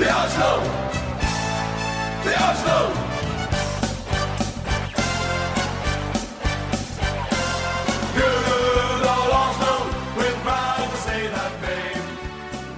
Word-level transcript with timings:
The 0.00 0.08
Oslo! 0.08 0.52
The 2.24 2.34
Oslo! 2.48 2.78
Good 8.16 9.04
old 9.12 9.32
Oslo, 9.40 9.74
we're 10.16 10.38
proud 10.46 10.88
to 10.88 10.98
say 11.04 11.20
that 11.36 11.52
name. 11.60 12.06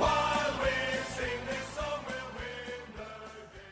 While 0.02 0.52
we 0.62 0.74
sing 1.14 1.38
this 1.46 1.64
song, 1.78 2.02
we'll 2.10 2.30
win 2.40 2.90
the 2.98 3.08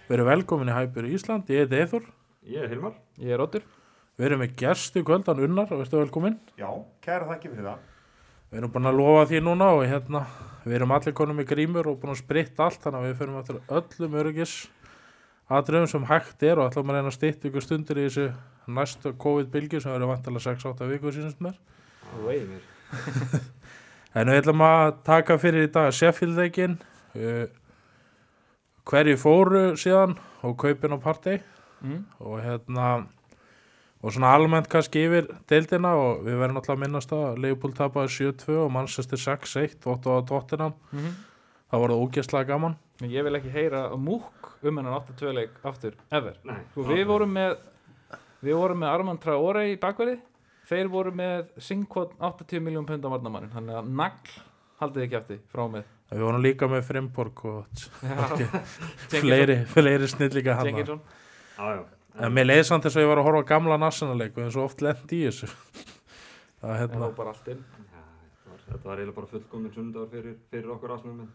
Við 0.07 0.17
erum 0.21 0.30
velkomin 0.30 0.71
í 0.71 0.77
Hæpur 0.79 1.11
Ísland, 1.11 1.51
ég 1.51 1.64
heiti 1.64 1.80
Eithor. 1.82 2.07
Ég 2.46 2.62
er 2.62 2.71
Hilmar. 2.71 2.95
Ég 3.19 3.35
er 3.35 3.43
Óttur. 3.43 3.67
Við 4.14 4.30
erum 4.30 4.45
með 4.45 4.55
gerstu 4.62 5.03
kvöldan 5.03 5.43
Unnar, 5.48 5.75
veistu 5.75 5.98
velkomin. 5.98 6.39
Já, 6.61 6.71
kæra 7.03 7.27
þakki 7.35 7.51
fyrir 7.51 7.73
það. 7.73 7.87
Við 8.51 8.59
erum 8.59 8.73
búin 8.75 8.89
að 8.91 8.98
lofa 8.98 9.27
því 9.30 9.41
núna 9.46 9.69
og 9.77 9.85
hérna, 9.87 10.25
við 10.64 10.77
erum 10.80 10.93
allir 10.96 11.14
konum 11.14 11.39
með 11.39 11.49
grímur 11.53 11.87
og 11.91 12.00
búin 12.03 12.14
að 12.14 12.23
spritta 12.25 12.64
allt, 12.67 12.80
þannig 12.82 13.00
að 13.00 13.07
við 13.07 13.19
fyrir 13.21 13.39
eftir 13.41 13.61
öllum 13.79 14.17
öryggis 14.23 14.54
atriðum 15.50 15.90
sem 15.90 16.07
hægt 16.11 16.43
er 16.46 16.59
og 16.59 16.71
ætlum 16.71 16.90
að 16.90 16.99
reyna 16.99 17.13
að 17.13 17.17
stýtt 17.18 17.46
ykkur 17.50 17.64
stundir 17.64 18.00
í 18.00 18.09
þessu 18.09 18.26
næstu 18.71 19.13
COVID-bylgju 19.23 19.81
sem 19.82 19.95
verður 19.95 20.11
vantilega 20.13 20.45
6-8 20.54 20.90
viku 20.90 21.14
sínast 21.14 21.40
mér. 21.43 21.57
Og 22.17 22.26
veiði 22.26 22.46
mér. 22.50 23.40
En 24.18 24.26
við 24.26 24.40
ætlum 24.43 24.62
að 24.67 24.85
taka 25.07 25.39
fyrir 25.39 25.68
í 25.68 25.71
dag 25.71 25.93
Sheffield-leikin, 25.95 26.73
uh, 27.14 27.46
hverju 28.90 29.18
fóru 29.23 29.64
síðan 29.79 30.17
og 30.43 30.59
kaupin 30.59 30.98
á 30.98 30.98
partey 30.98 31.43
Mm. 31.81 32.03
og 32.20 32.42
hérna 32.45 33.06
og 34.00 34.14
svona 34.14 34.31
almennt 34.36 34.69
kannski 34.72 35.03
yfir 35.06 35.27
deildina 35.50 35.92
og 35.98 36.22
við 36.25 36.39
verðum 36.41 36.61
alltaf 36.61 36.77
að 36.77 36.83
minnast 36.84 37.12
að 37.12 37.41
Leopold 37.45 37.77
tapaði 37.77 38.14
7-2 38.17 38.56
og 38.64 38.70
Manchester 38.73 39.20
6-1 39.20 39.89
og 39.91 40.09
á 40.09 40.17
Tottenham, 40.28 40.78
Mm 40.95 41.19
það 41.70 41.83
var 41.84 41.92
það 41.92 42.00
ógeðslega 42.03 42.48
gaman. 42.48 42.73
Ég 43.06 43.23
vil 43.23 43.36
ekki 43.39 43.50
heyra 43.55 43.83
múk 43.95 44.48
um 44.67 44.81
hennan 44.81 44.97
8-2 44.97 45.34
leik 45.36 45.61
aftur, 45.62 45.95
ever. 46.11 46.34
Nei. 46.43 46.56
Sko, 46.73 46.83
við 46.89 47.05
vorum 47.06 47.31
með 47.37 47.53
við 48.43 48.56
vorum 48.59 48.83
með 48.83 48.91
Armand 48.91 49.23
Traore 49.23 49.62
í 49.71 49.77
bakverði. 49.78 50.17
Þeir 50.67 50.91
voru 50.91 51.12
með 51.15 51.53
Singkvot 51.62 52.17
80 52.19 52.65
miljón 52.67 52.89
pund 52.89 53.06
á 53.06 53.11
varnamannin 53.15 53.55
þannig 53.55 53.78
að 53.78 53.95
nagl 54.03 54.34
haldið 54.81 55.06
ekki 55.06 55.19
aftur 55.21 55.41
frá 55.53 55.65
með 55.71 55.89
við 56.11 56.25
vorum 56.27 56.43
líka 56.43 56.69
með 56.71 56.84
Frimborg 56.89 57.43
og 57.47 57.83
fleiri, 59.23 59.59
fleiri 59.71 60.09
snillíka 60.11 60.56
hann 60.59 60.71
Jenkinsson 60.71 61.03
Já, 61.59 61.75
já. 61.77 61.83
En 62.19 62.33
mér 62.34 62.47
leiði 62.50 62.64
samt 62.69 62.84
þess 62.86 62.97
að 62.98 63.05
ég 63.05 63.11
var 63.12 63.20
að 63.22 63.28
horfa 63.28 63.42
á 63.47 63.50
gamla 63.53 63.77
nationalleik 63.78 64.36
og 64.39 64.44
eins 64.47 64.56
og 64.58 64.64
oft 64.66 64.83
lendi 64.84 65.20
í 65.22 65.28
þessu 65.28 65.47
það 66.61 66.66
Það 66.66 66.80
hérna 66.83 66.98
var 67.05 67.14
bara 67.20 67.34
allt 67.34 67.48
inn 67.55 67.61
Já, 67.61 68.03
þetta 68.70 68.89
var, 68.89 68.98
eiginlega 68.98 69.16
bara 69.20 69.30
fullkomin 69.34 69.72
sundagur 69.75 70.11
fyrir, 70.12 70.36
fyrir 70.50 70.70
okkur 70.75 70.94
ásnum. 70.97 71.28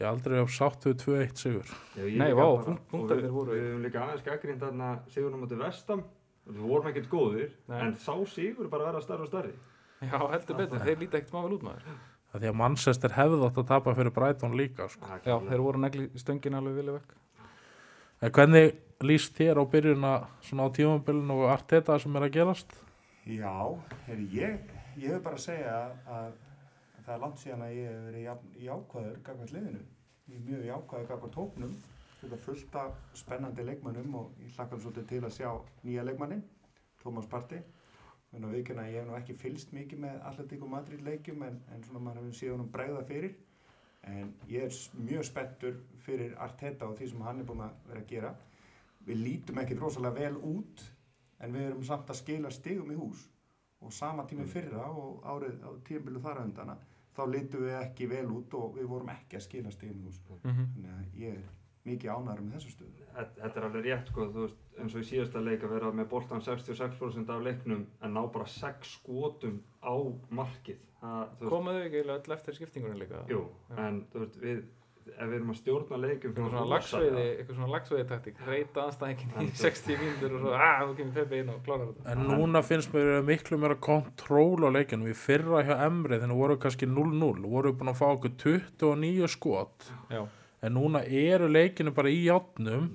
ég 0.00 0.06
aldrei 0.08 0.38
hef 0.40 0.50
sátt 0.54 0.84
við 0.88 0.96
2-1 1.04 1.42
sigur 1.42 1.72
Nei, 1.96 2.32
vá, 2.36 2.44
punkt- 2.64 2.84
punktarnir 2.90 3.26
við, 3.28 3.34
voru- 3.36 3.56
Við 3.56 3.66
höfum 3.68 3.84
líka 3.86 4.02
aðeins 4.06 4.24
gaggrind 4.26 4.60
þarna 4.62 4.90
sigurnum 5.12 5.44
átti 5.46 5.58
vestam. 5.58 6.04
Við 6.48 6.60
vorum 6.64 6.86
ekkert 6.88 7.08
góðir, 7.12 7.50
Nei. 7.68 7.80
en 7.84 7.96
sá 8.00 8.14
sigur 8.30 8.68
bara 8.72 8.86
að 8.86 8.92
vera 8.92 9.02
starri 9.04 9.24
og 9.26 9.28
starri. 9.28 9.50
Já, 10.00 10.18
heldur 10.32 10.56
betur, 10.62 10.78
þeir 10.86 11.00
líta 11.02 11.18
ekkert 11.18 11.34
mável 11.34 11.56
út 11.58 11.64
maður 11.66 11.88
það 12.32 12.40
því 12.44 12.48
að 12.52 12.56
Manchester 12.60 13.14
hefði 13.16 13.40
átt 13.48 13.58
að 13.62 13.66
tapa 13.72 13.94
fyrir 13.98 14.12
Brighton 14.14 14.54
líka 14.56 14.86
sko. 14.92 15.00
Það 15.08 15.18
er 15.18 15.28
Já, 15.32 15.36
þeir 15.48 15.62
voru 15.64 15.80
negli 15.82 16.06
stöngin 16.22 16.56
alveg 16.58 16.76
vilja 16.78 16.94
vekk 16.98 17.14
en 18.22 18.32
hvernig 18.38 18.74
líst 19.06 19.36
þér 19.38 19.60
á 19.62 19.64
byrjunna 19.70 20.12
svona 20.42 20.66
á 20.66 20.74
tímambilinu 20.74 21.36
og 21.44 21.52
Arteta 21.52 21.98
sem 22.02 22.16
er 22.18 22.26
að 22.26 22.32
gerast 22.34 22.72
Já, 23.28 23.52
heyri, 24.08 24.24
ég, 24.32 24.58
ég 24.96 25.12
hef 25.12 25.22
bara 25.22 25.36
að 25.36 25.44
segja 25.44 25.72
að, 25.76 25.98
að 26.16 27.02
það 27.04 27.14
er 27.14 27.20
langt 27.22 27.42
síðan 27.42 27.64
að 27.66 27.74
ég 27.76 27.88
hef 27.92 27.98
verið 28.08 28.24
jafn- 28.24 28.54
jákvæður 28.64 29.18
gagvart 29.26 29.52
liðinu. 29.52 29.82
Ég 30.28 30.38
er 30.38 30.46
mjög 30.46 30.62
jákvæður 30.70 31.08
gagvart 31.10 31.34
tóknum. 31.36 31.74
Þetta 32.22 32.38
fullt 32.46 32.78
af 32.80 32.94
spennandi 33.20 33.66
leikmannum 33.68 34.16
og 34.22 34.40
ég 34.42 34.56
hlakkar 34.56 34.80
svolítið 34.82 35.06
til 35.12 35.20
að 35.28 35.34
sjá 35.36 35.50
nýja 35.84 36.06
leikmannin, 36.08 36.40
Tómas 37.04 37.28
Parti. 37.30 37.60
Þannig 38.32 38.48
að 38.48 38.56
viðkynna 38.56 38.82
að 38.86 38.90
ég 38.94 38.98
hef 39.02 39.06
nú 39.10 39.18
ekki 39.20 39.36
fylst 39.44 39.76
mikið 39.76 40.02
með 40.06 40.18
Atletico 40.32 40.66
Madrid 40.72 41.04
leikjum 41.06 41.44
en, 41.46 41.60
en 41.72 41.84
svona 41.84 42.02
maður 42.08 42.24
hefur 42.24 42.40
séð 42.40 42.54
honum 42.56 42.72
bregða 42.72 43.04
fyrir. 43.12 43.36
En 44.08 44.32
ég 44.48 44.64
er 44.66 44.80
mjög 45.04 45.28
spenntur 45.28 45.78
fyrir 46.04 46.32
Arteta 46.40 46.88
og 46.88 46.96
því 46.98 47.12
sem 47.12 47.22
hann 47.28 47.40
er 47.44 47.48
búinn 47.52 47.64
að 47.68 47.76
vera 47.92 48.02
að 48.02 48.10
gera. 48.16 48.34
Við 49.08 49.22
lítum 49.24 49.58
ekkit 49.62 49.80
rosalega 49.80 50.14
vel 50.20 50.36
út 50.44 50.84
en 51.40 51.52
við 51.54 51.68
erum 51.70 51.84
samt 51.86 52.10
að 52.12 52.20
skila 52.22 52.50
stigum 52.52 52.90
í 52.92 52.98
hús 52.98 53.26
og 53.80 53.92
sama 53.94 54.24
tími 54.26 54.44
fyrra 54.50 54.88
og 54.90 55.22
árið 55.24 55.60
á 55.64 55.70
tímabilið 55.86 56.24
þar 56.26 56.40
á 56.42 56.46
undana 56.48 56.74
þá 57.16 57.22
lítum 57.30 57.62
við 57.66 57.76
ekki 57.82 58.08
vel 58.10 58.26
út 58.34 58.54
og 58.58 58.74
við 58.76 58.88
vorum 58.90 59.08
ekki 59.14 59.38
að 59.38 59.46
skila 59.46 59.70
stigum 59.70 60.02
í 60.02 60.08
hús 60.10 60.18
Mhm. 60.44 60.66
þannig 60.74 60.90
að 60.98 61.22
ég 61.22 61.38
er 61.38 61.48
mikið 61.88 62.10
ánæður 62.12 62.42
með 62.44 62.54
þessu 62.58 62.72
stöðu 62.74 62.94
Þetta 63.18 63.56
er 63.58 63.64
alveg 63.66 63.84
rétt 63.84 64.08
sko, 64.12 64.26
þú 64.34 64.42
veist, 64.44 64.58
eins 64.78 64.94
og 64.94 65.00
í 65.00 65.06
síðasta 65.08 65.40
leik 65.42 65.62
að 65.64 65.70
vera 65.72 65.92
með 65.92 66.08
boltan 66.08 66.40
66% 66.44 67.30
af 67.30 67.42
leiknum 67.42 67.86
en 68.02 68.12
ná 68.14 68.20
bara 68.32 68.44
6 68.46 68.92
skotum 68.98 69.62
á 69.82 69.94
markið. 70.30 70.78
Komuðu 71.40 71.80
ekki 71.86 72.02
öll 72.04 72.32
eftir 72.36 72.54
skiptingurinn 72.54 72.98
líka 73.00 73.24
jú, 73.30 73.40
Já. 73.70 73.78
en 73.88 74.04
þú 74.12 74.18
veist, 74.22 74.36
við, 74.42 74.62
ef 75.14 75.24
við 75.30 75.34
erum 75.38 75.52
að 75.52 75.58
stjórna 75.60 75.98
leikum 76.02 76.30
Eitthvað 76.32 76.50
svona 76.52 76.64
lagsveiði, 76.72 77.24
eitthvað 77.38 77.58
svona 77.58 77.70
lagsveiði 77.74 78.06
taktík. 78.12 78.42
Reyta 78.48 78.84
anstæðingin 78.84 79.32
í 79.34 79.40
En- 79.44 79.50
60 79.62 79.98
mínútur 80.02 80.36
og 80.38 80.44
svo, 80.44 80.54
að, 80.58 80.84
þú 80.90 80.96
kemur 81.00 81.16
Peppi 81.18 81.40
inn 81.42 81.52
og 81.54 81.60
klárar 81.66 81.90
þetta. 81.92 82.12
En 82.14 82.24
núna 82.32 82.62
finnst 82.66 82.92
mér 82.94 83.10
miklu 83.28 83.58
meira 83.62 83.78
kontról 83.88 84.66
á 84.66 84.70
leikinu 84.78 85.08
við 85.10 85.20
fyrra 85.24 85.64
hjá 85.66 85.74
Emri 85.86 86.18
þegar 86.20 86.38
voru 86.42 86.58
kannski 86.62 86.86
0-0 86.86 87.48
voru 87.48 87.72
búin 87.72 87.92
að 87.94 88.00
fá 88.02 88.06
okkur 88.12 88.36
29 88.44 89.28
skot. 89.34 89.92
Já, 90.10 90.24
en 90.62 90.74
núna 90.74 91.04
eru 91.06 91.46
leikinu 91.48 91.92
bara 91.94 92.10
í 92.10 92.24
játnum 92.26 92.88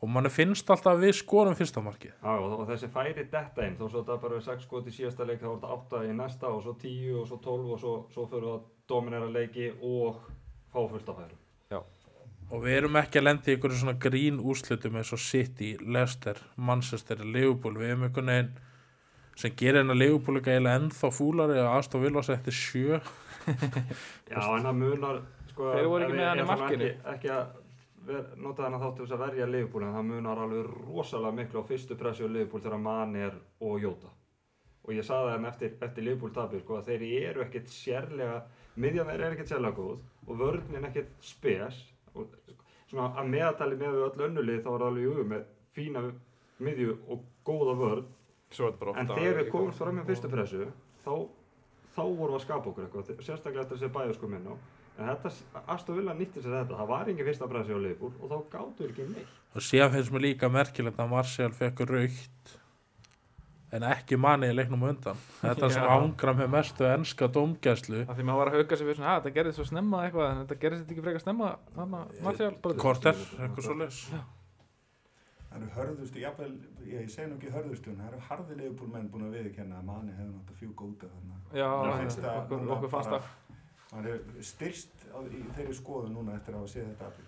og 0.00 0.08
mann 0.08 0.30
finnst 0.32 0.70
alltaf 0.72 0.94
að 0.96 1.02
við 1.04 1.14
skorum 1.18 1.56
fyrsta 1.58 1.82
markið. 1.84 2.14
Já, 2.22 2.32
og, 2.40 2.54
og 2.62 2.68
þessi 2.70 2.88
færi 2.88 3.26
detta 3.28 3.66
inn, 3.66 3.74
þó 3.76 3.84
svo 3.90 4.00
þetta 4.00 4.16
bara 4.22 4.38
er 4.38 4.44
6 4.46 4.62
skot 4.64 4.86
í 4.88 4.94
síðasta 4.96 5.26
leik, 5.28 5.42
þá 5.42 5.48
var 5.50 5.58
þetta 5.60 5.74
8 6.00 6.04
í 6.08 6.14
næsta 6.16 6.48
og 6.48 6.62
svo 6.64 6.72
10 6.80 7.18
og 7.20 7.26
svo 7.28 7.36
12 7.44 7.74
og 7.74 7.82
svo, 7.82 7.92
svo 8.14 8.24
fyrir 8.30 8.46
við 8.46 8.54
að 8.54 8.62
dominera 8.88 9.28
leiki 9.28 9.66
og 9.84 10.22
fá 10.72 10.80
fullt 10.80 11.12
af 11.12 11.20
færum. 11.22 11.86
og 12.50 12.64
við 12.64 12.76
erum 12.80 12.96
ekki 12.98 13.20
að 13.20 13.26
lenda 13.28 13.46
í 13.46 13.54
einhverju 13.54 13.78
svona 13.78 13.98
grín 14.06 14.40
úrslitum 14.42 14.96
eins 14.98 15.12
og 15.14 15.22
City, 15.22 15.76
Leicester, 15.80 16.40
Manchester, 16.56 17.22
Liverpool 17.22 17.78
við 17.78 17.92
erum 17.92 18.08
einhvern 18.08 18.32
veginn 18.34 18.52
sem 19.38 19.54
gerir 19.56 19.80
hennar 19.84 19.96
Liverpool 19.96 20.40
ekki 20.40 20.56
eiginlega 20.56 20.80
ennþá 20.82 21.12
fúlari 21.14 21.60
að 21.60 21.72
Aston 21.76 22.02
Villa 22.02 22.24
setti 22.26 22.54
sjö 22.54 22.98
Já, 24.30 24.40
en 24.56 24.66
það 24.66 24.78
munar, 24.78 25.20
sko, 25.50 25.72
Þeir 25.74 25.90
voru 25.90 26.06
ekki 26.06 26.18
með 26.18 26.28
hann 26.28 26.42
í 26.42 26.46
markinu. 26.50 26.88
Ekki, 26.88 27.10
ekki 27.14 27.32
að 27.34 27.52
ver, 28.06 28.24
nota 28.44 28.64
þennan 28.64 28.82
þátt 28.84 28.96
til 28.96 29.04
þess 29.04 29.16
að 29.16 29.22
verja 29.24 29.50
Liverpool, 29.50 29.84
en 29.86 29.96
það 29.96 30.08
munar 30.10 30.42
alveg 30.44 30.72
rosalega 30.86 31.36
miklu 31.38 31.62
á 31.64 31.68
fyrstu 31.70 31.98
pressu 32.00 32.30
Liverpool 32.30 32.64
þegar 32.64 32.82
Mani 32.84 33.24
er 33.28 33.36
og 33.66 33.84
Jóta. 33.84 34.12
Og 34.86 34.94
ég 34.96 35.06
saði 35.06 35.34
þeim 35.34 35.48
eftir, 35.50 35.74
eftir 35.86 36.06
Liverpool 36.06 36.34
tapir, 36.36 36.64
sko, 36.64 36.80
að 36.80 36.92
þeir 36.92 37.06
eru 37.30 37.44
ekkert 37.44 37.72
sérlega, 37.72 38.38
miðjan 38.80 39.10
þeir 39.10 39.24
eru 39.24 39.36
ekkert 39.36 39.52
sérlega 39.52 39.76
góð 39.76 40.00
og 40.26 40.40
vörðnin 40.40 40.88
ekkert 40.88 41.12
spes. 41.24 41.80
Og 42.14 42.32
svona 42.90 43.10
að 43.20 43.30
meðatali 43.34 43.78
með 43.78 43.96
við 43.96 44.06
öll 44.08 44.24
önnulið 44.28 44.62
þá 44.64 44.70
er 44.72 44.82
það 44.82 44.86
alveg 44.88 45.04
jú 45.06 45.26
með 45.30 45.44
fína 45.76 46.04
miðju 46.60 46.96
og 47.08 47.22
góða 47.46 47.76
vörð. 47.80 48.08
er 48.50 48.88
En 48.98 49.10
þegar 49.12 49.36
við 49.38 49.50
komumst 49.52 49.78
fram 49.78 50.00
með 50.00 50.10
fyrstu 50.10 50.28
pressu, 50.32 50.64
þá, 51.04 51.12
þá 51.94 52.02
vorum 52.02 52.32
við 52.32 52.38
að 52.40 52.44
skapa 52.44 52.70
okkur 52.72 52.86
eitthvað, 52.88 53.12
sérstaklega 53.22 53.62
eftir 53.62 53.78
að 53.78 53.84
sé 53.84 53.90
bæðu 53.94 54.16
sko 54.16 54.30
minn 54.32 54.48
á. 54.50 54.54
En 54.98 55.06
þetta, 55.06 55.30
Aston 55.70 55.96
Villa 55.96 56.16
nýtti 56.18 56.42
sér 56.42 56.56
þetta, 56.58 56.80
það 56.80 56.90
var 56.90 57.10
engin 57.12 57.28
fyrsta 57.28 57.48
pressu 57.48 57.78
á 57.78 57.80
Liverpool 57.80 58.10
og 58.18 58.32
þá 58.32 58.56
gáttu 58.56 58.88
ekki 58.88 59.06
neitt. 59.12 59.36
og 59.54 59.64
síðan 59.64 59.94
finnst 59.94 60.12
mér 60.14 60.24
líka 60.26 60.50
merkilegt 60.50 60.98
að 60.98 61.12
Martial 61.14 61.54
fekk 61.54 61.84
raukt 61.88 62.52
en 63.76 63.86
ekki 63.86 64.18
manni 64.20 64.50
í 64.50 64.56
leiknum 64.56 64.82
undan. 64.88 65.20
Þetta 65.40 65.70
sem 65.74 65.84
Já. 65.86 65.92
ángra 65.94 66.34
með 66.40 66.50
mestu 66.56 66.88
enska 66.88 67.28
dómgæslu. 67.30 68.02
Það 68.08 68.18
því 68.18 68.26
maður 68.28 68.42
var 68.42 68.50
að 68.50 68.58
hauka 68.58 68.78
sig 68.80 68.88
fyrir 68.88 68.98
svona, 68.98 69.14
að 69.14 69.22
þetta 69.22 69.36
gerðist 69.38 69.60
svo 69.60 69.66
snemma 69.70 70.02
eitthvað, 70.06 70.28
en 70.32 70.42
þetta 70.42 70.60
gerðist 70.64 70.84
þetta 70.84 70.94
ekki 70.96 71.06
frekar 71.06 71.24
snemma, 71.24 71.48
korter, 72.84 73.24
eitthvað 73.38 73.66
svo 73.68 73.78
leis 73.80 74.02
Það 75.50 75.56
eru 75.58 75.68
hörðustu, 75.74 76.20
jafnvel, 76.22 76.52
ég, 76.86 76.92
ég 76.94 77.08
segi 77.10 77.26
nú 77.26 77.34
ekki 77.40 77.48
hörðustu 77.50 77.90
það 77.98 78.06
eru 78.12 78.20
harðilegu 78.28 78.74
búlmenn 78.78 79.08
búin 79.10 79.24
að 79.26 79.32
viðkenna 79.34 79.80
að 79.80 79.88
manni 79.88 80.14
hefði 80.14 80.30
nátt 80.30 80.52
að 80.52 80.60
fjúka 80.60 80.86
út 80.86 81.02
af 81.02 81.10
þannig 81.16 81.34
það 82.22 82.54
okkur, 82.76 82.92
fannst 82.94 83.10
það. 83.10 83.26
Að 83.90 83.96
hann 83.96 84.06
hefur 84.12 84.46
styrst 84.52 84.94
á, 85.10 85.18
í 85.26 85.42
þeirri 85.58 85.74
skoðu 85.80 86.14
núna 86.14 86.38
eftir 86.38 86.54
að 86.54 86.62
hafa 86.62 86.70
séð 86.76 86.86
þetta 86.92 87.04
aftur 87.10 87.26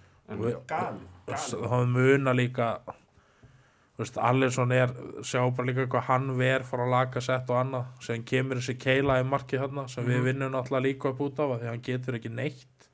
Og- 4.01 4.17
Alisson 4.19 4.73
er 4.73 4.89
sjá 5.23 5.43
bara 5.55 5.69
líka 5.69 5.87
hvað 5.87 6.03
hann 6.09 6.31
ver 6.39 6.63
fara 6.65 6.87
að 6.87 6.91
laga 6.95 7.21
sett 7.23 7.51
og 7.51 7.57
annað 7.61 7.85
sem 8.01 8.23
kemur 8.25 8.57
þessi 8.57 8.79
keila 8.81 9.19
í 9.21 9.27
marki 9.29 9.59
þarna 9.61 9.89
sem 9.89 10.05
við 10.05 10.17
Mhm. 10.19 10.25
vinnum 10.25 10.53
náttúrulega 10.53 10.83
líka 10.87 11.09
upp 11.11 11.19
út 11.21 11.39
af 11.39 11.61
því 11.61 11.65
að 11.67 11.71
hann 11.71 11.83
getur 11.83 12.15
ekki 12.19 12.31
neitt. 12.33 12.89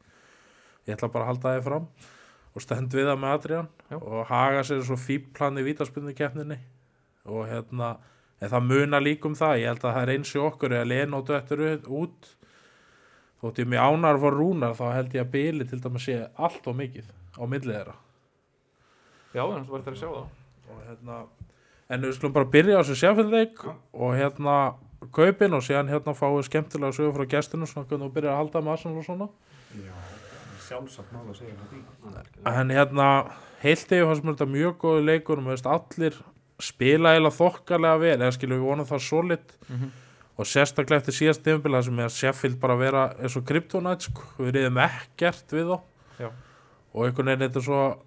Ég 0.86 0.96
ætla 0.96 1.12
bara 1.12 1.24
að 1.24 1.28
halda 1.28 1.60
þið 1.60 1.64
fram 1.64 1.86
og 2.56 2.62
stend 2.62 2.90
við 2.90 3.06
það 3.06 3.18
með 3.20 3.34
Adrian 3.38 3.68
Já. 3.90 3.96
og 4.02 4.26
haga 4.26 4.60
sér 4.62 4.82
svo 4.82 4.96
fíplan 4.96 5.58
í 5.58 5.64
vítaspinnu 5.64 6.14
keppninni 6.16 6.58
og 7.26 7.46
hérna 7.46 7.98
en 8.40 8.48
það 8.50 8.66
muna 8.66 9.00
líka 9.00 9.26
um 9.26 9.34
það 9.34 9.58
ég 9.60 9.66
held 9.66 9.80
að 9.82 9.94
það 9.94 10.02
er 10.02 10.12
eins 10.18 10.34
og 10.36 10.52
okkur 10.52 10.70
eða 10.70 10.86
Lenótu 10.88 11.36
eftir 11.36 11.58
út. 11.86 12.34
Þótt 13.40 13.54
ég 13.62 13.66
mér 13.68 13.80
ánar 13.86 14.18
var 14.18 14.32
rúnar 14.32 14.74
þá 14.74 14.92
held 14.94 15.12
ég 15.14 15.22
að 15.24 15.30
bili 15.30 15.64
til 15.64 15.78
dæmis 15.78 16.04
sé 16.08 16.28
allt 16.36 16.66
og 16.66 16.74
mikið 16.74 17.04
á 17.38 17.42
millið 17.46 17.74
þeirra. 17.76 17.94
Já, 19.34 19.44
en 19.56 19.64
þú 19.64 19.70
verður 19.78 19.92
að 19.94 20.00
sjá 20.02 20.10
það 20.10 20.28
og 20.70 20.82
hérna 20.88 21.18
en 21.90 22.02
við 22.04 22.12
skulum 22.18 22.32
bara 22.36 22.44
byrja 22.52 22.78
á 22.78 22.82
þessu 22.84 22.96
sjáfjöldleik 23.02 23.62
Já. 23.64 23.74
og 23.92 24.14
hérna 24.18 24.56
kaupin 25.14 25.54
og 25.54 25.62
síðan 25.62 25.88
hérna 25.92 26.14
fáið 26.18 26.42
skemmtilega 26.48 26.92
sögur 26.96 27.14
frá 27.16 27.26
gestunum 27.36 27.66
svona 27.70 27.86
hvernig 27.88 28.08
þú 28.08 28.14
byrjar 28.16 28.32
að 28.34 28.40
halda 28.42 28.72
Arsenal 28.72 28.98
og 28.98 29.04
svona 29.06 29.28
Já, 29.78 29.94
sjálfsagt 30.68 31.12
mál 31.12 31.28
að 31.30 31.38
segja 31.38 31.54
því. 31.70 31.82
en 32.52 32.70
hérna 32.74 33.06
heilt 33.62 33.86
yfir 33.92 34.06
fannst 34.10 34.24
mér 34.26 34.36
þetta 34.36 34.50
mjög 34.52 34.76
góði 34.82 35.04
leikur 35.06 35.38
og 35.38 35.44
mér 35.46 35.56
veist 35.56 35.66
allir 35.70 36.18
spila 36.58 37.12
eiginlega 37.14 37.36
þokkalega 37.38 38.00
vel 38.02 38.18
eða 38.18 38.34
skilur 38.34 38.58
við 38.58 38.66
vonum 38.68 38.86
það 38.88 39.02
solid 39.08 39.52
Mhm. 39.68 39.90
og 40.38 40.46
sérstaklega 40.46 41.00
eftir 41.02 41.14
síðast 41.14 41.42
tímabila 41.42 41.82
sem 41.82 41.98
er 41.98 42.08
Sheffield 42.08 42.60
bara 42.60 42.74
að 42.74 42.78
vera 42.78 43.02
eins 43.22 43.36
og 43.36 43.44
kryptonite 43.44 44.02
sko. 44.02 44.22
við 44.38 44.52
reyðum 44.54 44.78
ekkert 44.84 45.48
við 45.50 45.66
þá 45.72 45.80
Já. 46.20 46.30
og 46.94 47.06
einhvern 47.06 47.26
veginn 47.26 47.48
þetta 47.48 47.56
er 47.56 47.66
svo 47.68 47.98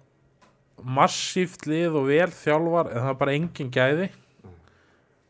massíft 0.84 1.66
lið 1.70 1.96
og 2.00 2.08
vel 2.10 2.28
þjálfar 2.34 2.90
en 2.92 3.00
það 3.04 3.12
er 3.12 3.18
bara 3.22 3.36
engin 3.38 3.72
gæði 3.72 4.10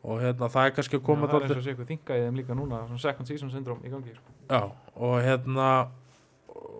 og 0.03 0.19
hérna 0.19 0.49
það 0.51 0.67
er 0.67 0.75
kannski 0.77 0.99
að 0.99 1.05
koma 1.07 1.29
Það 1.29 1.35
er 1.37 1.45
eins 1.47 1.57
og 1.57 1.63
sé 1.63 1.73
eitthvað 1.73 1.91
þinga 1.93 2.17
í 2.17 2.23
þeim 2.25 2.39
líka 2.41 2.57
núna 2.59 2.79
Svona 2.89 3.03
second 3.05 3.29
season 3.29 3.51
syndrom 3.53 3.83
í 3.87 3.91
gangi 3.91 4.15
sko. 4.17 4.33
Já, 4.49 4.61
og 4.99 5.15
hérna 5.23 5.67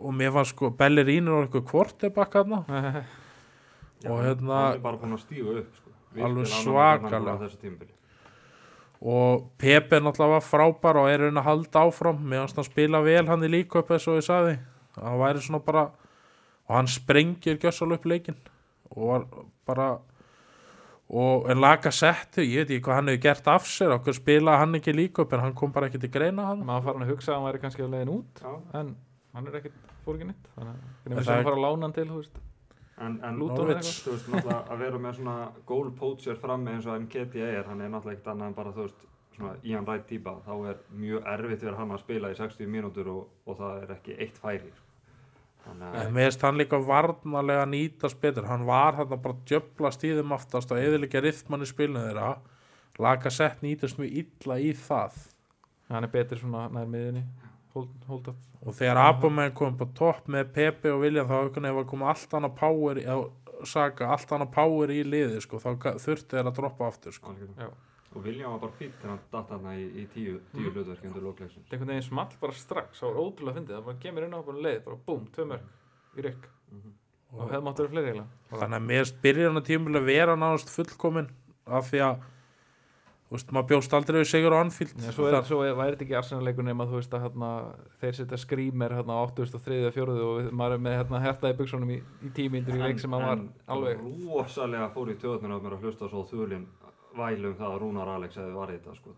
og 0.04 0.12
mér 0.18 0.34
fannst 0.36 0.56
sko 0.56 0.72
Bellerín 0.75 1.30
er 1.31 1.46
eitthvað 1.46 1.68
kvortebakk 1.72 2.36
hérna 2.40 2.64
og 4.04 4.20
hérna 4.25 4.60
er 4.74 4.81
upp 4.84 5.78
sko. 5.80 5.94
Alveg 6.14 6.48
svakalega. 6.52 7.50
og 9.02 9.50
Pepe 9.58 10.00
náttúrulega 10.00 10.36
var 10.36 10.44
frábær 10.46 11.00
og 11.02 11.10
er 11.10 11.24
raun 11.26 11.40
að 11.40 11.48
halda 11.48 11.88
áfram 11.88 12.19
mér 12.19 12.44
fannst 12.44 12.60
hann 12.60 12.68
spila 12.68 13.02
vel 13.04 13.26
hann 13.28 13.44
í 13.44 13.50
líka 13.52 13.80
upp 13.80 13.92
eins 13.92 14.08
og 14.08 14.19
ég 14.19 14.28
sagði 14.28 14.58
hann 15.00 15.19
væri 15.19 15.42
svona 15.44 15.64
bara 15.64 15.88
og 16.68 16.76
hann 16.76 16.88
sprengir 16.88 17.58
gjössal 17.60 17.96
upp 17.96 18.06
leikinn 18.06 18.38
og 18.95 19.07
var 19.10 19.25
bara 19.68 19.88
og 21.13 21.50
en 21.51 21.60
laga 21.62 21.92
settu, 21.92 22.42
ég 22.42 22.63
veit 22.63 22.72
ekki 22.72 22.86
hvað 22.88 22.95
hann 23.00 23.12
hefur 23.12 23.22
gert 23.28 23.48
af 23.54 23.66
sér, 23.69 23.92
okkur 23.98 24.16
spilaði 24.18 24.62
hann 24.63 24.80
ekki 24.80 24.94
líka 24.95 25.25
upp 25.25 25.34
en 25.34 25.44
hann 25.44 25.54
kom 25.57 25.72
bara 25.75 25.90
ekki 25.90 26.00
til 26.01 26.10
greina 26.13 26.45
hann 26.50 26.63
Maður 26.66 26.88
fara 26.88 26.98
hann 26.98 27.06
að 27.07 27.12
hugsa 27.13 27.34
að 27.34 27.36
hann 27.38 27.48
væri 27.50 27.62
kannski 27.66 27.84
á 27.86 27.90
leiðin 27.92 28.13
út 28.16 28.42
Já. 28.42 28.54
En 28.80 28.95
hann 29.34 29.48
er 29.51 29.60
ekki 29.60 29.74
nýtt 30.07 30.50
Þannig 30.56 31.19
að 31.19 31.19
það 31.19 31.36
er- 31.36 31.40
að 31.40 31.48
fara 31.50 31.56
að 31.56 31.63
lána 31.68 31.88
hann 31.88 31.94
til, 31.94 32.07
en, 32.98 33.19
en 33.24 33.40
Norwich. 33.40 33.57
eða 33.60 33.80
eitthvað. 33.80 34.04
þú 34.04 34.12
veist, 34.13 34.28
náttúrulega 34.30 34.60
að 34.74 34.84
vera 34.84 35.01
með 35.06 35.18
svona 35.19 35.36
goal 35.66 35.92
poacher 35.98 36.40
frammi 36.40 36.72
eins 36.74 36.86
og 36.88 37.00
MKT 37.01 37.36
er, 37.42 37.63
hann 37.68 37.81
er 37.81 37.90
náttúrulega 37.94 38.18
ekkert 38.19 38.31
annað 38.34 38.48
en 38.51 38.57
bara, 38.57 38.74
þú 38.75 38.88
veist, 38.88 39.06
svona 39.34 39.54
Ian 39.63 39.88
Wright 39.88 40.06
típa, 40.07 40.36
þá 40.45 40.54
er 40.69 40.81
mjög 40.94 41.30
erfitt 41.34 41.63
fyrir 41.63 41.78
hann 41.80 41.94
að 41.95 42.04
spila 42.04 42.31
í 42.34 42.38
60 42.38 42.69
mínútur 42.69 43.10
og, 43.13 43.30
og 43.50 43.57
það 43.57 43.84
er 43.84 43.95
ekki 43.98 44.18
eitt 44.22 44.38
færi. 44.38 44.72
En 45.71 45.83
að, 45.88 46.10
mér 46.12 46.27
finnst 46.27 46.44
hann 46.44 46.60
líka 46.60 46.80
varnarlega 46.83 47.68
nýtast 47.69 48.19
betur. 48.21 48.48
Hann 48.50 48.65
var 48.68 48.98
hann 49.00 49.12
bara 49.13 49.36
að 49.36 49.45
djöfla 49.51 49.94
stíðum 49.95 50.33
aftast 50.36 50.74
og 50.74 50.81
eðilegja 50.81 51.24
rithmann 51.24 51.63
í 51.63 51.69
spilinu 51.69 52.04
þeirra. 52.07 52.33
Laga 53.01 53.31
sett 53.33 53.63
nýtast 53.63 54.00
mjög 54.01 54.18
illa 54.24 54.60
í 54.60 54.74
það. 54.77 55.21
Hann 55.94 56.07
er 56.07 56.12
betur 56.13 56.39
svona 56.42 56.68
nær 56.74 56.89
miðinni 56.89 57.24
Hold, 57.74 57.89
hold 58.07 58.27
up 58.31 58.54
Og 58.63 58.75
þegar 58.77 59.00
Abamenn 59.01 59.56
kom 59.57 59.75
på 59.77 59.89
topp 59.98 60.30
með 60.31 60.51
Pepe 60.56 60.92
og 60.94 61.01
William 61.04 61.27
þá 61.27 61.36
veginn 61.50 61.74
var 61.75 61.88
komið 61.89 62.12
allt 62.13 62.36
annað 62.38 62.54
power 62.59 63.00
á 63.04 63.18
Saka, 63.68 64.09
allt 64.12 64.31
annað 64.36 64.50
power 64.56 64.92
í 64.92 65.01
liði 65.07 65.39
sko. 65.44 65.59
Þá 65.62 66.00
þurfti 66.04 66.36
þeir 66.36 66.50
að 66.50 66.56
droppa 66.57 66.88
aftur 66.89 67.16
sko. 67.16 67.36
Já. 67.56 67.69
Og 68.15 68.24
var 68.24 68.60
bara 68.60 68.71
fýtt 68.80 68.98
þegar 69.01 69.10
hann 69.13 69.19
datt 69.31 69.50
hann 69.50 69.69
í, 69.74 69.86
í 70.04 70.07
tíu, 70.13 70.39
tíu 70.54 70.69
Mhm. 70.69 70.74
hlutverki 70.75 71.07
undir 71.07 71.21
lókleiksins. 71.24 71.65
einhvern 71.71 71.88
veginn 71.94 72.04
small 72.10 72.30
bara 72.42 72.54
strax 72.54 73.00
það 73.00 73.13
var 73.13 73.24
ótrúlega 73.24 73.56
fyndið, 73.57 73.77
það 73.77 73.86
bara 73.86 73.98
kemur 74.04 74.24
inn 74.24 74.33
á 74.33 74.42
bara 74.45 74.57
leið 74.57 74.83
bara 74.86 74.98
búm, 75.07 75.27
tvö 75.33 75.45
mörg 75.48 75.65
í 76.18 76.21
rygg 76.27 76.50
og 77.33 77.50
hefði 77.50 77.63
mátt 77.63 77.77
vera 77.81 77.89
fleiri 77.89 78.12
eiginlega 78.12 78.27
Þannig 78.51 78.77
að 78.77 78.86
mér 78.89 79.04
finnst 79.04 79.21
byrjun 79.24 79.57
á 79.57 79.62
tímulega 79.65 80.06
vera 80.06 80.36
nánast 80.36 80.69
fullkomin 80.69 81.30
af 81.68 81.89
því 81.92 82.00
að 82.06 82.21
þú 83.33 83.38
veist, 83.38 83.51
maður 83.56 83.68
bjóst 83.71 83.94
aldrei 83.98 84.19
við 84.21 84.27
sigur 84.30 84.54
á 84.54 84.62
Anfield. 84.62 84.92
Nei, 85.00 85.09
svo, 85.09 85.25
er, 85.25 85.42
svo 85.48 85.62
er, 85.66 85.74
væri 85.74 85.95
þetta 85.95 86.06
ekki 86.06 86.18
arsenleikur 86.19 86.63
nema 86.68 86.86
þú 86.86 87.00
veist 87.00 87.13
að 87.18 87.24
hérna, 87.24 87.50
þeir 88.04 88.13
setja 88.19 88.38
skrýmer 88.38 88.94
hérna, 88.94 89.16
á 89.18 89.25
83. 89.25 89.88
og 89.88 89.94
4. 89.95 90.18
og 90.21 90.51
maður 90.54 90.74
er 90.77 90.83
með 90.86 90.98
hérna, 91.00 91.21
herta 91.24 91.50
í 91.50 91.57
buksunum 91.57 91.89
í, 91.89 91.98
í 92.21 92.30
tímyndur 92.30 92.75
í 92.77 92.83
leik 92.83 93.00
sem 93.01 93.09
hann 93.12 93.25
var 93.25 93.42
alveg 93.74 93.98
rosalega 94.27 94.92
fór 94.94 95.09
í 95.09 95.16
tjóðnir 95.18 95.50
á 95.50 95.57
mér 95.63 95.74
að 95.80 95.81
hlusta 95.88 96.09
svo 96.12 96.21
þulinn 96.30 96.68
vælum 97.18 97.56
það 97.60 97.69
að 97.69 97.80
Rúnar 97.83 98.12
Alex 98.18 98.39
hefði 98.42 98.57
varðið 98.57 98.81
þetta 98.83 98.98
sko. 99.01 99.15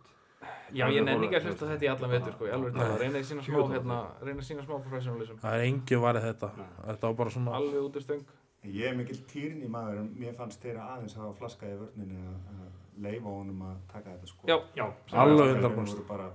Já, 0.75 0.85
ég 0.93 1.01
nenni 1.05 1.25
ekki 1.25 1.37
að 1.39 1.45
hlusta 1.49 1.67
þetta 1.71 1.85
í 1.85 1.89
allan 1.89 2.11
vetur 2.11 2.33
sko, 2.35 2.45
í 2.45 2.51
alveg 2.53 2.75
Nei. 2.75 2.81
tala, 2.81 2.97
reyna 3.01 3.19
að 3.21 3.27
sína 3.29 3.43
smá 3.45 3.59
hérna, 3.71 3.99
reyna 4.21 4.41
að 4.43 4.47
sína 4.49 4.65
smá 4.65 4.73
professionalism 4.75 5.39
Það 5.41 5.55
er 5.57 5.63
engin 5.65 6.01
varðið 6.03 6.25
þetta. 6.29 6.49
Nei. 6.59 6.67
Þetta 6.85 7.07
var 7.07 7.15
bara 7.21 7.33
svona... 7.35 7.55
alveg 7.59 7.87
út 7.87 7.97
í 7.97 8.03
stöng 8.03 8.25
Ég 8.65 8.89
er 8.89 8.95
mikill 8.97 9.19
týrni 9.29 9.67
maður 9.69 9.99
en 10.01 10.07
mér 10.17 10.33
fannst 10.37 10.63
þeirra 10.63 10.87
aðeins 10.95 11.13
hafa 11.19 11.35
flaskað 11.37 11.73
í 11.75 11.79
vörninni 11.81 12.21
að, 12.25 12.37
að 12.55 13.03
leifa 13.05 13.33
honum 13.35 13.59
að 13.67 13.75
taka 13.91 14.13
þetta 14.15 14.29
sko. 14.31 14.47
Já, 14.49 14.55
Já, 14.79 14.85
Alveg 15.21 15.51
Þeir 15.51 15.59
100%. 15.61 15.91
voru 15.91 16.05
bara, 16.09 16.29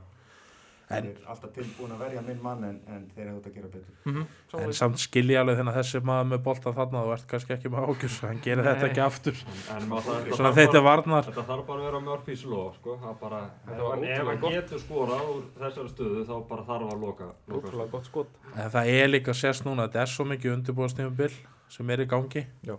En- 0.91 1.07
eru 1.07 1.23
alltaf 1.31 1.51
tilbúin 1.55 1.93
að 1.95 1.99
verja 2.03 2.21
minn 2.27 2.41
mann 2.43 2.65
en, 2.65 2.81
en 2.91 3.05
þeir 3.15 3.27
hefðu 3.29 3.41
þetta 3.41 3.51
að 3.51 3.55
gera 3.55 3.69
betur. 3.69 3.95
mm 4.05 4.27
En 4.61 4.73
samt 4.75 4.99
skilji 4.99 5.37
alveg 5.39 5.57
þennan 5.61 5.77
þessi 5.77 6.01
maður 6.03 6.27
með 6.33 6.41
bolta 6.49 6.73
þarna, 6.75 7.03
þú 7.07 7.13
ert 7.15 7.27
kannski 7.31 7.55
ekki 7.55 7.71
með 7.71 7.85
ágjur, 7.87 8.17
hann 8.27 8.41
gerir 8.43 8.65
þetta 8.67 8.89
ekki 8.91 9.03
aftur. 9.05 9.37
En 9.77 9.87
maður 9.89 10.03
það- 10.09 10.25
þetta 10.25 10.37
Svona 10.41 10.53
þetta 10.59 10.77
er 10.81 10.85
varnar. 10.89 11.25
Þetta 11.31 11.47
þarf 11.51 11.67
bara 11.67 11.79
að 11.81 11.85
vera 11.91 12.01
Murphys 12.01 12.45
law, 12.45 12.73
sko. 12.75 12.97
Það 13.05 13.15
bara, 13.21 13.41
var 13.67 13.95
hann- 13.95 14.05
ef 14.05 14.27
hann 14.27 14.41
getur 14.51 14.79
skorað 14.83 15.31
úr 15.31 15.43
þessari 15.61 15.95
stöðu 15.95 16.27
þá 16.27 16.49
bara 16.49 16.63
þarf 16.63 16.93
að 16.93 17.01
loka. 17.01 17.31
loka 17.49 17.69
ótrúlega 17.71 17.91
gott 17.91 18.05
skot 18.07 18.27
En 18.57 18.71
það 18.71 18.87
er 18.99 19.09
líka 19.09 19.33
sérst 19.33 19.65
núna, 19.65 19.87
þetta 19.89 20.03
er 20.03 20.07
svo 20.07 20.25
mikið 20.27 20.57
undirbúðastímabil 20.57 21.33
sem 21.69 21.91
er 21.91 21.99
í 21.99 22.07
gangi. 22.07 22.47
Já. 22.67 22.77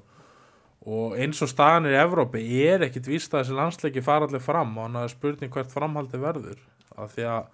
Og 0.83 1.13
eins 1.15 1.39
og 1.41 1.47
staðan 1.47 1.85
er 1.85 1.93
í 1.93 2.01
Evrópi 2.03 2.41
er 2.65 2.79
ekkit 2.87 3.05
víst 3.07 3.31
að 3.31 3.43
þessi 3.45 3.55
landsleiki 3.55 4.01
fara 4.03 4.25
allir 4.25 4.41
fram 4.41 4.77
og 4.77 4.83
hann 4.89 4.95
er 5.03 5.07
spurning 5.13 5.51
hvert 5.53 5.69
framhaldi 5.71 6.17
verður. 6.17 6.57
Af 6.97 7.13
því 7.15 7.23
að 7.29 7.45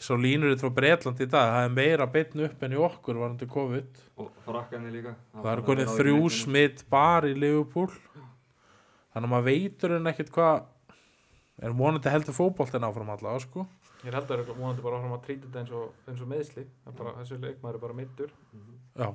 svo 0.00 0.16
línur 0.16 0.56
frá 0.60 0.70
Breitland 0.74 1.20
í 1.20 1.28
dag, 1.28 1.54
það 1.54 1.66
er 1.66 1.74
meira 1.76 2.06
beitn 2.10 2.44
upp 2.46 2.62
en 2.64 2.74
í 2.76 2.80
okkur 2.80 3.20
varandi 3.20 3.48
COVID. 3.50 4.02
Og 4.22 4.30
frakkanir 4.46 4.94
líka. 4.94 5.14
Það 5.36 5.50
er 5.52 5.64
konið 5.66 5.94
þrjú 5.98 6.30
smitt 6.40 6.84
bara 6.92 7.30
í 7.30 7.36
Liverpool. 7.36 7.90
Þannig 9.10 9.26
að 9.26 9.32
maður 9.34 9.48
veitur 9.50 9.96
en 9.96 10.10
ekkert 10.12 10.32
hvað 10.34 10.62
er 11.60 11.76
vonandi 11.76 12.12
heldur 12.12 12.36
fótboltin 12.36 12.86
áfram 12.86 13.10
allavega 13.12 13.44
sko. 13.44 13.66
Ég 14.00 14.14
held 14.14 14.24
að 14.24 14.30
það 14.30 14.38
er 14.54 14.54
vonandi 14.56 14.84
bara 14.84 15.00
áfram 15.00 15.16
að 15.18 15.26
trýta 15.26 15.48
þetta 15.48 15.60
eins 15.60 15.72
og, 15.76 15.90
eins 16.08 16.20
og 16.24 16.28
meðsli 16.30 16.62
Það 16.86 16.94
bara, 17.02 17.10
þessi 17.18 17.36
leikmaður 17.42 17.76
er 17.76 17.82
bara 17.82 17.96
middur 17.98 18.30
Já. 18.96 19.10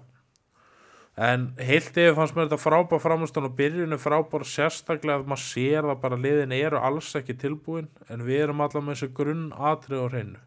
En 1.25 1.45
heilt 1.63 1.95
yfir 1.95 2.13
fannst 2.17 2.35
mér 2.35 2.49
þetta 2.49 2.59
frábær 2.59 3.01
framstöðan 3.01 3.47
og 3.47 3.55
byrjunu 3.55 3.97
frábær 4.03 4.43
sérstaklega 4.45 5.21
að 5.21 5.29
maður 5.31 5.45
sér 5.45 5.87
það 5.87 6.01
bara 6.03 6.19
liðin 6.19 6.55
eru 6.57 6.81
alls 6.83 7.13
ekki 7.15 7.37
tilbúin 7.39 7.87
en 8.11 8.25
við 8.27 8.43
erum 8.43 8.61
allavega 8.65 8.89
með 8.89 8.99
þessi 8.99 9.15
grunn 9.15 9.45
atrið 9.55 10.03
á 10.03 10.07
hreinu. 10.11 10.41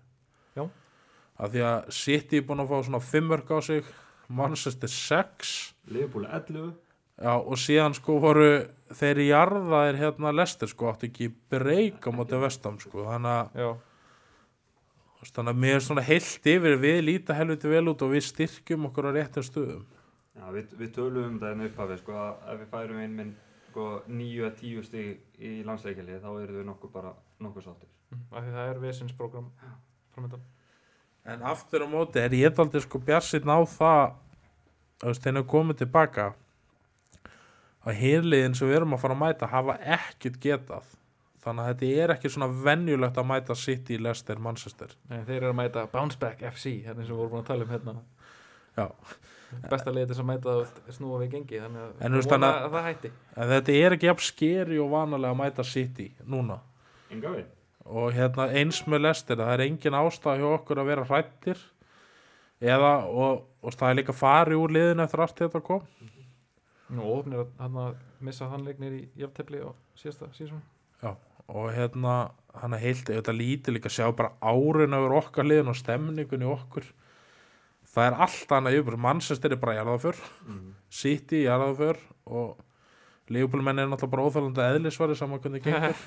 Af 1.39 1.53
því 1.55 1.65
að 1.65 1.91
City 1.95 2.41
er 2.41 2.47
búin 2.47 2.65
að 2.65 2.73
fá 2.73 2.79
svona 2.83 3.01
fimmörk 3.05 3.51
á 3.55 3.59
sig, 3.63 3.91
Manchester 4.29 4.91
6 4.91 5.53
Liverpool 5.89 6.27
11. 6.27 6.73
Já, 7.19 7.35
og 7.35 7.59
síðan 7.59 7.97
sko 7.99 8.19
voru 8.23 8.49
þeir 8.95 9.21
í 9.25 9.29
jarðaðir 9.33 9.99
hérna 9.99 10.33
lestir 10.35 10.71
sko, 10.71 10.93
áttu 10.93 11.09
ekki 11.09 11.31
breyk 11.51 12.05
á 12.07 12.11
móti 12.15 12.39
vestam 12.39 12.77
sko, 12.79 13.07
þannig 13.09 13.59
að, 13.65 13.81
þannig 15.33 15.53
að 15.55 15.63
mér 15.65 15.79
er 15.79 15.87
svona 15.87 16.05
heilt 16.07 16.47
yfir 16.53 16.77
við 16.79 17.01
líta 17.09 17.35
helviti 17.39 17.73
vel 17.73 17.89
út 17.91 18.05
og 18.07 18.13
við 18.15 18.27
styrkjum 18.29 18.87
okkur 18.91 19.11
á 19.11 19.17
réttum 19.17 19.47
stöðum. 19.47 19.87
Já, 20.39 20.45
við, 20.55 20.77
við 20.79 20.93
tölum 20.95 21.33
um 21.33 21.41
það 21.43 21.57
en 21.57 21.67
upphafi, 21.67 21.99
sko, 22.05 22.19
að 22.23 22.53
ef 22.53 22.63
við 22.63 22.71
færum 22.77 23.03
inn 23.03 23.17
minn 23.19 23.35
sko, 23.73 23.89
9-10 24.07 24.87
stig 24.87 25.43
í 25.43 25.57
landsleikjalið 25.67 26.23
þá 26.23 26.31
eru 26.37 26.61
við 26.61 26.71
nokkuð 26.71 26.95
bara 26.95 27.17
nokkuð 27.43 27.67
sáttir. 27.67 27.91
mm, 28.13 28.23
af 28.31 28.47
því 28.47 28.55
það 28.55 28.71
er 28.71 28.81
vesinsprogram 28.87 29.51
framöndan 30.15 30.47
En 31.29 31.43
aftur 31.45 31.85
á 31.85 31.89
móti 31.91 32.21
er 32.23 32.33
ég 32.37 32.59
aldrei 32.63 32.81
sko 32.85 32.99
bjarsinn 33.05 33.51
á 33.53 33.59
það, 33.69 34.15
þegar 35.03 35.37
við 35.43 35.47
komum 35.53 35.77
tilbaka 35.77 36.31
að 37.89 37.99
hirliðin 38.03 38.57
sem 38.59 38.69
við 38.69 38.81
erum 38.81 38.97
að 38.97 39.03
fara 39.05 39.17
að 39.17 39.23
mæta 39.23 39.49
hafa 39.53 39.77
ekkert 39.97 40.39
getað. 40.43 40.95
Þannig 41.45 41.65
að 41.65 41.69
þetta 41.71 42.03
er 42.05 42.13
ekki 42.17 42.31
svona 42.35 42.49
venjulegt 42.65 43.19
að 43.21 43.29
mæta 43.31 43.55
City, 43.57 43.97
Leicester, 44.03 44.41
Manchester. 44.43 44.91
Nei, 45.09 45.21
þeir 45.29 45.37
eru 45.39 45.51
að 45.53 45.59
mæta 45.61 45.85
Bounce 45.93 46.19
Back 46.21 46.43
FC 46.51 46.73
hérna 46.85 47.05
og 47.05 47.09
við 47.13 47.21
vorum 47.23 47.39
að 47.43 47.47
tala 47.53 47.65
um 47.65 47.71
hérna 47.73 47.95
Já. 48.79 48.87
besta 49.71 49.93
þess 49.95 50.21
að 50.21 50.27
mæta 50.29 50.57
það 50.59 50.97
snúa 50.99 51.21
við 51.23 51.31
gengi 51.37 51.61
þannig 51.63 51.85
að, 51.85 51.93
að- 52.51 52.67
að 52.67 52.75
það 52.75 52.89
hætti 52.89 53.13
En 53.37 53.49
þetta 53.55 53.77
er 53.85 53.97
ekki 53.97 54.07
jafn 54.11 54.27
skeri 54.27 54.79
og 54.83 54.91
vanalega 54.93 55.33
að 55.33 55.41
mæta 55.45 55.65
City 55.65 56.09
núna. 56.27 56.59
Enga 57.11 57.33
við? 57.39 57.47
Og 57.89 58.13
hérna 58.13 58.51
eins 58.53 58.83
með 58.85 59.07
lestir, 59.07 59.41
það 59.41 59.55
er 59.55 59.65
engin 59.65 59.97
ástæða 59.97 60.39
hjá 60.43 60.49
okkur 60.59 60.81
að 60.83 60.91
vera 60.91 61.07
hrættir 61.09 61.61
eða, 62.61 62.93
og, 63.09 63.47
og 63.65 63.77
það 63.77 63.91
er 63.91 63.99
líka 64.01 64.17
farið 64.17 64.63
úr 64.63 64.75
liðinu 64.77 65.05
eftir 65.07 65.23
allt 65.25 65.41
þetta 65.41 65.63
kom. 65.65 65.87
Nú 66.93 67.09
ofnir 67.15 67.45
að 67.45 67.55
hann 67.63 67.81
að 67.85 67.97
missa 68.25 68.49
þann 68.51 68.67
leiknir 68.67 68.99
í 68.99 69.03
jafntefli 69.21 69.63
á 69.65 69.71
síðasta 69.97 70.29
sísón 70.37 70.65
Og 71.49 71.71
hérna, 71.73 72.31
hann 72.61 72.75
er 72.77 72.83
heilt, 72.83 73.09
þetta 73.09 73.33
lítið 73.33 73.79
líka 73.79 73.89
að 73.89 73.95
sjá 73.95 74.09
bara 74.13 74.35
árin 74.45 74.93
yfir 74.99 75.15
okkar 75.17 75.47
liðin 75.49 75.71
og 75.73 75.79
stemningun 75.81 76.45
í 76.45 76.49
okkur. 76.53 76.85
það 77.89 78.05
er 78.05 78.17
allt 78.27 78.53
annað 78.53 78.77
yfir, 78.83 78.97
Manchester 79.01 79.53
er 79.53 79.61
bara 79.63 79.79
jarðaför 79.79 80.17
Mm. 80.45 80.75
City 80.91 81.45
jarðaför 81.47 81.97
og 82.27 82.59
Leopoldmenn 83.35 83.83
er 83.83 83.91
náttúrulega 83.91 84.15
bara 84.15 84.29
óþálandi 84.29 84.65
eðlisvari 84.67 85.17
saman 85.19 85.43
hvernig 85.43 85.65
gengur. 85.65 85.99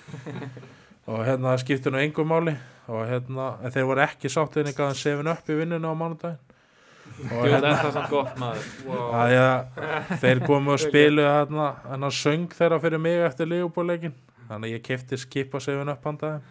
Og 1.11 1.25
hérna 1.25 1.51
það 1.51 1.61
skiptir 1.63 1.93
nú 1.93 1.99
engum 2.01 2.29
máli. 2.29 2.55
Og 2.91 3.03
hérna, 3.09 3.51
en 3.61 3.73
þeir 3.73 3.87
voru 3.89 4.03
ekki 4.05 4.29
sáttið 4.31 4.63
en 4.63 4.71
eitthvað 4.71 4.97
7 5.01 5.29
up 5.33 5.49
í 5.49 5.59
vinninu 5.59 5.91
á 5.91 5.95
mánudaginn. 5.97 6.39
Og 7.31 7.47
er 7.49 7.65
það 7.65 8.03
gott 8.09 8.37
maður. 8.39 8.67
Wow. 8.87 9.07
að 9.17 9.33
ég, 9.35 9.79
þeir 10.23 10.43
komu 10.45 10.75
og 10.75 10.81
spilu 10.81 11.25
hérna, 11.25 11.71
hennar 11.89 12.13
söng 12.15 12.53
þeirra 12.55 12.79
fyrir 12.81 13.01
mig 13.01 13.25
eftir 13.25 13.49
Leopoldleikin 13.49 14.15
þannig 14.51 14.71
að 14.71 14.75
ég 14.75 14.85
kefti 14.85 15.19
skipa 15.19 15.61
7 15.63 15.83
up 15.87 16.07
handaði 16.07 16.41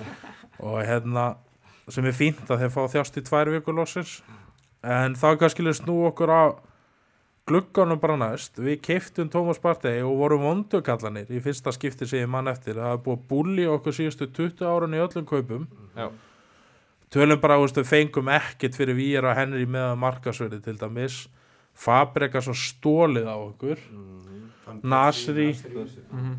og 0.66 0.82
hérna 0.86 1.26
sem 1.90 2.06
er 2.06 2.14
fínt 2.14 2.50
að 2.50 2.64
þeir 2.64 2.74
fá 2.74 2.82
þjást 2.94 3.18
í 3.18 3.24
tvær 3.26 3.50
vikur 3.56 3.76
lossins 3.76 4.20
en 4.86 5.16
þá 5.18 5.32
kannski 5.40 5.66
snú 5.76 6.04
okkur 6.10 6.30
á 6.30 6.42
glugganum 7.48 7.98
bara 8.00 8.16
næst 8.20 8.58
við 8.62 8.80
keiftum 8.84 9.30
Tómas 9.32 9.58
Partey 9.62 10.02
og 10.06 10.16
vorum 10.20 10.42
vondukallanir 10.44 11.30
í 11.32 11.40
fyrsta 11.42 11.72
skipti 11.74 12.06
sem 12.06 12.22
ég 12.24 12.30
mann 12.30 12.48
eftir 12.50 12.74
það 12.78 12.92
er 12.94 13.00
búið 13.04 13.16
að 13.18 13.24
búli 13.32 13.66
okkur 13.70 13.96
síðustu 13.96 14.28
20 14.36 14.66
árun 14.70 14.94
í 14.94 15.00
öllum 15.02 15.26
kaupum 15.26 15.64
Já. 15.96 16.08
tölum 17.10 17.40
bara, 17.42 17.56
við 17.58 17.84
fengum 17.88 18.28
ekkert 18.30 18.76
fyrir 18.78 18.94
Vír 18.98 19.26
og 19.26 19.34
Henry 19.36 19.66
með 19.66 19.96
markasverði 19.98 20.60
til 20.62 20.76
dæmis 20.78 21.24
Fabregas 21.80 22.48
og 22.50 22.58
stólið 22.58 23.26
á 23.30 23.36
okkur 23.38 23.78
Mm. 24.70 24.82
Nasri. 24.86 25.48
Mhm. 26.12 26.36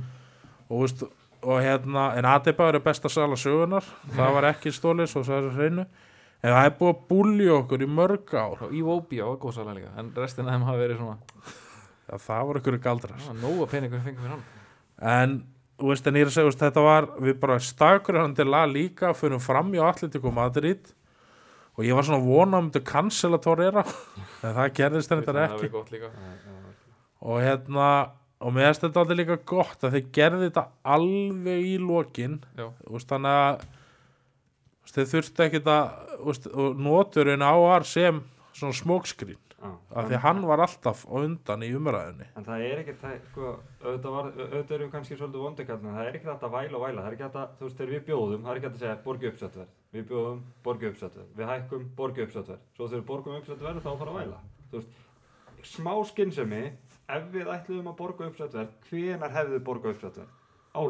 og, 0.69 0.77
þú 0.77 0.81
veist, 0.81 1.01
og 1.43 1.57
hérna, 1.61 2.03
en 2.15 2.25
Adebaur 2.25 2.75
er 2.75 2.79
besta 2.79 3.09
sala 3.09 3.35
sögunar 3.35 3.83
það 4.15 4.33
var 4.37 4.43
ekki 4.53 4.71
stólið, 4.71 5.09
svo 5.11 5.23
það 5.27 5.49
er 5.49 5.55
hreinu 5.57 5.85
en 6.41 6.53
það 6.55 6.65
er 6.67 6.75
búið 6.79 6.91
að 6.95 7.01
búli 7.11 7.47
okkur 7.53 7.83
í 7.85 7.89
mörg 7.89 8.33
ár. 8.33 8.61
Og 8.67 8.71
Iwobi 8.73 9.19
á 9.21 9.27
að 9.29 9.39
góðsala 9.43 9.75
líka 9.77 9.91
En 10.01 10.11
restin 10.17 10.47
af 10.47 10.55
þeim 10.55 10.63
hafa 10.69 10.81
verið 10.81 11.01
svona 11.01 11.17
Já, 12.11 12.15
það 12.27 12.45
voru 12.49 12.59
ykkur 12.61 12.77
galdrar. 12.83 13.19
Ah, 13.29 13.35
Nóa 13.39 13.67
peningur 13.71 14.01
fengum 14.03 14.25
við 14.25 14.31
hann. 14.33 14.41
En, 15.11 15.35
þú 15.79 15.91
veist, 15.93 16.07
en 16.09 16.17
ég 16.19 16.25
er 16.25 16.31
að 16.31 16.33
segja, 16.35 16.47
veist, 16.49 16.59
þetta 16.65 16.81
var 16.83 17.05
við 17.23 17.37
bara 17.39 17.55
stakur 17.63 18.17
hann 18.19 18.33
til 18.35 18.47
að 18.51 18.73
líka 18.73 19.13
fyrir 19.15 19.39
fram 19.39 19.69
í 19.77 19.79
Atletico 19.79 20.33
Madrid. 20.35 20.89
Og 21.77 21.85
ég 21.87 21.95
var 21.95 22.03
svona 22.03 22.19
að 22.19 22.27
vona 22.33 22.59
um 22.59 22.67
þetta 22.73 22.83
cancela 22.91 23.39
Torreira 23.41 23.85
en 23.85 24.57
það 24.57 24.73
gerðist 24.81 25.13
þetta 25.13 25.31
Það 25.31 25.43
ekki. 25.45 25.61
verið 25.61 25.71
gott 25.77 25.93
líka. 25.95 26.09
Og 27.21 27.39
hérna 27.45 27.87
og 28.41 28.53
mér 28.57 28.67
finnst 28.71 28.83
þetta 28.87 29.03
aldrei 29.05 29.19
líka 29.21 29.37
gott 29.53 29.85
að 29.87 29.95
þeir 29.95 30.07
gerði 30.17 30.49
þetta 30.49 30.65
alveg 30.97 31.67
í 31.71 31.77
lokin. 31.79 32.39
Veist, 32.89 33.07
þannig 33.07 33.37
að 33.45 33.63
þeir 34.89 35.07
þurftu 35.13 35.45
ekkit 35.45 35.69
að 35.71 35.87
þú 36.17 36.27
veist, 36.31 36.49
og 36.51 36.83
noturinn 36.87 37.45
á 37.45 37.53
var 37.61 37.87
sem 37.87 38.21
svona 38.51 38.75
smókskrín 38.75 39.39
Já. 39.61 39.69
af 39.93 40.07
því 40.09 40.17
hann 40.23 40.39
var 40.49 40.59
alltaf 40.65 41.03
á 41.05 41.13
undan 41.21 41.61
í 41.61 41.69
umræðinni 41.77 42.25
En 42.39 42.45
það 42.47 42.63
er 42.65 42.81
ekkert, 42.81 42.99
það, 43.03 43.13
sko, 43.29 43.51
auðvitað, 43.85 44.81
við 44.81 44.89
kannski 44.95 45.17
svolítið 45.19 45.43
vondikallin, 45.45 45.93
það 45.97 46.07
er 46.07 46.17
ekkert 46.17 46.45
að 46.47 46.55
væla 46.55 46.75
og 46.79 46.85
væla, 46.85 47.01
það 47.03 47.09
er 47.11 47.15
ekki 47.17 47.27
að, 47.27 47.35
þú 47.59 47.63
veist, 47.67 47.77
þegar 47.77 47.93
við 47.93 48.03
bjóðum, 48.09 48.41
það 48.41 48.51
er 48.51 48.57
ekki 48.57 48.67
hægt 48.67 48.77
að 48.79 48.83
segja 48.85 48.97
borgi 49.05 49.29
uppsættverð, 49.29 49.71
við 49.93 50.03
bjóðum, 50.09 50.39
borgi 50.65 50.89
uppsættverð, 50.89 51.29
við 51.37 51.45
hækkum, 51.51 51.83
borgi 51.99 52.25
uppsættverð, 52.25 52.63
svo 52.73 52.83
þegar 52.87 53.01
við 53.01 53.09
borgum 53.11 53.37
uppsættverð 53.37 53.79
þá 53.85 53.91
fara 54.01 54.11
að 54.11 54.17
væla, 54.17 54.39
veist, 54.73 54.91
smá 55.75 55.93
skynsemi, 56.09 56.63
ef 57.11 57.23
við 57.33 57.45
ætluðum 57.53 57.91
að 57.91 57.99
borga 58.01 58.29
uppsættverð, 58.31 58.71
hvenar 58.89 59.31
hefðu 59.35 59.53
þið 59.59 59.65
borga 59.69 59.93
uppsættverð? 59.93 60.31
Á 60.71 60.81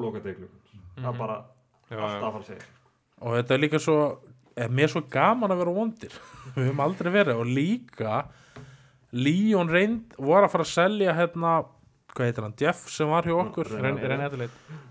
og 3.22 3.38
þetta 3.38 3.56
er 3.56 3.64
líka 3.64 3.82
svo 3.82 3.98
er 4.58 4.72
mér 4.72 4.92
svo 4.92 5.04
gaman 5.12 5.54
að 5.54 5.64
vera 5.64 5.76
vondir. 5.76 6.16
Við 6.56 6.68
höfum 6.68 6.84
aldrei 6.84 7.12
verið. 7.14 7.42
Og 7.42 7.52
líka 7.52 8.24
Líón 9.12 9.68
reynd 9.68 10.14
voru 10.16 10.48
að 10.48 10.54
fara 10.54 10.64
að 10.64 10.70
selja 10.72 11.14
hérna, 11.18 11.50
hvað 12.16 12.30
heitir 12.30 12.46
hann, 12.46 12.54
Jeff 12.62 12.86
sem 12.88 13.10
var 13.12 13.26
hjá 13.28 13.34
okkur? 13.42 13.68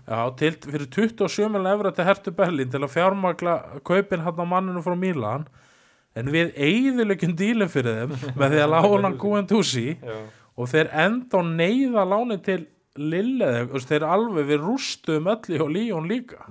Já, 0.05 0.19
til, 0.37 0.51
fyrir 0.61 0.89
27 0.93 1.47
miljonar 1.49 1.77
evra 1.79 1.91
til 1.97 2.05
Hertu 2.05 2.33
Berlín 2.37 2.69
til 2.69 2.83
að 2.83 2.93
fjármagla 2.93 3.55
kaupin 3.87 4.21
hann 4.21 4.37
á 4.37 4.45
manninu 4.45 4.83
frá 4.85 4.93
Mílan 4.93 5.47
en 6.13 6.29
við 6.29 6.51
eigðilegjum 6.53 7.33
dílum 7.39 7.71
fyrir 7.73 7.97
þeim 8.03 8.13
með 8.43 8.53
því 8.53 8.61
að 8.61 8.71
lána 8.75 9.01
hann 9.07 9.17
Já. 9.97 10.19
Og 10.59 10.69
þeir 10.69 10.93
enda 11.07 11.41
á 11.41 11.43
neyða 11.47 12.05
láni 12.11 12.37
til 12.45 12.59
Lille, 13.01 13.51
þeir 13.87 14.03
alveg 14.05 14.49
við 14.51 14.65
rústuðum 14.67 15.31
öll 15.31 15.55
í 15.55 15.61
og 15.63 15.73
Líón 15.73 16.09
líka 16.11 16.45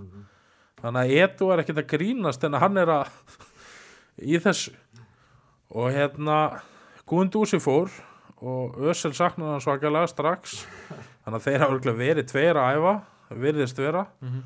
þannig 0.82 1.00
að 1.00 1.14
Edu 1.24 1.50
er 1.52 1.62
ekkert 1.62 1.82
að 1.82 1.90
grínast 1.94 2.44
en 2.46 2.58
hann 2.60 2.80
er 2.80 2.92
að 2.94 3.10
í 4.20 4.38
þessu. 4.42 4.74
Og 5.70 5.92
hérna 5.94 6.38
Guendouzi 7.08 7.60
fór 7.62 7.92
og 8.40 8.78
Ösel 8.90 9.12
saknaði 9.16 9.54
hann 9.54 9.64
svakalega 9.64 10.10
strax. 10.10 10.62
Þannig 11.24 11.36
að 11.38 11.46
þeir 11.46 11.64
hafa 11.64 11.94
verið 12.00 12.30
tveir 12.30 12.60
að 12.60 12.78
æfa 12.78 12.94
virðist 13.40 13.78
vera. 13.78 14.06
Mhm. 14.20 14.40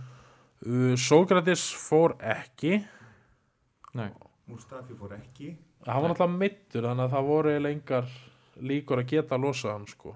uh, 0.66 0.96
Sókratis 1.00 1.70
fór 1.78 2.16
ekki. 2.20 2.82
Nei. 3.94 4.10
Mustafi 4.50 4.96
fór 4.98 5.14
ekki. 5.16 5.54
Hann 5.86 6.02
var 6.02 6.12
náttúrulega 6.12 6.38
mittur 6.40 6.84
þannig 6.84 7.04
að 7.06 7.14
það 7.14 7.26
voru 7.28 7.50
eiginlega 7.52 7.74
engar 7.78 8.12
líkur 8.60 9.00
að 9.00 9.08
geta 9.08 9.34
að 9.36 9.44
losa 9.44 9.72
hann 9.72 9.86
sko 9.88 10.14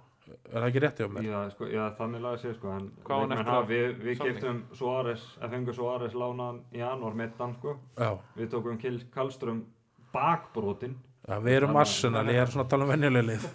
er 0.48 0.60
það 0.60 0.68
ekki 0.68 0.82
rétt 0.84 0.98
hjá 1.02 1.08
mér? 1.14 1.26
Já, 1.28 1.40
sko, 1.54 1.66
já, 1.72 1.82
þannig 1.98 2.20
laga 2.24 2.38
sér 2.42 2.54
sko, 2.58 2.76
hafa- 3.08 3.56
að- 3.58 3.68
við, 3.72 3.98
við 4.06 4.18
keftum 4.22 4.62
Suárez, 4.78 5.24
að 5.42 5.50
fengu 5.56 5.74
Suárez 5.76 6.12
lánaðan 6.14 6.60
í 6.74 6.78
janúar 6.82 7.14
meittan 7.14 7.54
sko, 7.58 7.76
Já, 7.98 8.10
við 8.36 8.50
tókum 8.54 8.78
Kill 8.80 9.00
Kallström 9.14 9.64
bakbrotin 10.12 10.96
já, 11.28 11.38
við 11.44 11.56
erum 11.60 11.74
að- 11.76 11.80
Arsenal, 11.84 12.26
ég 12.26 12.42
er 12.42 12.46
svona 12.46 12.64
að 12.64 12.70
tala 12.74 12.84
um 12.84 12.90
venjuleg 12.96 13.26
lið. 13.32 13.48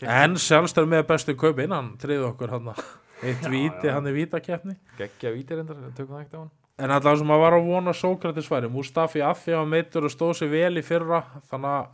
En 0.00 0.36
sjálfstæður 0.38 0.86
með 0.92 1.06
bestu 1.08 1.34
kaupin 1.34 1.72
hann 1.74 1.88
triði 1.98 2.22
okkur 2.28 2.52
hann 2.54 2.68
eitt 2.70 3.42
Já, 3.42 3.50
víti, 3.50 3.88
já. 3.88 3.94
hann 3.96 4.06
er 4.06 4.14
vítakeppni. 4.14 4.76
Geggja 4.98 5.32
vítir 5.34 5.58
endar 5.58 5.80
Tökum 5.96 6.14
það 6.14 6.20
ekkert 6.22 6.36
á 6.38 6.40
hann. 6.44 6.50
En 6.78 6.90
alltaf 6.94 7.18
sem 7.18 7.32
að 7.34 7.40
var 7.42 7.56
að 7.56 7.64
vona 7.66 7.94
Sókratis 7.98 8.46
væri 8.46 8.68
Mustafi 8.70 9.24
Affi 9.26 9.50
á 9.50 9.66
meitur 9.66 10.06
og 10.06 10.12
stóð 10.14 10.36
sér 10.38 10.52
vel 10.52 10.78
í 10.78 10.84
fyrra 10.86 11.24
þannig 11.50 11.72
að 11.74 11.88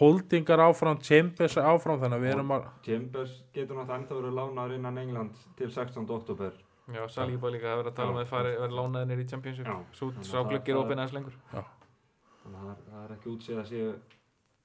holdingar 0.00 0.60
áfram, 0.64 0.98
Chambers 1.06 1.56
áfram 1.60 2.00
þannig 2.02 2.18
að 2.18 2.24
við 2.24 2.32
erum 2.34 2.50
að 2.56 2.64
Chambers 2.86 3.34
getur 3.54 3.76
náttúrulega 3.78 3.98
ennþá 4.00 4.16
verið 4.20 4.38
lánaður 4.38 4.74
innan 4.78 4.98
England 4.98 5.42
til 5.58 5.68
16. 5.70 6.08
oktober 6.10 6.52
Já, 6.92 7.06
Saliba 7.08 7.48
líka 7.48 7.70
að 7.72 7.78
vera 7.80 7.90
að 7.92 7.96
tala 7.96 8.10
um 8.12 8.18
að 8.20 8.26
fari 8.28 8.50
verið 8.60 8.74
lánaðir 8.76 9.06
nýr 9.08 9.20
í 9.22 9.28
Championship. 9.30 9.68
Svo 9.96 10.10
Þannig 10.12 10.26
sá 10.28 10.42
gluggir 10.44 10.74
það- 10.74 10.82
opinn 10.84 10.98
aðeins 11.00 11.14
lengur. 11.16 11.36
Þannig 11.54 12.58
að 12.58 12.66
það 12.66 12.72
er, 12.74 12.82
það 12.90 13.04
er 13.06 13.14
ekki 13.14 13.30
útsið 13.32 13.60
að 13.62 13.70
séu 13.70 13.94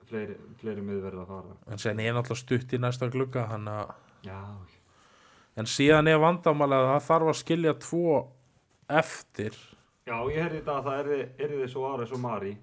fleiri, 0.10 0.36
fleiri 0.60 0.82
miðverð 0.84 1.22
að 1.22 1.28
fara. 1.32 1.56
En 1.72 1.78
sen 1.78 2.00
er 2.04 2.14
náttúrulega 2.18 2.42
stutt 2.42 2.74
í 2.76 2.80
næsta 2.84 3.08
glugga 3.14 3.46
hann 3.48 3.68
að 3.72 3.94
Já, 4.28 4.42
en 5.56 5.66
síðan 5.66 6.08
er 6.12 6.20
vandamálega 6.20 6.90
að 6.90 6.92
það 7.00 7.08
þarf 7.08 7.32
að 7.32 7.40
skilja 7.40 7.74
tvo 7.80 8.18
eftir. 8.90 9.56
Já 10.10 10.18
ég 10.28 10.42
heyrði 10.44 10.60
þetta 10.60 10.76
að 10.76 10.84
það 10.90 11.00
erði, 11.06 11.20
erði 11.46 11.68
Suárez 11.72 12.12
og 12.12 12.20
Mari. 12.20 12.58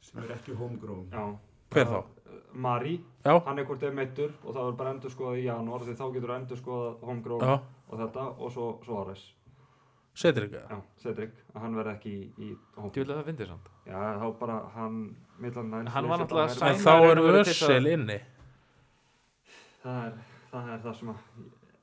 Sem 0.00 0.22
er 0.22 0.34
ekki 0.36 0.54
homegrown. 0.54 1.08
Já 1.10 1.24
Hver 1.70 1.86
Það- 1.86 2.16
Mari, 2.52 2.96
Já, 3.24 3.38
hann 3.46 3.58
er 3.58 3.64
hvort 3.64 3.82
er 3.86 3.92
meittur 3.94 4.32
og 4.44 4.54
það 4.54 4.64
verður 4.64 4.76
bara 4.80 4.90
endur 4.94 5.10
skoðað 5.12 5.36
í 5.38 5.44
janúar 5.46 5.84
því 5.86 5.92
þá 6.00 6.06
getur 6.14 6.32
endur 6.34 6.58
skoðað 6.58 7.42
já, 7.44 7.60
og 7.90 7.98
þetta 8.00 8.24
og 8.40 8.50
svo 8.50 8.64
Suárez. 8.84 9.22
Setur 10.14 10.48
ekki 10.48 10.58
Já, 10.58 10.80
Cedric, 10.98 11.30
hann 11.54 11.74
verði 11.78 11.92
ekki 11.94 12.10
í, 12.10 12.24
í 12.42 12.56
hóp. 12.76 12.90
Þú 12.92 13.04
vil 13.04 13.12
að 13.14 13.20
það 13.20 13.28
fyndi 13.30 13.46
samt. 13.46 13.68
Já, 13.86 14.00
þá 14.18 14.38
bara 14.40 14.56
hann 14.74 14.96
millan 15.38 15.70
næst 15.70 15.92
Hann 15.94 16.08
var 16.10 16.18
náttúrulega 16.18 16.50
en 16.50 16.58
Sænar 16.58 16.82
þá 16.82 16.94
er 17.10 17.20
að- 17.86 17.92
inni. 17.92 18.18
Það 19.84 20.00
er, 20.06 20.12
það 20.52 20.72
er 20.74 20.78
það 20.84 20.96
sem 20.98 21.08
að 21.08 21.16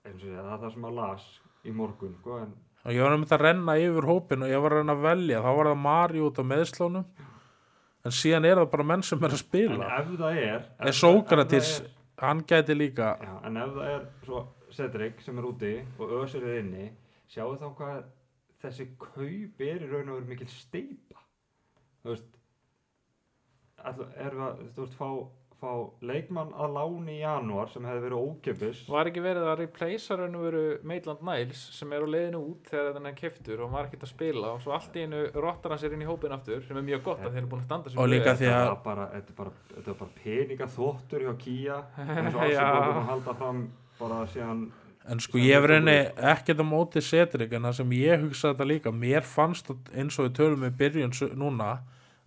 eins 0.08 0.22
og 0.24 0.28
ég, 0.28 0.38
það 0.44 0.54
er 0.54 0.62
það 0.66 0.74
sem 0.74 0.84
að 0.90 0.94
las 1.00 1.26
í 1.66 1.72
morgun, 1.74 2.16
sko, 2.22 2.38
en 2.44 2.54
og 2.88 2.92
ég 2.94 3.02
var 3.04 3.12
að 3.12 3.20
mynda 3.20 3.36
að 3.38 3.42
renna 3.48 3.74
yfir 3.84 4.06
hópin 4.08 4.44
og 4.44 4.50
ég 4.52 4.62
var 4.64 4.72
að 4.72 4.78
reyna 4.84 4.94
að 4.96 5.02
velja, 5.08 5.40
þá 5.44 5.50
var 5.58 5.66
það 5.72 5.80
Mari 5.88 6.20
út 6.28 6.38
á 6.40 6.44
meðslónum 6.52 7.06
en 8.08 8.16
síðan 8.16 8.46
er 8.48 8.60
það 8.62 8.70
bara 8.74 8.86
menn 8.94 9.04
sem 9.06 9.20
er 9.24 9.34
að 9.34 9.38
En 9.38 9.44
spila 9.44 9.88
ef 10.00 10.12
það 10.22 10.38
er 10.44 10.62
en 10.88 10.94
Sókratis, 11.02 11.72
það 11.80 11.86
er- 11.86 11.94
hann 12.28 12.44
gæti 12.50 12.76
líka 12.78 13.10
Já, 13.22 13.34
en 13.50 13.58
ef 13.64 13.74
það 13.78 13.90
er 13.96 14.06
svo 14.26 14.44
Cedric 14.78 15.22
sem 15.26 15.38
er 15.42 15.48
úti 15.52 15.74
og 16.00 16.14
Ösir 16.24 16.44
er 16.48 16.60
inni 16.64 16.88
sjáu 17.32 17.54
þá 17.60 17.68
hvað 17.78 18.04
þessi 18.64 18.88
kaup 19.00 19.62
er 19.62 19.84
í 19.86 19.90
raun 19.92 20.10
og 20.10 20.18
veru 20.22 20.30
mikil 20.32 20.48
steipa 20.52 21.22
þú 22.04 22.14
veist 22.14 22.34
ætla, 23.88 24.08
erum 24.18 24.42
við 24.42 24.48
að, 24.48 24.64
þú 24.76 24.86
veist, 24.86 24.98
fá, 24.98 25.10
fá 25.58 25.72
leikmann 26.06 26.52
að 26.54 26.74
láni 26.78 27.16
í 27.16 27.22
janúar 27.24 27.70
sem 27.74 27.86
hefði 27.88 28.02
verið 28.04 28.24
ókipis 28.28 28.82
Var 28.94 29.10
ekki 29.10 29.24
verið 29.26 29.46
að 29.50 29.56
replacea 29.64 30.18
raun 30.20 30.36
og 30.38 30.44
veru 30.46 30.62
Maitland 30.86 31.24
Niles 31.26 31.62
sem 31.78 31.94
er 31.98 32.06
á 32.06 32.08
leiðinu 32.14 32.42
út 32.52 32.70
þegar 32.70 32.92
þetta 32.94 33.10
er 33.12 33.18
keftur 33.22 33.60
og 33.62 33.66
hann 33.66 33.76
var 33.78 33.88
ekkert 33.90 34.06
að 34.06 34.12
spila 34.14 34.52
og 34.54 34.62
svo 34.62 34.76
allt 34.78 34.96
í 35.02 35.06
einu 35.08 35.24
rottar 35.34 35.74
hann 35.74 35.82
sér 35.82 35.96
inn 35.98 36.06
í 36.06 36.10
hópin 36.12 36.36
aftur 36.38 36.62
sem 36.68 36.78
er 36.78 36.86
mjög 36.92 37.04
gott 37.10 37.24
að 37.26 37.32
þeir 37.34 37.42
eru 37.42 37.52
búin 37.56 37.64
að 37.64 37.70
standa 37.72 37.90
sig 37.94 38.00
Og 38.04 38.10
líka 38.14 38.36
því 38.38 38.50
að- 38.52 38.58
þetta 38.58 38.70
var 38.76 38.84
bara, 38.86 39.08
þetta 39.16 39.34
er 39.34 39.40
bara, 39.42 39.56
þetta 39.74 39.92
er 39.96 40.00
bara 40.04 40.16
peninga 40.24 40.70
þóttur 40.78 41.26
hjá 41.28 41.34
Kia 41.42 41.80
eins 42.06 42.36
og 42.38 42.46
Já. 42.48 42.62
Arsenal 42.62 42.86
búin 42.86 43.02
að 43.02 43.10
halda 43.14 43.38
fram 43.42 43.64
bara 44.00 44.22
síðan 44.36 44.64
En 45.08 45.22
sko 45.24 45.40
ég 45.40 45.56
hef 45.56 45.66
reyni 45.72 45.98
ekkert 46.36 46.60
á 46.60 46.66
móti 46.68 47.00
Cedric 47.02 47.54
en 47.56 47.64
það 47.70 47.78
sem 47.82 47.92
ég 47.96 48.24
hugsaði 48.26 48.54
þetta 48.58 48.66
líka 48.68 48.92
mér 48.92 49.24
fannst 49.24 49.70
eins 49.96 50.18
og 50.20 50.26
við 50.28 50.34
tölum 50.42 50.66
í 50.68 50.72
byrjun 50.82 51.14
núna 51.40 51.78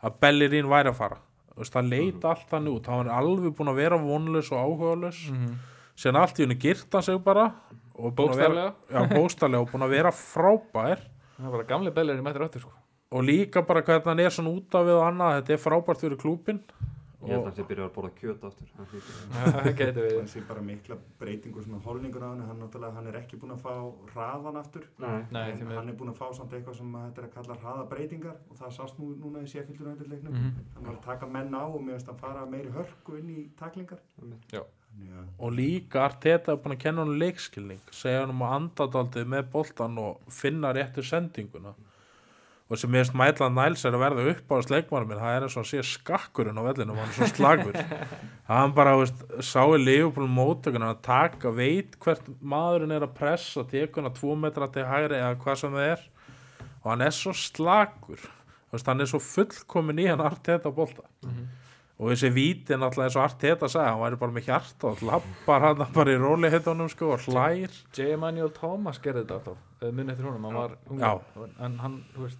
að 0.00 0.14
Bellerín 0.22 0.70
væri 0.70 0.88
að 0.88 0.96
fara 0.96 1.18
veist, 1.60 1.74
það 1.76 1.90
leit 1.92 2.24
allt 2.24 2.46
þannig 2.50 2.74
út. 2.78 2.86
Hann 2.90 3.04
var 3.06 3.20
alveg 3.20 3.54
búin 3.56 3.70
að 3.72 3.80
vera 3.82 3.98
vonlaus 4.00 4.50
og 4.52 4.58
áhugaðlaus 4.64 5.20
Mhm. 5.30 5.54
síðan 5.96 6.20
allt 6.20 6.38
í 6.40 6.44
henni 6.46 6.58
girt 6.58 6.92
hann 6.92 7.02
sig 7.02 7.18
bara 7.24 7.52
og 7.94 8.12
að 8.12 8.16
bókstaflega. 8.16 9.60
Og 9.60 9.70
búin 9.70 9.84
að 9.86 9.90
vera 9.96 10.10
frábær. 10.10 10.98
Það 11.40 11.46
er 11.46 11.50
bara 11.56 11.64
gamli 11.64 11.90
bellir 11.90 12.18
í 12.18 12.22
mættir 12.24 12.44
áttur 12.48 12.60
sko. 12.64 12.72
Og 13.12 13.22
líka 13.24 13.62
bara 13.66 13.82
hvernig 13.82 14.04
hann 14.06 14.20
er 14.20 14.30
svona 14.30 14.50
út 14.54 14.74
af 14.74 14.86
við 14.86 14.96
og 15.00 15.06
annað, 15.08 15.42
þetta 15.42 15.50
er 15.50 15.62
frábært 15.64 16.00
fyrir 16.00 16.16
klúbin 16.20 16.60
Ég 17.20 17.34
held 17.34 17.46
að 17.50 17.56
það 17.58 17.66
byrja 17.68 17.84
að 17.84 17.92
borða 17.96 18.10
kjöt 18.16 18.44
aftur. 18.48 18.68
Það 19.34 19.58
að- 19.60 19.74
getur 19.80 20.06
við 20.06 20.14
Það 20.16 20.28
sé 20.32 20.42
bara 20.48 20.62
mikla 20.64 20.96
breytingu 21.20 21.64
svona 21.66 21.80
holningur 21.84 22.24
á 22.24 22.28
hann, 22.30 22.40
hann 22.48 22.86
hann 22.96 23.10
er 23.10 23.18
ekki 23.20 23.36
búinn 23.42 23.52
að 23.56 23.60
fá 23.66 23.74
hraðan 24.14 24.56
aftur. 24.56 24.86
Nei, 24.98 25.18
Nei, 25.30 25.50
En 25.52 25.66
hann 25.76 25.92
er 25.92 25.98
búinn 26.00 26.12
að 26.14 26.20
fá 26.22 26.32
samt 26.38 26.52
eitthvað 26.56 26.78
sem 26.80 26.96
þetta 26.96 27.22
er 27.22 27.28
að 27.28 27.34
kalla 27.36 27.58
hraðabreytingar 27.64 28.36
og 28.48 28.56
það 28.56 28.74
sást 28.78 28.98
nú, 28.98 29.10
núna 29.20 29.44
í 29.44 29.50
Sheffield 29.52 29.84
United 29.84 30.08
leiknum. 30.08 30.32
Mhm. 30.32 30.66
Hann 30.74 30.88
var 30.88 30.94
að 30.96 31.04
taka 31.04 31.26
menn 31.26 31.52
á 31.52 31.64
og 31.68 31.80
finnst 31.84 32.06
hann 32.08 32.20
fara 32.24 32.46
meiri 32.46 32.72
hörku 32.72 33.18
inn 33.20 33.28
í 33.36 33.48
taklingar. 33.60 34.00
Þannig 34.18 34.56
að 34.56 34.68
og 35.38 35.52
líka 35.54 36.00
Arteta 36.08 36.52
er 36.52 36.58
búin 36.58 36.74
að 36.74 36.80
kenna 36.82 37.04
hann 37.04 37.18
leikskilning. 37.20 37.80
Segja 37.94 38.24
hann 38.24 38.32
um 38.34 38.42
að 38.42 38.56
andadaldið 38.56 39.28
með 39.36 39.44
boltan 39.52 39.98
og 40.02 40.18
finna 40.34 40.72
réttu 40.74 41.04
sendinguna 41.06 41.74
og 42.70 42.78
sem 42.78 42.92
ég 42.94 43.02
veist 43.02 43.16
Mætland 43.18 43.58
Næls 43.58 43.82
er 43.82 43.96
að 43.96 44.02
verða 44.04 44.24
upp 44.30 44.52
á 44.54 44.56
sleikmarum 44.62 45.08
minn, 45.10 45.18
það 45.18 45.36
er 45.36 45.46
eins 45.46 45.56
og 45.56 45.64
að 45.64 45.70
sé 45.72 45.80
skakkurinn 45.88 46.58
á 46.60 46.62
vellinum, 46.62 46.98
hann 47.00 47.08
er 47.10 47.16
svo 47.16 47.26
slagur. 47.32 47.78
Hann 48.50 48.74
bara, 48.76 48.92
veist, 48.98 49.24
sá 49.42 49.64
í 49.74 49.80
Liverpool 49.80 50.30
mótökuna 50.30 50.92
að 50.94 51.00
taka, 51.06 51.50
veit 51.54 51.96
hvert 52.02 52.28
maðurinn 52.38 52.94
er 52.94 53.06
að 53.06 53.16
pressa, 53.18 53.64
að 53.66 54.12
tvo 54.18 54.36
metra 54.38 54.70
til 54.70 54.86
hægri 54.86 55.18
eða 55.18 55.38
hvað 55.42 55.58
sem 55.64 55.74
það 55.74 55.88
er. 55.88 56.04
Og 56.80 56.86
hann 56.92 57.02
er 57.04 57.14
svo 57.14 57.34
slagur. 57.36 58.28
Veist, 58.70 58.86
hann 58.86 59.02
er 59.02 59.10
svo 59.10 59.20
fullkomin 59.22 60.02
í 60.02 60.06
hann 60.06 60.22
Arteta 60.22 60.70
bolta. 60.74 61.06
Og 62.00 62.14
þessi 62.14 62.30
víti 62.32 62.78
náttúrulega 62.78 63.10
eins 63.10 63.18
og 63.18 63.24
Arteta 63.26 63.68
sagði, 63.68 63.90
hann 63.90 64.04
væri 64.04 64.20
bara 64.22 64.36
með 64.38 64.46
hjarta 64.46 64.92
og 64.94 65.02
lappar 65.04 65.66
hann 65.66 65.82
bara 65.92 66.14
í 66.14 66.22
róli 66.22 66.50
hittunum 66.54 66.88
sko 66.88 67.10
og 67.16 67.26
hlær. 67.26 67.74
J. 67.92 68.14
Emanuel 68.14 68.54
Thomas 68.56 69.02
gerði 69.02 69.26
þetta 69.26 69.36
alltaf 69.40 69.66
munið 69.90 70.14
eftir 70.14 70.30
honum, 70.30 70.48
hann 70.48 70.56
var 70.56 70.78
en 71.66 71.76
hann, 71.82 72.00
hann 72.16 72.30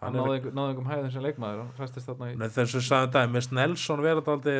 hann 0.00 0.14
náði, 0.16 0.28
er, 0.30 0.36
einhver- 0.40 0.54
náði 0.56 0.68
einhverjum 0.74 0.90
hæðum 0.92 1.12
sem 1.12 1.22
leikmaður 1.26 1.58
hann 1.64 1.72
fæstist 1.78 2.06
þarna 2.08 2.30
í 2.32 2.36
Nei, 2.40 2.48
þessu 2.48 2.80
sagði 2.80 3.06
þetta, 3.10 3.24
minnst 3.34 3.52
Nelson 3.52 4.00
verður 4.04 4.30
aldrei 4.34 4.56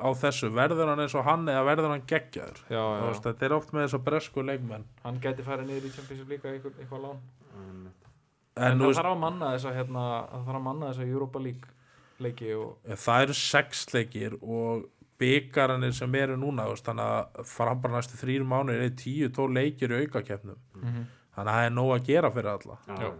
á 0.00 0.08
þessu, 0.16 0.48
verður 0.56 0.88
hann 0.92 1.00
eins 1.04 1.14
og 1.18 1.24
hann 1.26 1.48
eða 1.50 1.64
verður 1.66 1.90
hann 1.94 2.04
geggjaður? 2.08 2.60
Já, 2.70 2.80
Þú 2.80 3.00
já, 3.00 3.06
veist, 3.10 3.24
þetta 3.26 3.44
er 3.48 3.52
oft 3.56 3.72
með 3.76 3.82
þess 3.84 3.98
að 3.98 4.04
bresku 4.06 4.44
leikmenn. 4.46 4.84
Hann 5.04 5.18
gæti 5.20 5.44
farið 5.44 5.66
niður 5.68 5.88
í 5.90 5.92
Championship 5.96 6.30
líka 6.32 6.48
eitthvað, 6.54 6.78
eitthvað 6.80 7.02
lán. 7.04 7.18
Einmitt. 7.60 8.06
en, 8.56 8.72
en 8.72 8.78
það 8.80 8.94
þarf 9.00 9.10
að 9.12 9.20
manna 9.26 9.50
þessa 9.56 9.74
hérna, 9.76 10.04
það 10.30 10.46
þarf 10.46 10.56
að 10.60 10.64
manna 10.70 10.88
þessa 10.92 11.08
Europa 11.10 11.38
League 11.44 11.76
leiki 12.20 12.48
og 12.56 12.96
það 13.04 13.22
eru 13.26 13.36
sex 13.40 13.84
leikir 13.94 14.34
og 14.40 14.88
byggarannir 15.20 15.92
sem 15.92 16.14
eru 16.16 16.36
núna 16.40 16.64
veist, 16.70 16.84
þannig 16.88 17.04
að 17.04 17.44
fram 17.52 17.80
bara 17.84 17.98
næstu 17.98 18.16
þrýr 18.22 18.44
mánuðir 18.48 18.86
er 18.88 18.94
tíu, 18.96 19.28
tó 19.36 19.44
leikir 19.52 19.92
í 19.92 20.00
aukakefnum 20.06 20.56
Mhm. 20.80 21.04
þannig 21.36 21.52
að 21.52 21.58
það 21.60 21.66
er 21.66 21.74
nóg 21.76 21.90
að 21.98 22.06
gera 22.08 22.30
fyrir 22.30 22.50
alla. 22.54 22.78
Já, 22.88 22.96
Já. 23.04 23.10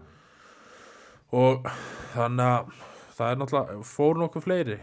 Og 1.32 1.66
þannig 2.14 2.46
að 2.46 2.72
það 3.16 3.30
er 3.32 3.40
náttúrulega, 3.40 3.82
fór 3.90 4.20
nokkuð 4.22 4.46
fleiri? 4.46 4.78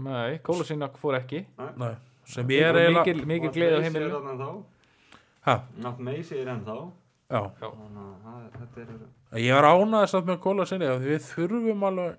Nei, 0.00 0.38
Kólusínak 0.46 0.98
fór 1.02 1.18
ekki. 1.18 1.44
Nei, 1.80 1.92
sem 2.30 2.50
ég 2.54 2.62
er 2.68 2.78
eiginlega 2.78 3.04
mikil, 3.04 3.26
mikil 3.26 3.50
Og 3.50 3.54
gleði 3.56 3.78
á 3.78 3.84
heimilinu 3.86 4.20
Nátt 5.80 5.98
Macy 6.04 6.38
er 6.38 6.50
ennþá. 6.54 6.76
Já, 7.30 7.40
Þannig 7.60 8.02
að 8.02 8.14
það- 8.24 8.50
þetta 8.58 8.80
er 8.80 9.40
ég 9.46 9.54
var 9.54 9.68
ánæðist 9.70 10.14
að 10.18 10.24
með 10.26 10.38
að 10.90 11.04
við 11.06 11.20
þurfum 11.30 11.84
alveg 11.86 12.16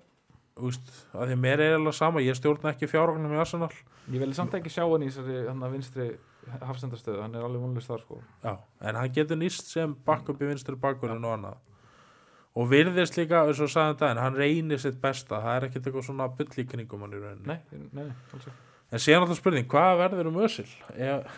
úst, 0.56 0.92
að 1.14 1.28
því 1.28 1.36
mér 1.40 1.60
er 1.60 1.72
eiginlega 1.76 1.94
sama 1.94 2.20
ég 2.20 2.36
stjórna 2.36 2.72
ekki 2.72 2.88
fjárvagnum 2.88 3.32
í 3.32 3.40
Arsenal. 3.40 3.70
Ég 4.10 4.18
vil 4.18 4.32
samt 4.34 4.52
ekki 4.52 4.68
sjá 4.72 4.84
hann 4.88 5.02
í 5.02 5.08
þessari 5.10 5.48
vinstri 5.72 6.16
hafstendastöðu 6.60 7.20
hann 7.22 7.34
er 7.34 7.42
alveg 7.42 7.60
vonlust 7.60 7.88
þar 7.88 8.00
sko. 8.00 8.20
Já, 8.44 8.56
en 8.80 8.94
hann 8.94 9.12
getur 9.12 9.36
nýst 9.36 9.68
sem 9.68 9.94
backup 9.94 10.40
í 10.40 10.48
vinstri 10.48 10.76
bakkurinn 10.76 11.24
og 11.24 11.38
annað 11.38 11.56
og 12.52 12.68
virðist 12.68 13.16
líka, 13.16 13.46
eins 13.46 13.62
og 13.64 13.70
sagði 13.72 13.94
þetta 13.96 14.26
hann 14.26 14.36
reynir 14.36 14.82
sitt 14.82 15.00
besta, 15.00 15.40
það 15.40 15.56
er 15.56 15.68
ekkert 15.68 15.88
eitthvað 15.88 16.08
svona 16.08 16.28
bull 16.36 16.60
í 16.60 16.66
kringum 16.68 17.06
hann 17.06 17.16
í 17.16 17.22
rauninni 17.22 17.48
nei, 17.48 17.58
nei, 17.72 17.88
nei, 18.02 18.20
alls 18.34 18.50
ekki 18.50 18.70
en 18.92 19.00
síðan 19.00 19.24
alltaf 19.24 19.40
spurning, 19.40 19.68
hvað 19.72 19.94
verður 20.02 20.28
um 20.28 20.38
Ösil? 20.44 20.68
Ég, 21.00 21.32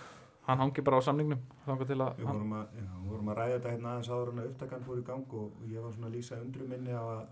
hann 0.49 0.61
hangi 0.61 0.85
bara 0.85 0.99
á 0.99 1.07
samningnum 1.07 1.41
þangar 1.69 1.91
til 1.91 2.01
að 2.01 2.19
Við 2.19 2.29
vorum 2.33 2.57
að, 2.59 2.75
já, 2.81 2.91
við 2.97 3.13
vorum 3.13 3.31
að 3.31 3.39
ræða 3.39 3.55
þetta 3.55 3.75
hérna 3.77 3.93
aðeins 3.93 4.11
áður 4.11 4.33
en 4.33 4.43
að 4.43 4.51
upptakan 4.51 4.85
fór 4.89 4.99
í 4.99 5.07
gang 5.07 5.39
og, 5.39 5.63
ég 5.71 5.87
var 5.87 5.95
svona 5.95 6.11
að 6.11 6.19
lýsa 6.19 6.41
undru 6.43 6.69
minni 6.69 6.99
á 6.99 7.05
að 7.05 7.23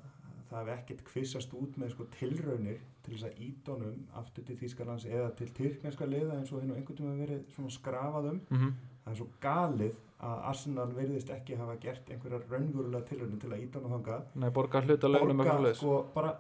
það 0.53 0.63
hef 0.63 0.73
ekkert 0.79 1.05
kvissast 1.09 1.53
út 1.57 1.77
með 1.81 1.93
sko 1.95 2.07
tilraunir 2.13 2.81
til 3.03 3.17
þess 3.17 3.27
að 3.27 3.43
ídónum 3.49 4.01
aftur 4.21 4.47
til 4.47 4.57
Þýskalands 4.61 5.07
eða 5.09 5.31
til 5.39 5.49
tyrkneska 5.57 6.07
liða 6.07 6.39
eins 6.39 6.53
og 6.53 6.63
hinn 6.63 6.75
og 6.75 6.79
einhvern 6.79 6.99
tíma 6.99 7.15
verið 7.19 7.45
svona 7.57 7.73
skrafað 7.73 8.33
um. 8.35 8.41
mm 8.53 8.73
Það 9.03 9.11
er 9.13 9.17
svo 9.19 9.25
galið 9.43 9.95
að 10.23 10.47
Arsenal 10.53 10.89
verðist 10.95 11.31
ekki 11.35 11.59
hafa 11.59 11.77
gert 11.83 12.11
einhverjar 12.11 12.47
raunverulega 12.51 13.09
tilraunir 13.09 13.43
til 13.43 13.51
að 13.51 13.65
ídóna 13.67 13.93
þangað. 13.97 14.25
nei, 14.35 14.51
borga 14.55 14.83
hluta 14.87 15.11
launum 15.11 15.43
Borga, 15.43 15.75
sko, 15.75 15.99
bara 16.15 16.33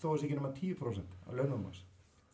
þó 0.00 0.08
að 0.12 0.18
sé 0.20 0.26
ekki 0.28 0.38
nema 0.38 0.52
10% 0.58 1.18
af 1.26 1.34
launum 1.38 1.66
hans. 1.68 1.84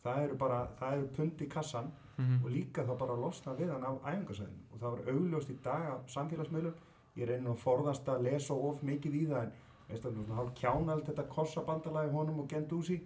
Það 0.01 0.23
eru 0.25 0.37
bara, 0.41 0.61
það 0.79 0.97
eru 0.97 1.09
pund 1.17 1.41
í 1.41 1.47
kassan 1.47 1.91
mm 2.17 2.43
og 2.43 2.51
líka 2.51 2.83
þá 2.85 2.93
bara 2.99 3.15
losna 3.17 3.53
við 3.57 3.71
hann 3.71 3.83
af 3.87 4.03
æfingarsæðinu 4.05 4.73
og 4.73 4.79
það 4.79 4.91
var 4.95 5.13
augljóst 5.13 5.49
í 5.49 5.57
dag 5.63 5.85
af 5.91 6.09
samfélagsmiðlum 6.11 6.73
ég 7.15 7.27
reyni 7.29 7.49
að 7.49 7.61
forðast 7.63 8.09
að 8.11 8.25
lesa 8.27 8.53
of 8.53 8.83
mikið 8.83 9.15
í 9.15 9.23
það 9.29 9.45
en 9.45 9.53
veist 9.87 10.03
það, 10.03 10.17
svona 10.17 10.37
hálf 10.39 10.51
kjánald 10.59 11.05
þetta 11.07 11.25
kossabandalagi 11.35 12.11
honum 12.11 12.43
og 12.43 12.49
Gendúsi 12.51 12.99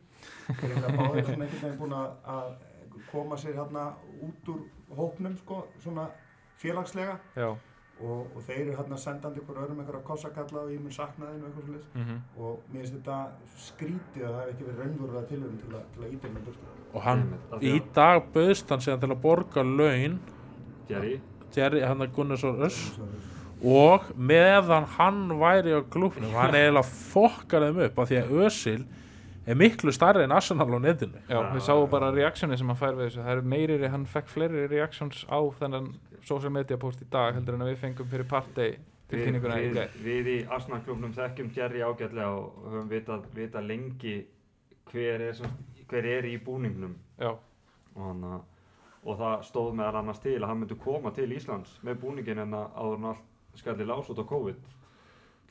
þeir 0.48 0.71
eru 0.71 0.89
að 0.89 0.98
báðir 1.00 1.30
svona 1.30 1.48
einhvern 1.48 1.62
veginn 1.62 1.80
búin 1.80 1.95
að, 2.00 2.58
koma 3.12 3.38
sér 3.38 3.58
hérna 3.60 3.86
út 4.24 4.52
úr 4.54 4.62
hópnum 4.95 5.34
sko, 5.38 5.65
svona 5.84 6.06
félagslega. 6.62 7.17
Já, 7.36 7.50
og, 8.03 8.25
og 8.36 8.41
þeir 8.43 8.62
eru 8.65 8.73
hérna 8.79 8.97
sendandi 8.99 9.39
ykkur 9.39 9.60
öðrum 9.63 9.79
einhverja 9.79 10.03
kossakalla 10.08 10.63
og 10.65 10.71
ég 10.73 10.81
mun 10.84 10.91
sakna 10.91 11.29
þeim 11.31 11.43
og 11.43 11.47
eitthvað 11.47 11.67
svolítið 11.69 11.99
mm 12.01 12.17
og 12.45 12.58
mér 12.73 12.81
finnst 12.81 12.95
þetta 12.97 13.19
skrítið 13.67 14.25
að 14.27 14.34
það 14.36 14.41
hef 14.41 14.49
ekki 14.55 14.67
verið 14.69 14.81
raunverulega 14.84 15.27
tilhörin 15.29 15.62
til, 15.62 15.71
að- 15.79 15.88
til 15.95 16.03
að 16.03 16.17
ídæma 16.17 16.43
burtu. 16.47 16.73
Og 16.95 17.01
hann, 17.03 17.23
því 17.60 17.71
í 17.75 17.81
dag 17.95 18.27
bauðst 18.36 18.69
hann 18.75 18.84
síðan 18.84 18.99
til 19.05 19.12
að 19.15 19.21
borga 19.23 19.63
laun. 19.63 20.19
Jerry. 20.89 21.15
Jerry, 21.55 21.81
hann 21.88 22.01
er 22.01 22.08
Gunnarsson 22.15 22.60
Öss. 22.67 22.99
Og 23.65 24.03
meðan 24.19 24.86
hann 24.97 25.23
væri 25.39 25.71
á 25.73 25.81
klúfnum, 25.89 26.34
hann 26.36 26.53
eiginlega 26.60 26.84
fokkar 26.84 27.63
þeim 27.69 27.79
upp 27.88 27.99
af 28.03 28.10
því 28.12 28.19
að 28.19 28.34
Ösil 28.45 28.84
er 29.47 29.55
miklu 29.55 29.91
starri 29.95 30.23
en 30.25 30.34
Arsenal 30.36 30.67
á 30.67 30.79
netinu. 30.84 31.19
Já, 31.29 31.39
við 31.53 31.63
sáum 31.63 31.88
bara 31.89 32.12
reaksjoni 32.12 32.58
sem 32.60 32.67
hann 32.67 32.77
fær 32.79 32.95
við 32.97 33.08
þessu. 33.10 33.23
Það 33.23 33.31
er 33.38 33.41
meiri, 33.55 33.79
hann 33.93 34.05
fekk 34.10 34.27
fleiri 34.34 34.67
reactions 34.71 35.23
á 35.31 35.39
þennan 35.60 35.91
social 36.25 36.53
media 36.53 36.77
post 36.81 37.01
í 37.03 37.07
dag 37.11 37.35
heldur 37.38 37.57
en 37.57 37.65
að 37.65 37.73
við 37.73 37.81
fengum 37.83 38.09
fyrir 38.11 38.29
partey 38.29 38.75
til 39.09 39.21
Við, 39.21 39.75
við, 39.77 39.97
við 40.05 40.29
í 40.31 40.38
Arsenal 40.49 40.81
klubnum 40.85 41.13
þekkjum 41.13 41.51
Jerry 41.53 41.83
ágætlega 41.85 42.31
og 42.39 42.63
höfum 42.71 42.89
vitað, 42.89 43.27
vitað 43.35 43.67
lengi 43.69 44.15
hver 44.89 45.21
er, 45.27 45.41
hver 45.89 46.07
er 46.09 46.25
í 46.25 46.35
búningnum. 46.41 46.95
Og, 47.21 48.01
hana, 48.01 48.39
og 49.03 49.19
það 49.21 49.45
stóð 49.49 49.69
meðal 49.77 50.01
annars 50.01 50.23
til 50.23 50.39
að 50.39 50.47
hann 50.49 50.63
myndi 50.63 50.79
koma 50.81 51.13
til 51.13 51.29
Íslands 51.35 51.77
með 51.85 52.01
búningin 52.01 52.41
en 52.47 52.57
að 52.57 52.79
áður 52.81 52.97
en 52.97 53.09
allt 53.11 53.61
skalli 53.61 53.88
lás 53.88 54.09
út 54.09 54.21
á 54.21 54.25
COVID. 54.33 54.65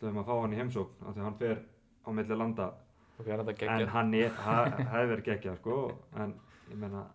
Til 0.01 0.11
að 0.11 0.21
fá 0.27 0.35
hann 0.35 0.57
í 0.57 0.59
heimsókn 0.59 1.07
af 1.07 1.15
því 1.15 1.23
að 1.23 1.29
hann 1.29 1.41
fer 1.45 1.63
á 2.05 2.09
milli 2.19 2.41
landa. 2.43 2.71
Ok, 3.15 3.31
þetta 3.31 3.71
en 3.71 3.91
hann 3.95 4.15
verið 5.15 5.27
geggjað 5.31 5.61
sko 5.63 5.79
en 6.19 6.35
ég 6.73 6.81
meina 6.81 7.07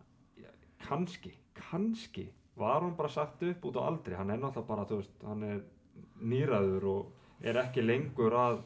kannski, 0.85 1.33
kannski 1.59 2.29
var 2.59 2.81
hann 2.83 2.95
bara 2.97 3.09
sagt 3.09 3.43
upp 3.43 3.65
út 3.69 3.79
á 3.79 3.81
aldri? 3.89 4.15
Hann 4.19 4.29
er 4.33 4.37
náttúrulega 4.41 4.67
bara, 4.67 4.85
þú 4.89 4.99
veist, 5.01 5.15
hann 5.27 5.43
er 5.47 5.61
nýraður 6.21 6.83
og 6.91 7.47
er 7.47 7.61
ekki 7.63 7.83
lengur 7.85 8.35
að 8.35 8.59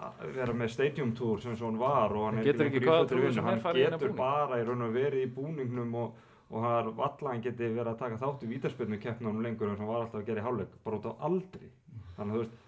að 0.00 0.30
vera 0.32 0.52
með 0.56 0.70
stadium 0.72 1.10
tour 1.12 1.40
sem 1.44 1.52
svo 1.60 1.68
hann 1.68 1.76
var 1.80 2.12
og 2.16 2.22
hann 2.30 2.38
Hann 2.40 2.46
getur 2.46 2.70
ekki 2.70 2.80
fullri 2.80 3.08
tour 3.10 3.20
vinnu. 3.20 3.42
hann 3.44 3.58
getur 3.76 4.14
bara 4.16 4.56
í 4.56 4.64
raun 4.64 4.82
og 4.86 4.94
verið 4.94 5.26
í 5.26 5.32
búningnum 5.34 5.92
og, 6.00 6.14
og 6.48 6.62
hann 6.64 6.78
er 6.78 6.88
valla 6.96 7.34
hann 7.34 7.42
geti 7.44 7.68
verið 7.68 7.90
að 7.92 7.98
taka 8.00 8.16
þátt 8.22 8.46
í 8.46 8.48
vítaspilnu 8.54 8.98
keppnum 9.02 9.42
lengur 9.44 9.68
en 9.68 9.76
hann 9.76 9.90
var 9.90 10.06
alltaf 10.06 10.22
að 10.22 10.26
gera 10.30 10.40
í 10.40 10.46
hálfleik 10.46 10.78
bara 10.86 10.96
út 11.02 11.10
á 11.10 11.12
aldri. 11.28 11.68
Þannig 12.16 12.32
að 12.32 12.38
þú 12.38 12.40
veist 12.40 12.66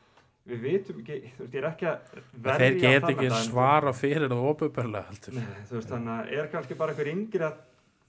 við 0.52 0.62
vitum 0.66 1.00
ekki, 1.00 1.16
þú 1.38 1.42
veist, 1.46 1.54
ég 1.54 1.58
er 1.62 1.68
ekki 1.70 1.86
að 1.88 1.98
verja 2.44 2.68
þeir 2.68 2.78
get 2.82 3.08
ekki 3.14 3.26
en- 3.30 3.42
svara 3.48 3.92
fyrir 3.96 4.28
heldur. 5.08 5.34
Nei, 5.38 5.60
þú 5.70 5.76
veist, 5.78 5.88
þannig 5.88 6.12
að 6.18 6.32
er 6.36 6.48
kannski 6.52 6.74
bara 6.76 6.92
einhver 6.92 7.12
yngri 7.16 7.46
að 7.48 7.60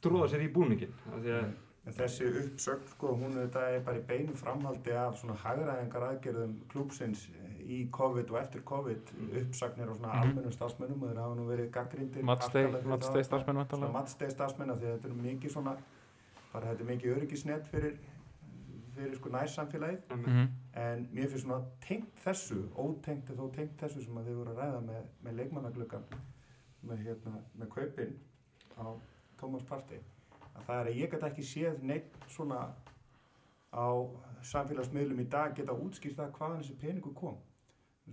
tróða 0.04 0.30
sér 0.34 0.44
í 0.44 0.52
búningin 0.52 0.92
af 1.14 1.20
því 1.24 1.32
að 1.40 1.46
En 1.86 1.92
þessi 1.94 2.30
uppsögn, 2.40 2.86
sko, 2.94 3.10
hún 3.20 3.34
er 3.36 3.48
þetta 3.50 3.62
er 3.76 3.82
bara 3.84 4.00
í 4.00 4.04
beinu 4.08 4.34
framhaldi 4.40 4.94
af 4.96 5.18
svona 5.20 5.36
hagræðingar 5.42 6.06
aðgerðum 6.14 6.54
klúpsins 6.72 7.26
í 7.64 7.90
COVID 7.92 8.32
og 8.32 8.38
eftir 8.40 8.64
COVID, 8.68 9.12
uppsagnir 9.42 9.90
og 9.92 9.98
svona 9.98 10.14
Mhm. 10.14 10.22
almennum 10.24 10.52
starfsmönnum 10.56 11.04
og 11.04 11.10
þeir 11.12 11.20
hafa 11.22 11.36
nú 11.36 11.48
verið 11.48 11.70
gaggrindir. 11.72 12.24
matsteg 12.24 13.26
starfsmenn 13.26 13.58
vantanlega 13.58 13.92
Matsteg 13.92 14.32
starfsmenn 14.32 14.70
af 14.72 14.78
því 14.80 14.86
að 14.86 14.98
þetta 15.00 15.06
er 15.10 15.22
mikið 15.28 15.52
svona, 15.52 15.78
bara 16.54 16.66
þetta 16.74 16.82
er 16.82 16.96
mikið 16.96 17.16
öryggisnett 17.18 17.68
fyrir 17.68 17.98
fyrir 18.96 19.16
sko 19.18 19.30
nærsamfélagið 19.30 20.02
Einmitt. 20.12 20.28
Mhm. 20.28 20.48
en 20.76 21.08
mér 21.14 21.28
finnst 21.30 21.46
svona 21.46 21.64
tengt 21.82 22.16
þessu 22.26 22.70
ótengt 22.78 23.30
er 23.30 23.36
þó 23.36 23.52
tengt 23.52 23.78
þessu 23.78 24.04
sem 24.06 24.16
að 24.16 24.26
þið 24.28 24.36
voru 24.36 24.50
að 24.54 24.58
ræða 24.62 24.82
með, 24.86 25.04
með 25.24 25.36
leikmannagluggan 25.36 26.04
með, 26.86 26.98
hérna, 27.08 27.42
með 27.60 27.68
kaupin 27.70 28.14
á 28.78 28.86
Thomas 29.38 29.64
Partey 29.64 29.98
að 30.58 30.68
það 30.68 30.80
er 30.80 30.90
að 30.92 31.00
ég 31.02 31.14
get 31.14 31.26
ekki 31.30 31.46
séð 31.48 31.80
neitt 31.90 32.20
svona 32.32 32.60
á 33.74 33.88
samfélagsmiðlum 34.46 35.24
í 35.24 35.30
dag 35.32 35.56
geta 35.58 35.76
útskýrt 35.76 36.20
það 36.20 36.36
hvaðan 36.38 36.62
þessi 36.62 36.78
peningur 36.82 37.16
kom. 37.18 37.40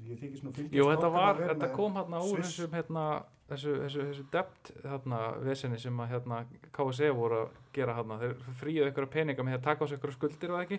Ég 0.06 0.20
þykist 0.20 0.46
nú 0.46 0.52
fylgjast 0.54 0.76
Jú, 0.78 0.86
þetta 0.92 1.10
var, 1.10 1.40
þetta 1.50 1.68
kom 1.74 1.96
hérna 1.98 2.20
úr 2.22 2.44
þessum 2.44 2.74
hérna, 2.78 3.04
þessu, 3.50 3.72
þessu, 3.82 4.04
þessu 4.10 4.26
debt 4.30 4.70
hérna, 4.84 5.20
vesenni 5.42 5.80
sem 5.82 6.02
að 6.04 6.12
hérna 6.14 6.38
KSE 6.76 7.10
voru 7.18 7.40
að 7.40 7.56
gera 7.74 7.96
hérna, 7.98 8.20
þeir 8.20 8.36
fríuðu 8.60 8.92
ykkur 8.92 9.08
peninga 9.10 9.46
með 9.46 9.58
að 9.58 9.64
taka 9.66 9.82
á 9.82 9.86
sig 9.90 9.98
ykkur 9.98 10.14
skuldir 10.14 10.54
og 10.54 10.62
ekki? 10.62 10.78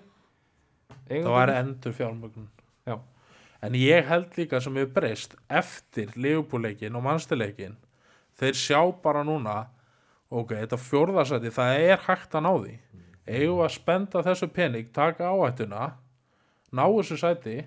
Það 1.11 1.33
var 1.35 1.51
endur 1.57 1.95
fjármögnun. 1.95 2.47
Já. 2.87 2.97
en 3.61 3.75
ég 3.77 4.07
held 4.09 4.37
líka 4.39 4.59
sem 4.63 4.79
hefur 4.79 4.93
breyst 4.95 5.35
eftir 5.45 6.15
liðbúleikin 6.17 6.95
og 6.97 7.03
mannstileikin 7.05 7.75
þeir 8.39 8.57
sjá 8.57 8.79
bara 9.03 9.21
núna 9.27 9.67
ok, 10.31 10.55
þetta 10.63 10.79
fjórðasæti, 10.79 11.51
það 11.53 11.83
er 11.91 12.01
hægt 12.07 12.37
að 12.37 12.45
ná 12.45 12.51
því. 12.53 12.73
Eigum 13.27 13.59
við 13.59 13.65
að 13.67 13.75
spenda 13.75 14.23
þessu 14.25 14.49
pening 14.55 14.89
taka 14.95 15.29
áhættuna 15.29 15.91
ná 16.71 16.83
þessu 16.87 17.19
sæti 17.19 17.57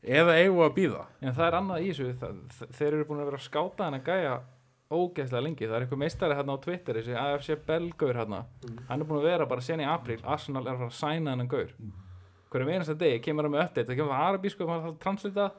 eða 0.00 0.36
eigum 0.38 0.60
við 0.60 0.66
að 0.66 0.76
býða 0.76 1.02
En 1.20 1.34
það 1.36 1.46
er 1.46 1.56
annað 1.58 1.84
í 1.84 1.90
þessu, 1.90 2.68
þeir 2.78 2.88
eru 2.92 3.06
búin 3.08 3.22
að 3.22 3.30
vera 3.30 3.40
að 3.40 3.46
skáta 3.48 3.88
hann 3.88 3.98
að 3.98 4.10
gæja 4.10 4.36
ógeðslega 4.90 5.42
lengi, 5.44 5.66
það 5.66 5.76
er 5.76 5.84
eitthvað 5.84 6.02
meistari 6.02 6.36
hérna 6.38 6.54
á 6.54 6.62
Twitter 6.64 6.98
þessi 6.98 7.18
AFC 7.18 7.58
Belgaur 7.66 8.20
hérna 8.20 8.44
hann 8.88 9.02
er 9.02 9.08
búin 9.08 9.20
að 9.20 9.28
vera 9.28 9.48
bara 9.50 9.64
sen 9.64 9.82
í 9.82 9.88
apríl 9.88 10.20
Arsenal 10.22 10.64
er 10.64 10.72
að 10.72 10.84
fara 10.84 10.90
að 10.90 10.96
sæna 10.98 11.34
hennan 11.34 11.50
gaur. 11.50 11.74
Hverjum 12.50 12.70
einasta 12.74 12.96
degi 12.98 13.20
kemur 13.22 13.46
hann 13.46 13.54
með 13.54 13.66
update, 13.68 13.86
það 13.90 14.00
kemur 14.00 14.14
það 14.16 14.30
arabísku 14.30 14.66
það 14.66 14.88
er 14.88 14.96
translita. 15.04 15.50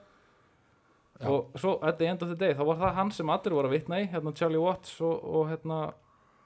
Já. 1.22 1.30
og 1.30 1.60
svo 1.62 1.76
at 1.86 2.00
the 2.00 2.08
end 2.10 2.24
of 2.26 2.32
the 2.32 2.36
day, 2.36 2.56
þá 2.58 2.64
var 2.66 2.80
það 2.80 2.96
hann 2.98 3.12
sem 3.14 3.30
allir 3.30 3.54
voru 3.54 3.70
að 3.70 3.76
vitna 3.76 4.00
í, 4.02 4.08
hérna 4.10 4.34
Charlie 4.34 4.62
Watts 4.62 4.96
og, 5.06 5.20
og 5.22 5.52
hérna 5.52 5.78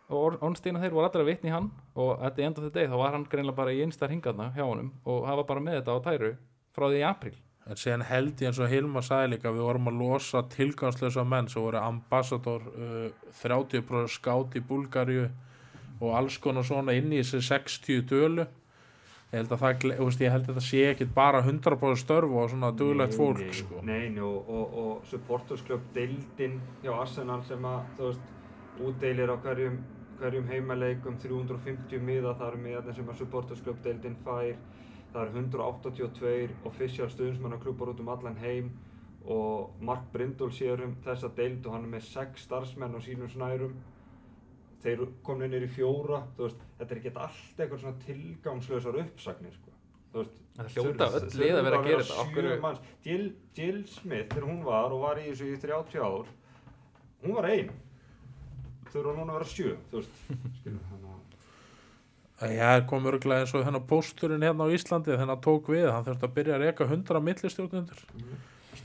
og 0.10 0.18
Or- 0.20 0.38
Ornstein 0.42 0.76
og 0.78 0.84
þeir 0.84 0.94
voru 0.94 1.26
vitna 1.26 1.50
í 1.50 1.54
hann. 1.54 1.72
Og 1.96 2.22
at 2.22 2.36
the 2.36 2.44
end 2.46 2.58
of 2.58 2.64
the 2.64 2.70
day 2.74 2.88
þá 2.88 2.98
var 2.98 3.12
hann 3.16 3.26
greinlega 3.26 3.56
bara 3.56 3.74
í 3.74 3.82
einstar 3.82 4.10
hingaðna 4.14 4.52
hjá 4.56 4.66
honum 4.66 4.94
og 5.06 5.26
var 5.26 5.44
bara 5.44 5.60
með 5.64 5.82
þetta 5.82 5.98
á 5.98 6.00
tæru 6.06 6.36
frá 6.76 6.88
því 6.90 7.02
í 7.02 7.08
apríl. 7.10 7.38
En 7.66 7.80
síðan 7.82 8.04
held 8.06 8.42
ég 8.44 8.52
eins 8.52 8.60
og 8.62 8.70
Hilma 8.70 9.02
sagði 9.02 9.32
líka 9.32 9.50
við 9.54 9.64
vorum 9.66 9.88
að 9.90 9.96
losa 9.98 10.44
tilgangslösa 10.54 11.24
menn 11.26 11.48
sem 11.50 11.64
voru 11.64 11.80
ambassador 11.82 12.62
uh, 12.62 13.08
30% 13.42 14.12
skátt 14.14 14.54
í 14.60 14.62
Búlgaríu 14.62 15.32
og 16.02 16.14
alls 16.14 16.38
konar 16.38 16.68
svona 16.68 16.94
inn 16.94 17.10
í 17.10 17.24
þessi 17.24 17.42
60 17.48 18.06
dölu. 18.12 18.46
Ég 19.32 19.42
held 19.42 19.56
að 19.56 19.64
það, 19.64 19.88
veist, 19.98 20.22
ég 20.22 20.32
held 20.32 20.46
að 20.46 20.52
þetta 20.52 20.64
sé 20.68 20.84
ekki 20.92 21.08
bara 21.16 21.42
100% 21.42 22.00
störf 22.04 22.36
og 22.38 22.52
svona 22.52 22.70
duglegt 22.78 23.18
fólk 23.18 23.42
nei, 23.42 23.56
sko. 23.58 23.82
Nei, 23.82 24.04
nei, 24.14 24.22
og, 24.24 24.46
og, 24.46 24.78
og 24.84 25.10
supportersklub 25.10 25.90
deildin 25.96 26.60
hjá 26.84 26.94
Arsenal 26.94 27.42
sem 27.50 27.66
að, 27.66 27.90
þú 27.98 28.12
veist, 28.12 28.30
útdeilir 28.86 29.34
á 29.34 29.38
hverjum, 29.42 29.80
hverjum 30.20 30.48
heimaleikum 30.50 31.18
350 31.22 32.04
miða, 32.04 32.36
það 32.40 32.48
eru 32.52 32.62
miðarnir 32.66 32.98
sem 32.98 33.10
að 33.12 33.22
supportersklub 33.22 33.82
deildin 33.86 34.18
fær, 34.26 34.56
það 35.14 35.22
eru 35.24 35.40
182 35.42 36.56
official 36.70 37.10
stuðnismannaklubbar 37.14 37.94
út 37.94 38.04
um 38.04 38.14
allan 38.14 38.40
heim 38.42 38.72
og 39.26 39.76
Mark 39.82 40.08
Brindle 40.14 40.52
sér 40.54 40.84
um 40.86 40.96
þessa 41.06 41.32
deild 41.38 41.66
og 41.66 41.76
hann 41.76 41.88
er 41.88 41.94
með 41.98 42.08
6 42.12 42.46
starfsmenn 42.46 42.96
á 42.96 43.00
sínum 43.02 43.32
snærum 43.32 43.76
þeir 44.86 45.06
komin 45.26 45.56
inn 45.58 45.66
í 45.66 45.72
fjóra, 45.72 46.22
veist, 46.38 46.60
þetta 46.78 46.94
er 46.94 47.00
ekki 47.02 47.14
allt 47.16 47.62
eitthvað 47.62 47.80
svona 47.82 48.02
tilgangslösar 48.06 49.00
uppsagnir, 49.02 49.56
sko. 49.58 49.74
Veist, 50.16 50.36
Það 50.56 50.70
hljóta 50.72 51.08
öll 51.18 51.26
lið 51.36 51.58
að 51.58 51.66
vera 51.66 51.80
að 51.82 51.88
gera 51.90 52.04
þetta. 52.06 52.70
Jill, 53.04 53.26
Jill 53.58 53.80
Smith, 53.92 54.30
þegar 54.32 54.46
hún 54.48 54.62
var 54.64 54.94
og 54.96 55.02
var 55.02 55.20
í 55.20 55.26
þessu 55.28 55.50
í 55.52 55.58
30 55.60 56.06
ár, 56.06 56.30
hún 57.26 57.34
var 57.36 57.48
ein. 57.50 57.74
Þurfa 58.96 59.16
núna 59.20 59.36
að 59.36 59.40
vera 59.40 59.52
sjö, 59.52 59.76
þú 59.92 60.02
veist, 60.02 60.18
skilur, 60.62 60.82
þannig 60.90 61.14
að... 62.40 62.56
ég 62.56 62.90
kom 62.90 63.08
örgulega 63.12 63.46
eins 63.46 63.56
og 63.56 63.68
þennan 63.68 63.88
pósturinn 63.92 64.46
hérna 64.48 64.68
á 64.68 64.74
Íslandi 64.76 65.20
hann 65.20 65.38
tók 65.44 65.72
við, 65.72 65.88
hann 65.92 66.08
þurfti 66.08 66.30
að 66.30 66.36
byrja 66.40 66.58
að 66.58 66.66
reka 66.66 66.90
100 66.90 67.26
millistjórnundur 67.30 68.06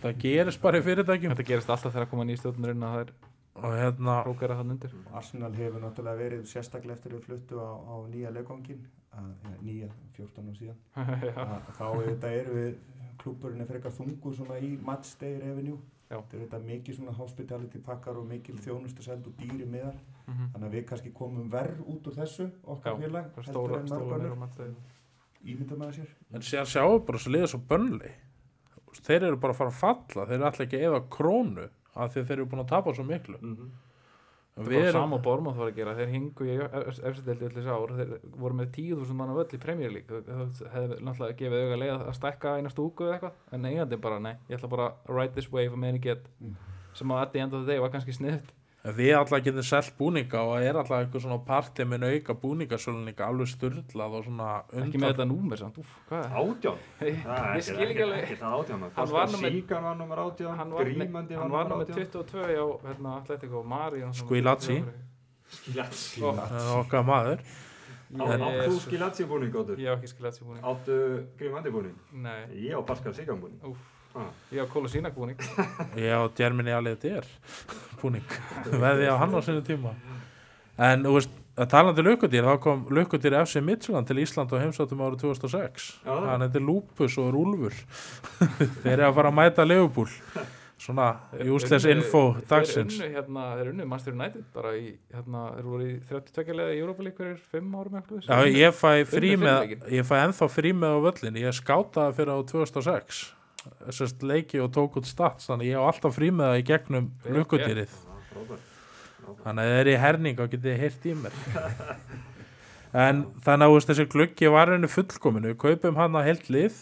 það 0.01 0.23
gerist 0.23 0.63
bara 0.63 0.81
í 0.81 0.85
fyrirtækjum. 0.85 1.35
Þetta 1.35 1.49
gerist 1.49 1.73
alltaf 1.73 1.93
þegar 1.93 2.07
að 2.07 2.13
koma 2.13 2.27
nýstjórnurinn 2.29 2.87
að 2.87 2.95
það 2.95 3.03
er 3.05 3.13
og 3.61 3.75
hérna, 3.77 4.15
prókera 4.25 4.57
hann 4.57 4.73
undir. 4.75 4.95
Arsenal 5.17 5.53
hefur 5.57 5.83
náttúrulega 5.83 6.21
verið 6.21 6.47
sérstaklega 6.49 6.97
eftir 6.97 7.17
að 7.17 7.27
fluttu 7.27 7.61
á, 7.61 7.69
á 7.77 7.95
nýja 8.09 8.33
leikvangin 8.33 8.81
nýja, 9.61 9.91
14 10.17 10.47
ára 10.47 10.57
síðan. 10.57 10.79
Þá 11.79 11.87
eru 12.31 12.55
við 12.57 12.71
klúburinn 13.21 13.61
er 13.61 13.69
frekar 13.69 13.93
þungur 13.93 14.37
svona 14.39 14.61
í 14.63 14.71
revenue. 14.81 15.77
Já. 15.77 16.00
Þetta 16.11 16.37
er 16.37 16.41
auðvitað 16.41 16.65
mikið 16.67 16.97
svona 16.97 17.13
hospitality 17.17 17.81
pakkar 17.87 18.17
og 18.19 18.27
mikil 18.27 18.57
þjónustu 18.59 19.05
seld 19.07 19.27
og 19.31 19.37
dýri 19.39 19.67
miðar. 19.67 19.99
Mhm. 20.27 20.49
þannig 20.53 20.67
að 20.69 20.75
við 20.77 20.85
kannski 20.87 21.13
komum 21.13 21.51
verð 21.51 21.81
út 21.87 22.07
úr 22.07 22.15
þessu 22.15 22.51
okkar 22.65 22.99
félag 22.99 23.31
heldur 23.35 23.45
stóra, 23.45 24.31
en 24.31 24.39
matstæði 24.39 24.75
ímynda 25.45 25.77
með 25.77 25.95
sér. 25.99 26.11
En 26.35 26.41
sjáum 26.43 26.99
við 26.99 27.07
bara 27.07 27.19
svo 27.19 27.33
liðið 27.33 27.53
svo 27.55 27.61
bönli 27.71 28.13
þeir 28.99 29.29
eru 29.29 29.37
bara 29.41 29.55
að 29.55 29.61
fara 29.61 29.71
að 29.71 29.81
falla 29.81 30.27
þeir 30.27 30.37
eru 30.37 30.49
alltaf 30.49 30.67
ekki 30.67 30.83
eða 30.87 31.01
krónu 31.17 31.69
af 31.95 32.13
því 32.13 32.21
að 32.21 32.27
þeir 32.27 32.37
eru 32.37 32.49
búin 32.51 32.65
að 32.65 32.73
tapa 32.73 32.95
svo 32.95 33.05
miklu. 33.07 33.39
Mm 33.41 33.57
-hmm. 33.57 33.71
Þetta 34.57 34.67
var 34.67 34.83
erum, 34.83 34.93
sama 34.93 35.19
Bormáð 35.25 35.57
var 35.61 35.69
að 35.71 35.77
gera, 35.79 35.93
þeir 35.97 36.11
hingu 36.13 36.47
í 36.51 36.55
efstildi 37.11 37.47
öll 37.47 37.53
þessi 37.55 37.71
ár, 37.71 37.93
þeir 37.97 38.11
voru 38.43 38.57
með 38.59 38.73
10.000 38.77 39.15
manna 39.17 39.37
völl 39.39 39.47
í 39.57 39.61
Premier 39.63 39.93
League, 39.95 40.23
það 40.27 40.73
hefði 40.75 40.99
náttúrulega 41.07 41.39
gefið 41.39 41.65
auga 41.65 41.79
leið 41.81 41.93
að 41.95 42.11
stækka 42.19 42.55
eina 42.59 42.73
stúku 42.75 43.07
eða 43.07 43.15
eitthvað, 43.17 43.39
en 43.57 43.69
eigandi 43.71 44.01
bara, 44.05 44.19
nei, 44.27 44.35
ég 44.51 44.59
ætla 44.59 44.73
bara 44.75 44.89
ride 45.09 45.33
this 45.39 45.49
wave 45.55 45.71
að 45.73 45.81
meðan 45.85 46.01
ég 46.01 46.03
get, 46.11 46.27
Mm. 46.43 46.57
sem 46.95 47.09
að 47.15 47.23
at 47.23 47.33
the 47.33 47.41
end 47.41 47.55
of 47.55 47.63
the 47.65 47.73
day 47.73 47.79
var 47.81 47.91
kannski 47.95 48.13
sniðt. 48.13 48.51
Við 48.85 49.11
alltaf 49.19 49.43
getum 49.45 49.65
selt 49.67 49.91
búninga 49.99 50.41
og 50.41 50.63
er 50.65 50.79
alltaf 50.81 51.03
eitthvað 51.05 51.25
svona 51.27 51.37
partí 51.45 51.85
með 51.85 52.07
auka 52.09 52.35
búningasölninga 52.41 53.27
alveg 53.27 53.51
styrlað 53.53 54.15
og 54.17 54.25
svona 54.25 54.47
Ekki 54.73 55.01
með 55.03 55.13
þetta 55.13 55.27
númer 55.29 55.61
samt, 55.61 55.77
úf, 55.83 55.91
hvað 56.09 56.25
er 56.25 56.39
Átján? 56.41 56.79
Ég 57.11 57.19
Það 57.27 57.37
er 57.45 57.61
ég 57.61 57.67
skil 57.69 57.87
ekki 57.91 58.05
alveg, 58.07 58.25
það. 58.89 58.97
Hann 58.97 59.13
var 59.13 59.29
var, 60.73 60.89
Grímandi 60.89 61.37
hann 61.43 61.53
var 61.53 61.75
átján. 61.77 61.97
22 62.01 62.57
á 62.57 62.67
hérna, 62.89 63.17
Atletico, 63.21 63.63
Mari 63.75 64.01
Það 66.49 66.61
er 66.65 66.77
okkar 66.81 67.05
maður 67.05 67.45
Áttu. 68.49 68.81
Skilazzi 68.83 70.43
búning, 70.43 70.65
Áttu 70.67 70.97
Grímandi 71.39 71.71
búning? 71.71 71.97
nei, 72.11 72.41
Ég 72.65 72.75
á 72.75 72.83
Pascal 72.83 73.13
Síkan 73.15 73.39
búning. 73.43 73.61
úf, 73.63 73.79
Ég 74.51 74.59
hef 74.65 74.71
Kolasínak 74.73 75.15
búning, 75.15 75.39
ég 75.97 76.11
á 76.11 76.21
Germany 76.39 76.73
alveg 76.75 76.99
þetta 76.99 77.21
er 77.21 77.29
búning. 78.03 78.33
Veði 78.73 79.07
á 79.07 79.15
hann 79.21 79.35
á 79.37 79.41
sinni 79.47 79.63
tíma. 79.67 79.93
En 80.81 81.05
þú 81.07 81.13
veist 81.19 81.37
að 81.61 81.69
talandi 81.75 82.03
lukkudýr, 82.07 82.47
þá 82.49 82.55
kom 82.65 82.87
lukkudýr 82.91 83.37
FC 83.43 83.61
Midtjylland 83.63 84.09
til 84.09 84.19
Ísland 84.23 84.51
á 84.51 84.57
heimsáttum 84.63 85.03
árið 85.05 85.21
2006 85.27 85.89
Já, 86.01 86.09
það. 86.09 86.29
hann 86.31 86.45
heitir 86.47 86.65
Lupus 86.65 87.19
og 87.21 87.29
er 87.31 87.37
Úlfur. 87.43 87.77
Þeir 88.83 88.95
eru 88.97 89.07
að 89.11 89.19
fara 89.21 89.31
að 89.33 89.39
mæta 89.43 89.67
Leifubúl 89.69 90.09
svona 90.81 91.11
useless 91.45 91.85
info 91.93 92.23
dagsins. 92.49 92.95
hérna, 93.03 93.51
þeir 93.59 93.69
unnu 93.75 93.85
Manchester 93.85 94.15
United 94.17 94.47
bara 94.57 94.71
í, 94.81 94.95
hérna, 95.13 95.43
þeir 95.59 95.67
voru 95.69 95.89
í 95.91 95.97
32 96.09 96.55
leða 96.57 96.73
í 96.73 96.79
Europa 96.81 97.05
League 97.05 97.19
fyrir 97.21 97.43
5 97.53 97.75
árum 97.83 97.99
eitthvað 98.01 98.31
Já, 98.31 98.39
ég 98.65 98.79
fæ 98.79 98.95
frí 99.11 99.35
Unnu 99.37 99.45
með 99.45 99.59
fimm 99.59 99.67
leikinn. 99.69 99.85
ég 99.99 100.09
fæ 100.09 100.15
ennþá 100.23 100.49
frí 100.55 100.73
með 100.81 100.97
á 100.97 100.99
völlin 101.05 101.37
ég 101.43 101.59
skátaði 101.61 102.17
fyrir 102.17 102.33
á 102.33 102.39
2006 102.49 103.21
þessast 103.61 104.23
leiki 104.25 104.61
og 104.63 104.71
tók 104.75 104.99
út 105.01 105.09
stats 105.09 105.51
þannig 105.51 105.73
ég 105.73 105.81
á 105.81 105.85
alltaf 105.85 106.17
frí 106.17 106.31
með 106.33 106.53
það 106.53 106.61
í 106.61 106.67
gegnum. 106.71 107.11
Frábært. 108.31 108.67
þannig 109.45 109.63
að 109.63 109.71
það 109.71 109.81
er 109.81 109.91
í 109.91 109.97
herning 110.01 110.41
og 110.41 110.53
getið 110.55 110.81
heyrt 110.85 111.07
í 111.07 111.17
mér. 111.19 111.41
En 112.91 113.23
þannig 113.45 113.71
að 113.71 113.85
þessi 113.87 114.07
gluggi 114.11 114.51
var 114.51 114.73
henni 114.73 114.89
fullkominu, 114.91 115.53
við 115.53 115.61
kaupum 115.63 115.99
hann 116.01 116.17
að 116.19 116.27
heilt 116.27 116.49
lið. 116.51 116.79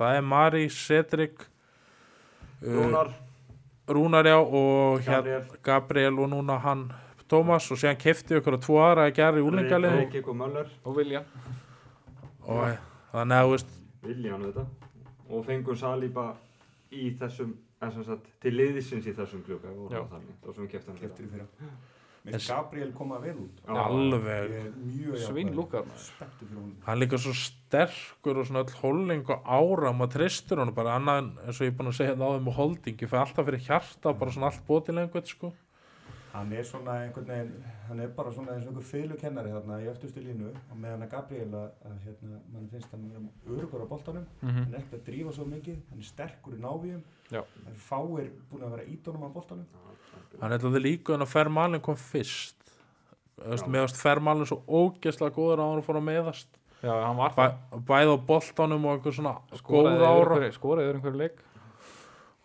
Það 0.00 0.16
er 0.16 0.22
Mari, 0.24 0.62
Cedric 0.72 1.42
uh, 1.44 2.70
Rúnar, 2.78 3.10
Rúnar 3.92 4.28
já 4.30 4.38
og 4.38 5.02
hér, 5.04 5.18
Gabriel, 5.18 5.42
Gabriel 5.62 6.20
og 6.22 6.30
núna 6.32 6.56
hann 6.62 6.86
Tómas 7.32 7.68
og 7.72 7.78
síðan 7.80 8.00
kefti 8.00 8.36
ykkur 8.36 8.58
að 8.58 8.64
tvo 8.66 8.78
aðra 8.84 9.06
að 9.08 9.14
gera 9.16 9.40
í 9.40 9.44
úlingalið 9.46 10.16
og 10.20 10.34
Möller. 10.36 10.72
og 10.84 10.96
Vilja 10.98 11.22
og 12.42 12.74
þannig 13.12 13.36
að 13.36 13.46
þú 13.46 13.52
veist 13.54 13.76
Viljan 14.02 14.42
þetta 14.48 14.64
og 15.32 15.44
fengum 15.48 15.78
Saliba 15.78 16.28
í 16.92 17.10
þessum 17.18 17.56
en 17.82 17.90
sem 17.90 18.04
sagt, 18.06 18.28
til 18.42 18.52
liðsins 18.54 19.08
í 19.10 19.14
þessum 19.16 19.42
klukka 19.46 19.72
þá 19.90 20.52
sem 20.52 20.62
við 20.62 20.70
keftum 20.76 21.00
keftir 21.00 21.26
í 21.26 21.32
fyrra 21.32 21.72
Mér 22.22 22.36
finnst 22.36 22.52
Gabriel 22.52 22.90
koma 22.94 23.16
vel 23.18 23.34
út. 23.34 23.56
Já. 23.66 23.78
alveg 23.82 24.52
Ég 24.52 24.52
er 24.60 24.74
mjög 24.78 25.16
Svín 25.24 25.48
jákvæður. 25.48 25.56
lúkar 25.56 25.86
maður. 25.88 26.02
Spenntur 26.04 26.46
fyrir 26.46 26.60
hún 26.60 26.68
hann 26.86 27.00
líka 27.02 27.18
svo 27.18 27.32
sterkur 27.34 28.38
og 28.38 28.46
svona 28.46 28.62
öll 28.62 28.76
holding 28.78 29.24
og 29.34 29.48
ára 29.56 29.90
maður 29.90 30.12
treystur 30.14 30.62
hann 30.62 30.70
bara. 30.76 30.94
Annað 31.00 31.18
en 31.18 31.30
eins 31.42 31.58
og 31.58 31.66
ég 31.66 31.72
er 31.72 31.76
búin 31.80 31.90
að 31.90 31.98
segja 31.98 32.12
þetta 32.14 32.28
á 32.30 32.34
þeim 32.36 32.52
og 32.52 32.56
holding 32.60 33.02
ég 33.02 33.10
fæ 33.10 33.16
alltaf 33.24 33.48
fyrir 33.48 33.66
hjarta 33.66 34.14
bara 34.20 34.36
svona 34.36 34.52
allt 34.52 34.62
bótilengut 34.70 35.34
sko 35.34 35.50
Hann 36.32 36.52
er 36.56 36.62
svona 36.64 36.94
einhvern 37.02 37.26
veginn, 37.28 37.64
hann 37.88 37.98
er 38.00 38.08
bara 38.16 38.30
svona 38.32 38.54
eins 38.54 38.64
og 38.64 38.70
einhver 38.72 38.86
fylukennari 38.88 39.50
þarna 39.52 39.76
í 39.84 39.88
öftustu 39.90 40.22
línu 40.24 40.48
og 40.72 40.78
meðan 40.80 41.02
að 41.04 41.10
Gabriel 41.12 41.50
að, 41.58 41.98
hérna, 42.06 42.38
mann 42.54 42.68
finnst 42.72 42.88
hann 42.94 43.02
vera 43.12 43.58
örugur 43.58 43.84
á 43.84 43.88
boltanum, 43.90 44.24
Mhm. 44.40 44.64
hann 44.64 44.74
er 44.74 44.78
ekkert 44.80 44.96
að 45.02 45.04
drífa 45.12 45.32
svo 45.36 45.44
mikið, 45.44 45.76
hann 45.90 45.98
er 45.98 46.08
sterkur 46.08 46.54
í 46.56 46.60
návíum, 46.62 47.02
er 47.32 47.44
fáir 47.76 48.30
búin 48.50 48.62
að 48.64 48.70
vera 48.76 48.88
ídónum 48.88 49.26
á 49.28 49.34
boltanum. 49.34 49.66
Hann 50.40 50.52
er 50.52 50.58
alltaf 50.58 50.80
líka 50.82 51.14
en 51.14 51.20
að 51.20 51.28
Fermalin 51.28 51.80
kom 51.82 51.96
fyrst. 51.96 52.54
Meðast 53.68 53.96
Fermalin 54.00 54.46
svo 54.46 54.62
ógeðslega 54.66 55.34
góður 55.36 55.60
á 55.60 55.66
hann 55.68 55.82
fór 55.82 55.96
að 56.00 56.08
meðast 56.08 56.46
Já, 56.82 56.92
hann 57.06 57.16
var 57.16 57.30
Bæ, 57.36 57.54
bæði 57.86 58.08
á 58.10 58.26
boltanum 58.26 58.84
og 58.86 58.98
einhver 58.98 59.12
svona 59.12 59.36
góð 59.62 60.00
ára. 60.00 60.50
skoraði 60.52 60.88
yfir 60.88 60.96
einhverju 61.00 61.16
leik. 61.18 61.38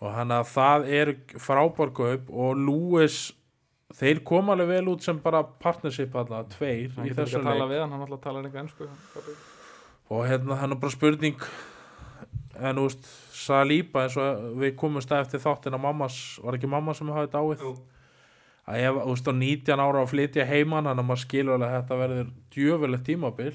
Og 0.01 0.13
hann 0.13 0.27
að 0.29 0.45
það 0.45 0.87
er 0.91 1.13
frábær 1.39 1.89
kaup 1.93 2.29
og 2.29 2.55
Lewis 2.57 3.31
þeir 3.95 4.19
koma 4.27 4.53
alveg 4.53 4.67
vel 4.67 4.89
út 4.91 5.01
sem 5.05 5.19
bara 5.23 5.43
partnership 5.43 6.11
þarna, 6.11 6.43
tveir 6.51 6.91
hann 6.95 7.05
í 7.07 7.09
getur 7.13 7.23
ekki 7.23 7.31
þessum 7.31 7.45
að 7.45 7.51
tala 7.51 7.65
leik. 7.65 7.71
við 7.71 7.81
hann, 7.81 7.91
hann 7.91 8.01
alltaf 8.07 8.21
talar 8.21 8.43
einhver 8.43 8.63
ennsku 8.65 8.89
og 10.09 10.25
hérna 10.27 10.55
hann 10.59 10.71
er 10.71 10.79
bara 10.81 10.91
spurning 10.91 11.39
en 12.57 12.75
þú 12.79 12.87
veist 12.87 13.07
Saliba 13.37 14.03
eins 14.03 14.17
og 14.19 14.47
við 14.59 14.73
komumst 14.75 15.11
að 15.13 15.21
eftir 15.23 15.39
þáttin 15.43 15.75
að 15.77 15.83
mammas, 15.85 16.15
var 16.43 16.57
ekki 16.57 16.67
mamma 16.67 16.93
sem 16.97 17.07
hafði 17.13 17.29
dáið? 17.35 17.61
Jú. 17.63 17.73
að 18.67 18.81
ef, 18.83 18.97
þú 18.97 19.11
veist, 19.13 19.29
á 19.29 19.33
19 19.37 19.83
ára 19.85 20.01
að 20.01 20.09
flytja 20.11 20.45
heiman 20.49 20.87
þannig 20.89 21.03
að 21.03 21.07
maður 21.07 21.21
skilur 21.23 21.61
að 21.63 21.75
þetta 21.77 21.99
verður 22.01 22.31
djöfulegt 22.51 23.05
tímabil. 23.07 23.53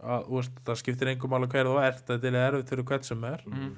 Að, 0.00 0.26
þú 0.26 0.34
veist, 0.40 0.58
það 0.66 0.80
skiptir 0.82 1.12
engum 1.14 1.36
alveg 1.38 1.54
hver 1.54 1.70
þú 1.70 1.78
ert 1.86 2.02
þetta 2.10 2.28
er 2.28 2.38
erfitt 2.42 2.72
fyrir 2.74 2.84
hvert 2.90 3.08
sem 3.08 3.24
er. 3.30 3.46
Mhm. 3.46 3.70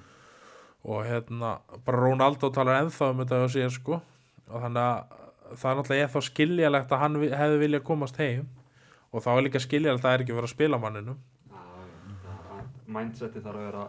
og 0.82 1.04
hérna, 1.06 1.52
bara 1.86 1.98
Ronaldo 2.02 2.50
talar 2.50 2.80
ennþá 2.82 3.10
um 3.12 3.20
þetta 3.22 3.38
á 3.38 3.46
sér 3.54 3.70
sko. 3.70 4.00
Og 4.50 4.62
þannig 4.64 4.82
að 4.82 5.21
það 5.58 5.70
er 5.70 5.78
náttúrulega 5.78 6.02
ég 6.02 6.12
þá 6.12 6.28
skiljalegt 6.28 6.94
að 6.94 7.02
hann 7.02 7.20
hefði 7.22 7.60
viljað 7.62 7.84
komast 7.88 8.20
heim 8.22 8.48
og 9.12 9.24
þá 9.24 9.30
er 9.34 9.44
líka 9.46 9.62
skiljalegt 9.62 10.02
að 10.02 10.08
það 10.08 10.16
er 10.16 10.24
ekki 10.24 10.36
verið 10.38 10.50
að 10.50 10.56
spila 10.56 10.82
manninum 10.82 11.20
Mindseti 12.92 13.40
þarf 13.40 13.56
að 13.56 13.66
vera 13.70 13.82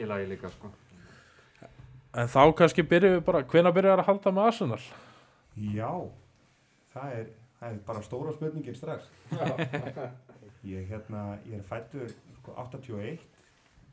í 0.00 0.06
lagi 0.10 0.24
líka, 0.26 0.48
sko. 0.50 0.70
en 2.18 2.30
þá 2.32 2.40
kannski 2.58 2.82
byrjum 2.82 3.18
við 3.18 3.24
bara 3.28 3.44
hvenær 3.46 3.76
byrjar 3.76 4.02
að 4.02 4.08
halda 4.08 4.32
með 4.34 4.48
Arsenal 4.50 4.80
Já, 5.60 5.90
það 6.94 7.14
er, 7.18 7.30
það 7.58 7.74
er 7.74 7.80
bara 7.86 8.02
stóra 8.06 8.32
spurningin 8.34 8.76
strax. 8.78 9.08
ég, 10.72 10.86
hérna, 10.88 11.24
ég 11.48 11.58
er 11.58 11.66
fættur 11.66 12.12
sko, 12.38 12.54
81 12.56 13.20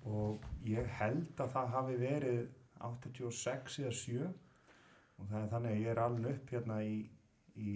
og 0.08 0.46
ég 0.68 0.88
held 1.00 1.42
að 1.42 1.54
það 1.56 1.74
hafi 1.76 1.98
verið 2.00 2.44
86 2.88 3.80
eða 3.84 3.96
7 3.98 4.28
og 5.18 5.30
það 5.30 5.42
er 5.42 5.52
þannig 5.54 5.74
að 5.74 5.82
ég 5.84 5.92
er 5.94 6.02
alveg 6.04 6.36
upp 6.36 6.54
hérna 6.56 6.80
í, 6.86 6.98
í 7.58 7.76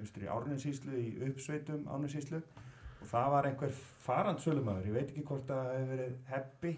austur 0.00 0.24
í 0.98 1.06
uppsveitum 1.28 1.86
Árnensíslu 1.88 2.40
og 3.04 3.08
það 3.10 3.30
var 3.34 3.48
einhver 3.48 3.78
farandsölumæður, 4.04 4.88
ég 4.88 4.98
veit 4.98 5.08
ekki 5.12 5.24
hvort 5.28 5.48
það 5.48 5.70
hefur 5.74 5.90
verið 5.92 6.14
heppi, 6.30 6.74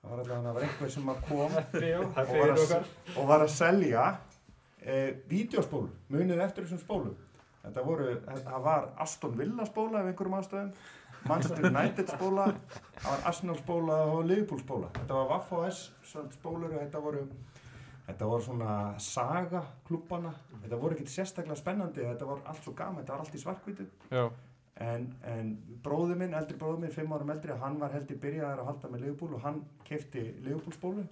það 0.00 0.12
var 0.12 0.22
allavega 0.22 0.44
það 0.46 0.58
var 0.58 0.68
einhver 0.68 0.94
sem 0.94 1.10
að 1.12 1.24
kom 1.28 1.40
og 2.20 2.30
var 2.30 2.54
að, 2.54 2.94
og 3.16 3.28
var 3.30 3.44
að 3.44 3.52
selja 3.54 4.06
e, 4.80 4.94
vídeospólur, 5.30 5.92
munið 6.12 6.46
eftir 6.46 6.66
þessum 6.66 6.84
spólum. 6.84 7.18
Þetta 7.60 7.84
voru, 7.84 8.14
það 8.24 8.62
var 8.64 8.88
Aston 9.04 9.36
Villa 9.36 9.66
spóla 9.68 10.00
af 10.00 10.08
einhverjum 10.08 10.38
ástæðum, 10.38 10.70
Manchester 11.28 11.66
United 11.68 12.08
spóla, 12.08 12.46
það 13.02 13.10
var 13.10 13.26
Arsenal 13.28 13.56
spóla 13.58 13.98
og 14.08 14.22
Liverpool 14.24 14.62
spóla. 14.62 14.88
Þetta 14.96 15.18
var 15.18 15.28
Waff 15.34 15.52
S 15.68 15.82
spólur 16.38 16.70
og 16.72 16.78
þetta 16.78 17.02
voru, 17.04 17.26
þetta 18.10 18.28
voru 18.30 18.44
svona 18.44 18.76
saga 19.02 19.64
klubbana. 19.86 20.34
Þetta 20.60 20.78
voru 20.82 20.96
ekkert 20.96 21.12
sérstaklega 21.12 21.58
spennandi, 21.58 22.04
þetta 22.04 22.28
var 22.28 22.44
allt 22.50 22.62
svo 22.64 22.74
gaman, 22.76 23.02
þetta 23.02 23.16
var 23.16 23.24
allt 23.24 23.36
í 23.36 23.42
svarkvítu. 23.42 23.86
En, 24.80 25.08
en 25.28 25.50
bróður 25.84 26.16
minn, 26.20 26.34
eldri 26.36 26.56
bróður 26.56 26.84
minn, 26.84 26.92
fimm 26.94 27.12
árum 27.12 27.32
eldri, 27.34 27.56
hann 27.60 27.80
var 27.80 27.92
heldur 27.92 28.20
byrjaðar 28.22 28.62
að 28.62 28.70
halda 28.70 28.92
með 28.92 29.02
Liverpool 29.04 29.34
og 29.36 29.42
hann 29.44 29.58
kefti 29.84 30.22
Liverpool 30.40 30.76
spólu 30.76 31.04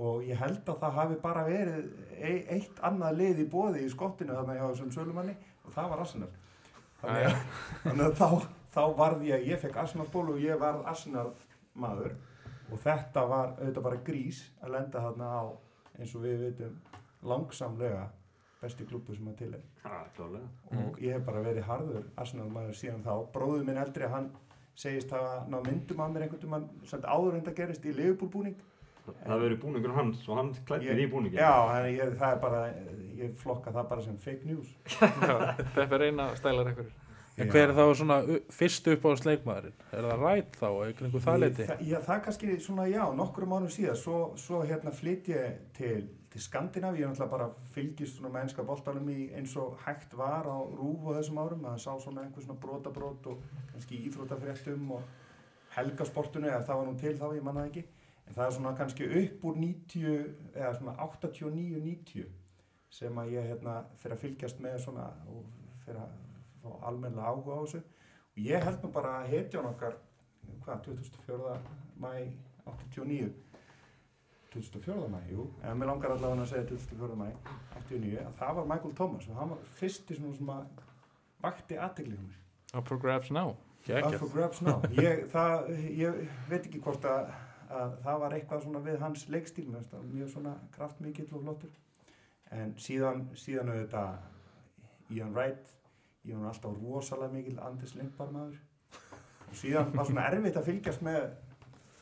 og 0.00 0.22
ég 0.24 0.38
held 0.38 0.68
að 0.70 0.78
það 0.84 0.94
hafi 0.96 1.16
bara 1.20 1.42
verið 1.48 1.88
e 2.14 2.34
eitt 2.54 2.78
annað 2.86 3.18
lið 3.18 3.42
í 3.42 3.46
bóði 3.50 3.82
í 3.84 3.90
skottinu 3.90 4.36
þarna 4.36 4.54
hjá 4.56 4.62
þessum 4.68 4.92
sölumanni 4.94 5.34
og 5.66 5.74
það 5.74 5.90
var 5.90 6.04
Arsenal. 6.04 6.28
Þannig 7.00 7.26
að, 7.26 7.40
þannig 7.82 8.04
að 8.06 8.14
þá, 8.20 8.46
þá 8.76 8.82
varð 9.00 9.26
ég, 9.26 9.48
ég 9.50 9.62
fekk 9.64 9.80
Arsenal 9.82 10.06
spólu 10.08 10.36
og 10.36 10.44
ég 10.44 10.60
varð 10.60 10.86
Arsenal 10.88 11.26
maður 11.74 12.14
og 12.70 12.84
þetta 12.84 13.26
var 13.26 13.52
auðvitað 13.58 13.86
bara 13.88 14.00
grís 14.06 14.44
að 14.62 14.74
lenda 14.76 15.04
þarna 15.08 15.32
á 15.34 15.42
eins 15.98 16.14
og 16.14 16.24
við 16.24 16.44
veitum 16.44 16.78
langsamlega 17.30 18.06
besti 18.60 18.84
klubbu 18.84 19.14
sem 19.16 19.28
að 19.30 19.36
til 19.40 19.50
er. 19.56 19.62
Klálega. 20.16 20.48
og 20.76 20.98
ég 21.00 21.16
hef 21.16 21.24
bara 21.26 21.42
verið 21.44 21.64
harður 21.68 22.04
Arsenal 22.20 22.48
maður 22.52 22.76
síðan 22.76 23.04
þá. 23.04 23.14
Bróður 23.32 23.64
minn 23.64 23.80
eldri 23.80 24.08
hann 24.12 24.30
segist 24.76 25.10
hafa 25.12 25.46
ná 25.48 25.58
myndum 25.64 26.00
af 26.00 26.12
mér 26.12 26.26
einhvern 26.26 26.42
tímann 26.44 26.68
sem 26.88 27.00
áður 27.04 27.38
en 27.38 27.46
það 27.48 27.56
gerist 27.62 27.84
í 27.88 27.96
Liverpool 27.96 28.30
búning 28.32 28.58
Það 29.10 29.30
hefur 29.32 29.42
verið 29.42 29.60
búningur 29.64 29.94
hans 29.96 30.26
og 30.28 30.36
hann 30.38 30.50
klættir 30.68 30.98
í 31.00 31.06
búningin. 31.10 31.40
já, 31.40 31.86
ég, 31.88 32.12
það 32.20 32.34
er 32.34 32.40
bara 32.42 32.60
ég 33.18 33.32
flokka 33.40 33.72
það 33.74 33.88
bara 33.90 34.04
sem 34.04 34.18
fake 34.22 34.46
news. 34.46 34.74
Er 35.82 36.04
eina 36.06 36.28
stælar 36.38 36.70
einhverjur 36.70 37.09
en 37.40 37.50
hver 37.52 37.66
er 37.66 37.74
þá 37.76 37.82
svona 37.98 38.20
fyrstu 38.54 38.94
upp 38.96 39.08
á 39.08 39.10
sleikmaðurinn 39.22 39.84
er 39.96 40.08
það 40.10 40.24
rætt 40.24 40.56
þá, 40.60 40.68
eða 40.70 40.96
kringu 41.00 41.22
það 41.24 41.44
það, 41.58 41.84
já, 41.88 41.98
það 42.06 42.24
kannski 42.26 42.56
svona 42.64 42.86
já, 42.90 43.02
nokkrum 43.16 43.54
ánum 43.56 43.72
síðan 43.72 44.00
svo, 44.00 44.22
svo 44.40 44.62
hérna 44.66 44.92
flytt 44.94 45.30
ég 45.32 45.60
til, 45.76 46.08
til 46.32 46.42
Skandinavíu, 46.44 47.02
ég 47.02 47.06
er 47.08 47.12
náttúrulega 47.12 47.32
bara 47.32 47.48
fylgist 47.74 48.18
svona 48.18 48.32
með 48.34 48.46
ennska 48.46 48.64
boltanum 48.66 49.08
í 49.12 49.30
eins 49.36 49.54
og 49.60 49.78
hægt 49.84 50.14
var 50.18 50.46
á 50.46 50.58
rúf 50.62 51.08
og 51.08 51.16
þessum 51.18 51.40
árum. 51.42 51.64
Að 51.66 51.80
sá 51.84 51.90
svona 52.02 52.24
einhver 52.24 52.44
svona 52.44 52.60
brotabrót 52.62 53.30
og 53.32 53.42
kannski 53.72 53.98
íþrótafréttum 54.08 54.92
og 54.96 55.08
helgasportunu 55.74 56.50
eða 56.50 56.62
það 56.68 56.80
var 56.80 56.88
nú 56.90 56.98
til 57.00 57.16
þá, 57.18 57.26
ég 57.34 57.46
manna 57.46 57.66
ekki. 57.66 57.84
En 58.26 58.36
það 58.36 58.46
er 58.46 58.56
svona 58.58 58.74
kannski 58.78 59.10
upp 59.24 59.46
úr 59.50 59.58
90 59.58 60.10
eða 60.54 60.74
svona 60.78 60.96
89-90 61.08 62.28
sem 62.90 63.22
að 63.22 63.36
ég 63.36 63.52
hérna 63.52 63.76
fyrir 64.02 64.16
að 64.16 64.24
fylgjast 64.24 64.62
með 64.62 64.76
svona 64.84 65.06
og 65.30 65.46
fyrir 65.84 66.02
að 66.02 66.29
fá 66.62 66.70
almennilega 66.88 67.32
áhuga 67.32 67.56
á 67.56 67.60
þessu 67.64 67.82
og 67.82 68.42
ég 68.46 68.66
held 68.66 68.84
nú 68.84 68.92
bara 68.94 69.14
að 69.20 69.30
hetjan 69.34 69.70
okkar 69.70 69.96
hvað, 70.64 70.82
24. 70.84 71.56
mæ 72.00 72.12
89 72.66 73.32
24. 74.50 75.08
mæ, 75.08 75.20
jú, 75.30 75.46
en 75.62 75.78
mér 75.78 75.90
langar 75.92 76.14
allavega 76.14 76.42
að 76.44 76.52
segja 76.52 76.68
24. 76.72 77.18
mæ 77.18 77.28
89, 77.86 78.22
að 78.26 78.38
það 78.40 78.54
var 78.58 78.70
Michael 78.72 78.94
Thomas 78.98 79.28
og 79.28 79.36
hann 79.38 79.52
var 79.54 79.66
fyrsti 79.80 80.16
sem 80.18 80.54
að 80.54 80.86
vakti 81.42 81.78
aðtegli 81.78 82.18
um 82.18 82.30
Up 82.74 82.86
for 82.86 82.98
grabs 83.02 83.30
now 83.30 83.56
Up 83.88 84.14
for 84.18 84.28
grabs 84.30 84.60
now 84.62 84.82
ég, 84.94 85.26
það, 85.32 85.70
ég 85.96 86.24
veit 86.50 86.64
ekki 86.64 86.82
hvort 86.82 87.06
að, 87.08 87.30
að 87.70 87.94
það 88.04 88.20
var 88.24 88.36
eitthvað 88.36 88.66
svona 88.66 88.82
við 88.84 88.98
hans 89.04 89.28
leikstíl 89.32 89.68
mér 89.70 89.86
mjög 90.10 90.34
svona 90.34 90.56
kraftmikill 90.74 91.30
og 91.32 91.46
flottur 91.46 91.78
en 92.50 92.74
síðan, 92.82 93.28
síðan 93.38 93.70
auðvitað 93.70 95.14
Ian 95.14 95.34
Wright 95.34 95.76
ég 96.28 96.36
var 96.36 96.50
alltaf 96.50 96.82
rosalega 96.82 97.32
mikil 97.34 97.60
Anders 97.64 97.94
Lindbar 97.96 98.34
maður. 98.34 98.58
Og 99.48 99.56
síðan 99.58 99.94
var 99.96 100.08
svona 100.08 100.26
erfitt 100.30 100.58
að 100.60 100.68
fylgjast 100.70 101.04
með 101.06 101.22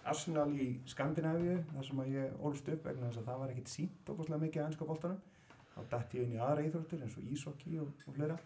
Arsenal 0.08 0.48
í 0.56 0.68
Skandinavíu 0.88 1.58
þar 1.72 1.86
sem 1.86 2.02
að 2.02 2.12
ég 2.16 2.42
ólst 2.48 2.68
upp 2.72 2.86
vegna 2.88 3.08
þess 3.08 3.22
að 3.22 3.30
það 3.30 3.40
var 3.42 3.54
ekkit 3.54 3.72
sínt 3.72 4.12
okkurslega 4.12 4.42
mikið 4.44 4.62
að 4.62 4.68
ennska 4.70 4.88
boltanum. 4.88 5.22
Þá 5.74 5.80
dætt 5.94 6.18
ég 6.18 6.26
inn 6.26 6.36
í 6.36 6.42
aðra 6.42 6.66
íþróttir 6.66 7.04
eins 7.04 7.16
og 7.20 7.32
ísokki 7.36 7.78
og, 7.82 7.90
og 8.08 8.16
fleira. 8.16 8.38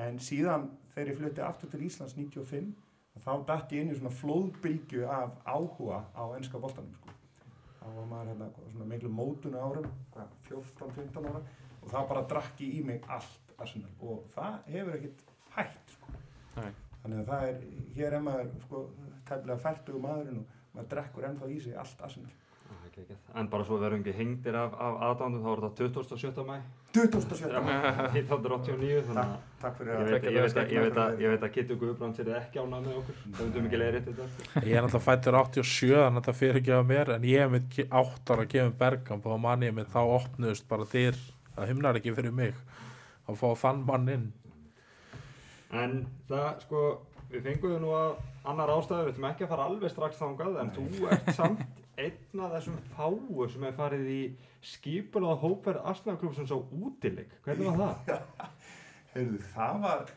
En 0.00 0.20
síðan 0.22 0.68
þegar 0.94 1.12
ég 1.12 1.20
flutti 1.20 1.44
aftur 1.44 1.72
til 1.72 1.84
Íslands 1.86 2.16
95 2.18 2.70
þá 3.18 3.32
dætt 3.48 3.72
ég 3.74 3.84
inn 3.84 3.92
í 3.92 3.96
svona 3.98 4.12
flóðbylgju 4.14 5.06
af 5.10 5.32
áhuga 5.44 6.04
á 6.14 6.24
ennska 6.36 6.60
boltanum 6.62 6.94
sko. 6.94 7.16
þá 7.80 7.86
var 7.96 8.06
maður 8.12 8.30
hérna 8.30 8.48
svona 8.72 8.86
miklu 8.92 9.10
mótuna 9.10 9.64
hvað, 10.14 10.36
14-15 10.48 11.28
ára 11.28 11.42
og 11.80 11.88
þá 11.90 11.98
bara 12.12 12.26
drakk 12.30 12.62
ég 12.64 12.78
í 12.78 12.84
mig 12.86 13.08
allt 13.08 13.49
Arsenal 13.60 13.90
og 14.00 14.24
það 14.34 14.58
hefur 14.74 14.98
ekkit 14.98 15.24
hætt 15.56 15.94
sko. 15.96 16.12
Nei. 16.56 16.70
þannig 17.02 17.22
að 17.22 17.30
það 17.32 17.48
er 17.48 17.62
hér 17.96 18.18
er 18.18 18.26
maður 18.26 18.52
sko, 18.66 18.84
tæmlega 19.30 19.62
færtugu 19.64 20.02
maðurinn 20.04 20.42
og 20.42 20.60
maður 20.76 20.92
drekkur 20.94 21.28
ennþá 21.30 21.50
í 21.54 21.60
sig 21.64 21.76
allt 21.80 22.02
Arsenal 22.08 22.36
ekki. 23.00 23.14
En 23.38 23.46
bara 23.48 23.64
svo 23.64 23.76
verðum 23.80 24.00
ekki 24.02 24.12
hengdir 24.18 24.56
af, 24.58 24.72
af 24.74 24.96
aðdándum, 25.06 25.40
þá 25.44 25.48
var 25.52 25.60
þetta 25.70 25.86
27. 26.10 26.42
mæ 26.48 26.56
27. 26.90 27.60
1989, 28.18 29.04
þannig 29.06 29.20
að 29.22 29.34
Takk, 29.62 29.76
fyrir 29.78 29.92
að 29.94 30.00
ég, 30.00 30.10
veit, 30.10 30.56
að- 30.58 30.72
ég, 30.74 30.82
veit 30.84 30.98
að, 31.04 31.20
ég 31.22 31.32
veit 31.34 31.44
að 31.46 31.52
Kittu 31.54 31.76
Guðbrands 31.80 32.18
er 32.24 32.30
ekki 32.40 32.60
ánað 32.60 32.86
með 32.88 32.96
okkur, 33.00 33.18
það 33.36 33.42
veitum 33.46 33.68
ekki 33.70 33.80
leiðir 33.80 34.04
þetta. 34.08 34.26
ég 34.66 34.74
er 34.74 34.86
náttúrulega 34.86 35.04
fættur 35.06 35.38
87 35.38 35.94
þannig 35.94 36.10
að 36.10 36.20
þetta 36.20 36.34
fyrir 36.40 36.60
ekki 36.60 36.74
að 36.76 36.88
mér 36.90 37.12
en 37.14 37.26
ég 37.30 37.44
hef 37.44 37.50
mitt 37.54 37.78
átt 38.02 38.32
ára 38.34 38.44
að 38.46 38.52
gefa 38.56 38.74
bergam 38.82 39.22
og 39.24 39.40
mann 39.46 39.62
ég 39.68 39.74
mitt 39.78 39.92
þá 39.94 40.00
opnuðust 40.18 40.68
bara 40.68 40.88
dyr 40.92 41.20
það 41.56 41.70
himnar 41.72 42.00
ekki 42.00 42.14
fyrir 42.18 42.32
mig 42.42 42.54
að 43.30 43.40
fá 43.40 43.48
þann 43.64 43.86
mann 43.88 44.14
inn 44.16 44.28
En 45.70 46.00
það, 46.26 46.48
sko, 46.64 46.80
við 47.30 47.44
fengum 47.46 47.76
nú 47.84 47.92
að 47.94 48.16
annar 48.50 48.72
ástæðu, 48.74 49.04
við 49.06 49.12
ætlum 49.12 49.26
ekki 49.28 49.46
að 49.46 49.52
fara 49.52 49.66
alveg 49.70 49.92
strax 49.92 50.18
þangað, 50.18 50.56
en 50.62 50.72
þú 50.74 50.86
ert 51.14 51.30
samt 51.36 51.62
einn 52.00 52.42
af 52.42 52.56
þessum 52.56 52.80
fáu 52.96 53.46
sem 53.52 53.66
er 53.68 53.76
farið 53.76 54.08
í 54.10 54.20
skipulað 54.66 55.38
hópverð 55.44 55.86
Arsenal-klúpsins 55.92 56.50
á 56.50 56.58
útileik. 56.58 57.36
Hvernig 57.44 57.78
var 57.78 57.94
það? 58.08 58.50
Heyrðu, 59.14 59.40
það 59.52 59.80
var, 59.84 60.12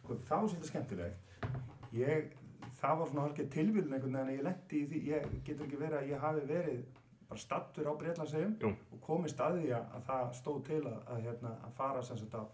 sko, 0.00 0.18
það 0.26 0.42
var 0.42 0.50
svolítið 0.52 0.72
skemmtilegt. 0.72 1.48
Ég, 1.94 2.32
það 2.80 3.00
var 3.00 3.12
svona 3.12 3.26
hálfgeð 3.26 3.52
tilvílun 3.54 3.94
einhvern 3.94 4.18
veginn 4.18 4.32
að 4.32 4.34
ég 4.34 4.46
lendi 4.48 4.80
í 4.80 4.88
því, 4.90 5.04
ég 5.12 5.30
getur 5.46 5.68
ekki 5.68 5.82
verið 5.84 6.00
að 6.00 6.10
ég 6.10 6.26
hafi 6.26 6.46
verið 6.50 6.82
bara 7.28 7.40
stattur 7.40 7.86
á 7.90 7.92
Breitlandsegjum 7.98 8.54
og 8.92 9.00
komist 9.04 9.40
að 9.40 9.58
því 9.60 9.72
að, 9.76 9.84
að 9.96 10.02
það 10.08 10.32
stóð 10.40 10.62
til 10.66 10.80
að, 10.86 10.98
að, 11.12 11.20
hérna, 11.26 11.50
að 11.66 11.72
fara 11.76 12.02
sagt 12.02 12.34
að, 12.34 12.46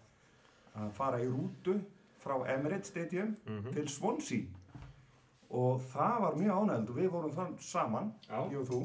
að 0.75 0.91
fara 0.97 1.21
í 1.23 1.29
rútu 1.31 1.77
frá 2.25 2.35
Emirates 2.55 2.89
Stadium 2.91 3.37
Mhm. 3.47 3.73
til 3.73 3.89
Swansea 3.89 4.45
og 5.55 5.81
það 5.93 6.21
var 6.21 6.35
mjög 6.35 6.57
ánægnd 6.65 6.89
og 6.91 6.97
við 6.99 7.09
vorum 7.13 7.31
þann 7.37 7.53
saman, 7.63 8.13
Já. 8.29 8.41
ég 8.51 8.57
og 8.59 8.67
þú 8.67 8.81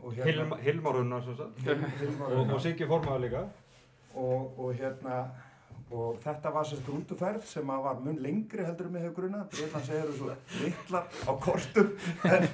og 0.00 0.12
Hilma, 0.14 0.56
Hilmar 0.56 0.96
Unnar 0.96 1.20
svo 1.22 1.34
sagt. 1.36 1.58
Hilmar 2.00 2.32
Og, 2.32 2.52
og 2.54 2.60
Siggi 2.60 2.86
formaður 2.86 3.20
líka. 3.26 3.42
og, 4.14 4.58
og 4.58 4.74
hérna 4.74 5.18
og 5.90 6.18
þetta 6.22 6.52
var 6.54 6.66
sérst 6.66 6.86
rútuferð 6.86 7.46
sem 7.50 7.70
að 7.74 7.80
var 7.82 8.02
mun 8.04 8.18
lengri 8.22 8.62
heldur 8.62 8.86
um 8.86 8.92
mig 8.94 9.02
hefur 9.02 9.16
grunna 9.16 9.40
Breitlands 9.50 9.88
eru 9.94 10.12
svo 10.14 10.34
litlar 10.60 11.08
á 11.26 11.32
kortum. 11.42 11.88
En 12.30 12.46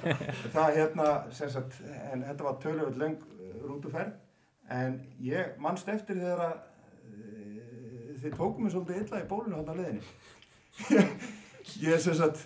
það 0.55 0.77
hérna 0.79 1.09
sagt, 1.31 1.77
en 2.11 2.23
þetta 2.25 2.47
var 2.47 2.55
töluvert 2.63 2.97
löng 2.97 3.19
eh, 3.21 3.59
rútuferð. 3.61 4.15
En 4.73 4.97
ég 5.23 5.53
mannst 5.63 5.89
eftir 5.89 6.17
þegar 6.17 6.41
að 6.47 6.55
e, 7.13 8.15
þið 8.23 8.33
tókum 8.39 8.65
mig 8.65 8.73
svolítið 8.73 9.03
illa 9.03 9.21
í 9.21 9.27
bólunu 9.29 9.59
hann 9.59 9.69
á 9.71 9.79
leiðinni. 9.79 10.01
Ég 11.83 11.99
sagt 11.99 12.43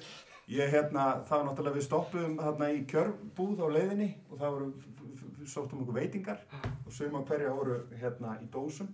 ég 0.50 0.72
hérna, 0.74 1.22
það 1.28 1.38
var 1.38 1.44
náttúrulega 1.48 1.78
við 1.78 1.84
stoppuðum 1.86 2.40
hérna 2.42 2.70
í 2.74 2.80
kjörbúð 2.90 3.64
á 3.64 3.68
leiðinni 3.74 4.08
og 4.30 4.40
það 4.42 4.56
voru 4.56 5.48
sóttum 5.48 5.84
okkur 5.84 5.98
veitingar. 5.98 6.44
Og 6.86 6.94
suma 6.94 7.24
hverja 7.26 7.54
voru 7.56 7.80
hérna 8.02 8.36
í 8.42 8.50
dósum 8.54 8.90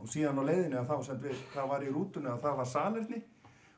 og 0.00 0.08
síðan 0.10 0.40
á 0.40 0.48
leiðinni 0.48 0.78
að 0.80 0.88
þá 0.90 0.96
sem 1.06 1.20
við, 1.20 1.44
það 1.54 1.68
var 1.72 1.84
í 1.84 1.92
rútunni 1.92 2.32
að 2.32 2.42
það 2.44 2.58
var 2.60 2.68
salerni 2.70 3.20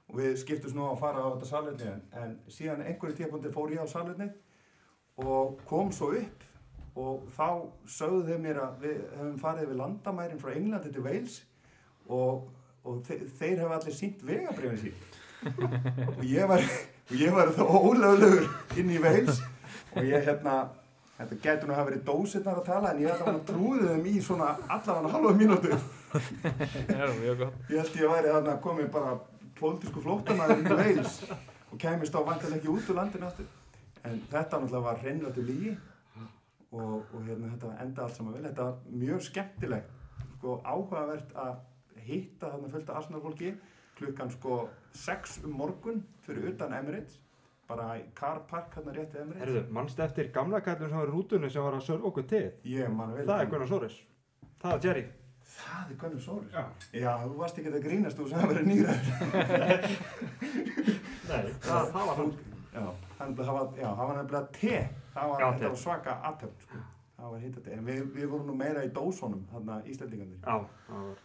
og 0.09 0.17
við 0.21 0.33
skiptum 0.43 0.75
nú 0.77 0.87
að 0.89 1.03
fara 1.03 1.25
á 1.25 1.29
þetta 1.33 1.51
salerni 1.51 1.91
en, 1.91 2.03
en 2.23 2.35
síðan 2.53 2.85
einhverju 2.87 3.19
tíapunkti 3.19 3.53
fór 3.55 3.75
ég 3.75 3.85
á 3.85 3.89
salerni 3.91 4.29
og 5.23 5.63
kom 5.69 5.93
svo 5.95 6.13
upp 6.19 6.49
og 7.03 7.23
þá 7.33 7.49
sögðu 7.89 8.27
þeir 8.29 8.43
mér 8.45 8.61
að 8.67 8.85
við 8.85 8.99
hefum 9.17 9.39
farið 9.41 9.71
við 9.71 9.81
landamærin 9.81 10.43
frá 10.43 10.53
Englandi 10.53 10.93
til 10.93 11.07
Wales 11.07 11.39
og, 12.07 12.51
og 12.85 13.01
þe 13.07 13.19
þeir 13.39 13.63
hefur 13.63 13.77
allir 13.79 13.97
sínt 13.97 14.27
vegabrifin 14.29 14.83
sín 14.85 15.09
og 16.19 16.23
ég 16.29 16.47
var, 16.47 16.63
var 17.35 17.57
þá 17.57 17.65
ólöglegur 17.67 18.47
inn 18.79 18.93
í 18.93 19.01
Wales 19.03 19.43
og 19.97 20.07
ég 20.07 20.29
hérna 20.29 20.61
Þetta 21.23 21.37
getur 21.39 21.69
nú 21.69 21.75
að 21.75 21.79
hafa 21.79 21.89
verið 21.91 22.07
dósirnar 22.07 22.57
að 22.59 22.65
tala 22.67 22.91
en 22.91 23.03
ég 23.03 23.11
ætla 23.13 23.33
að 23.37 23.43
trúði 23.47 23.91
þeim 23.93 24.07
í 24.11 24.15
svona 24.25 24.49
allavega 24.75 25.11
halva 25.13 25.35
mínútu. 25.39 25.77
Ég 27.71 27.79
held 27.79 27.97
ég 27.97 28.13
væri 28.13 28.33
þarna 28.35 28.59
komið 28.65 28.91
bara 28.93 29.17
pólitísku 29.59 30.03
flóttamæður 30.05 30.61
inn 30.61 30.69
í 30.69 30.79
Veils 30.83 31.19
og 31.73 31.79
kæmist 31.81 32.17
á 32.17 32.21
vantilega 32.27 32.59
ekki 32.61 32.73
út 32.73 32.91
úr 32.93 32.99
landinu 33.01 33.29
aftur. 33.29 33.49
En 34.03 34.21
þetta 34.31 34.61
náttúrulega 34.61 34.87
var 34.87 35.03
reynrættu 35.05 35.45
lígi 35.47 35.75
og, 36.73 37.03
og 37.13 37.19
hérna, 37.27 37.53
þetta 37.55 37.75
enda 37.85 38.07
allt 38.07 38.17
saman 38.19 38.37
vel. 38.37 38.47
Þetta 38.49 38.69
var 38.69 38.97
mjög 39.05 39.27
skemmtilegt, 39.29 39.93
sko 40.39 40.57
áhugavert 40.67 41.37
að 41.39 41.53
hitta 42.03 42.51
þarna 42.53 42.73
fullt 42.73 42.91
af 42.91 43.01
Arsenal-fólki 43.03 43.53
klukkan 43.99 44.33
sko 44.33 44.63
6 44.99 45.43
um 45.47 45.57
morgun 45.57 46.03
fyrir 46.27 46.51
utan 46.53 46.73
Emirates, 46.75 47.21
bara 47.69 47.93
í 48.01 48.05
Car 48.19 48.43
Park 48.51 48.75
hérna 48.77 48.95
rétt 48.97 49.15
við 49.15 49.23
Emirates. 49.25 49.45
Herðu, 49.47 49.65
mannstu 49.77 50.03
eftir 50.05 50.33
gamla 50.35 50.61
kallum 50.65 50.91
sem 50.91 50.99
var 50.99 51.13
í 51.13 51.15
rútunni 51.15 51.51
sem 51.53 51.65
var 51.65 51.77
að 51.79 51.87
sörfa 51.87 52.11
okkur 52.11 52.27
til? 52.33 52.47
Ég 52.69 52.91
man 52.93 53.15
vel. 53.15 53.27
Það 53.29 53.45
er 53.45 53.53
Gunnar 53.53 53.71
Sóris. 53.71 53.99
Það 54.63 54.75
er 54.77 54.89
Jerry. 54.89 55.05
Það 55.53 55.91
er 55.93 55.99
Gunnar 56.01 56.23
Sóris. 56.25 56.53
Já. 56.53 56.65
Já, 57.03 57.13
þú 57.25 57.37
varst 57.39 57.59
ekki 57.61 57.73
að 57.73 57.85
grínast 57.87 58.19
þú 58.19 58.29
sem 58.31 58.41
að 58.43 58.53
vera 58.53 58.65
nýræður. 58.69 59.07
Nei, 61.31 61.45
það, 61.63 61.91
það 61.93 62.09
var 62.09 62.17
hann. 62.21 62.33
Já, 62.73 62.87
það 63.19 63.53
var, 63.53 63.67
já, 63.77 63.89
það 63.89 64.03
var 64.03 64.17
nefnilega 64.19 64.47
te. 64.57 64.79
Það 65.13 65.33
var, 65.33 65.43
Já, 65.45 65.69
var 65.69 65.79
svaka 65.83 66.17
aðtöfn, 66.31 66.65
sko. 66.67 66.83
Það 67.19 67.35
var 67.35 67.43
hitta 67.45 67.65
te. 67.67 67.75
En 67.77 67.85
við, 67.87 68.01
við 68.17 68.31
vorum 68.33 68.49
nú 68.49 68.57
meira 68.59 68.85
í 68.87 68.93
dósónum, 68.97 69.43
þarna 69.53 69.81
Íslandingarnir. 69.93 70.41
Já, 70.41 70.87
það 70.89 71.05
var. 71.09 71.21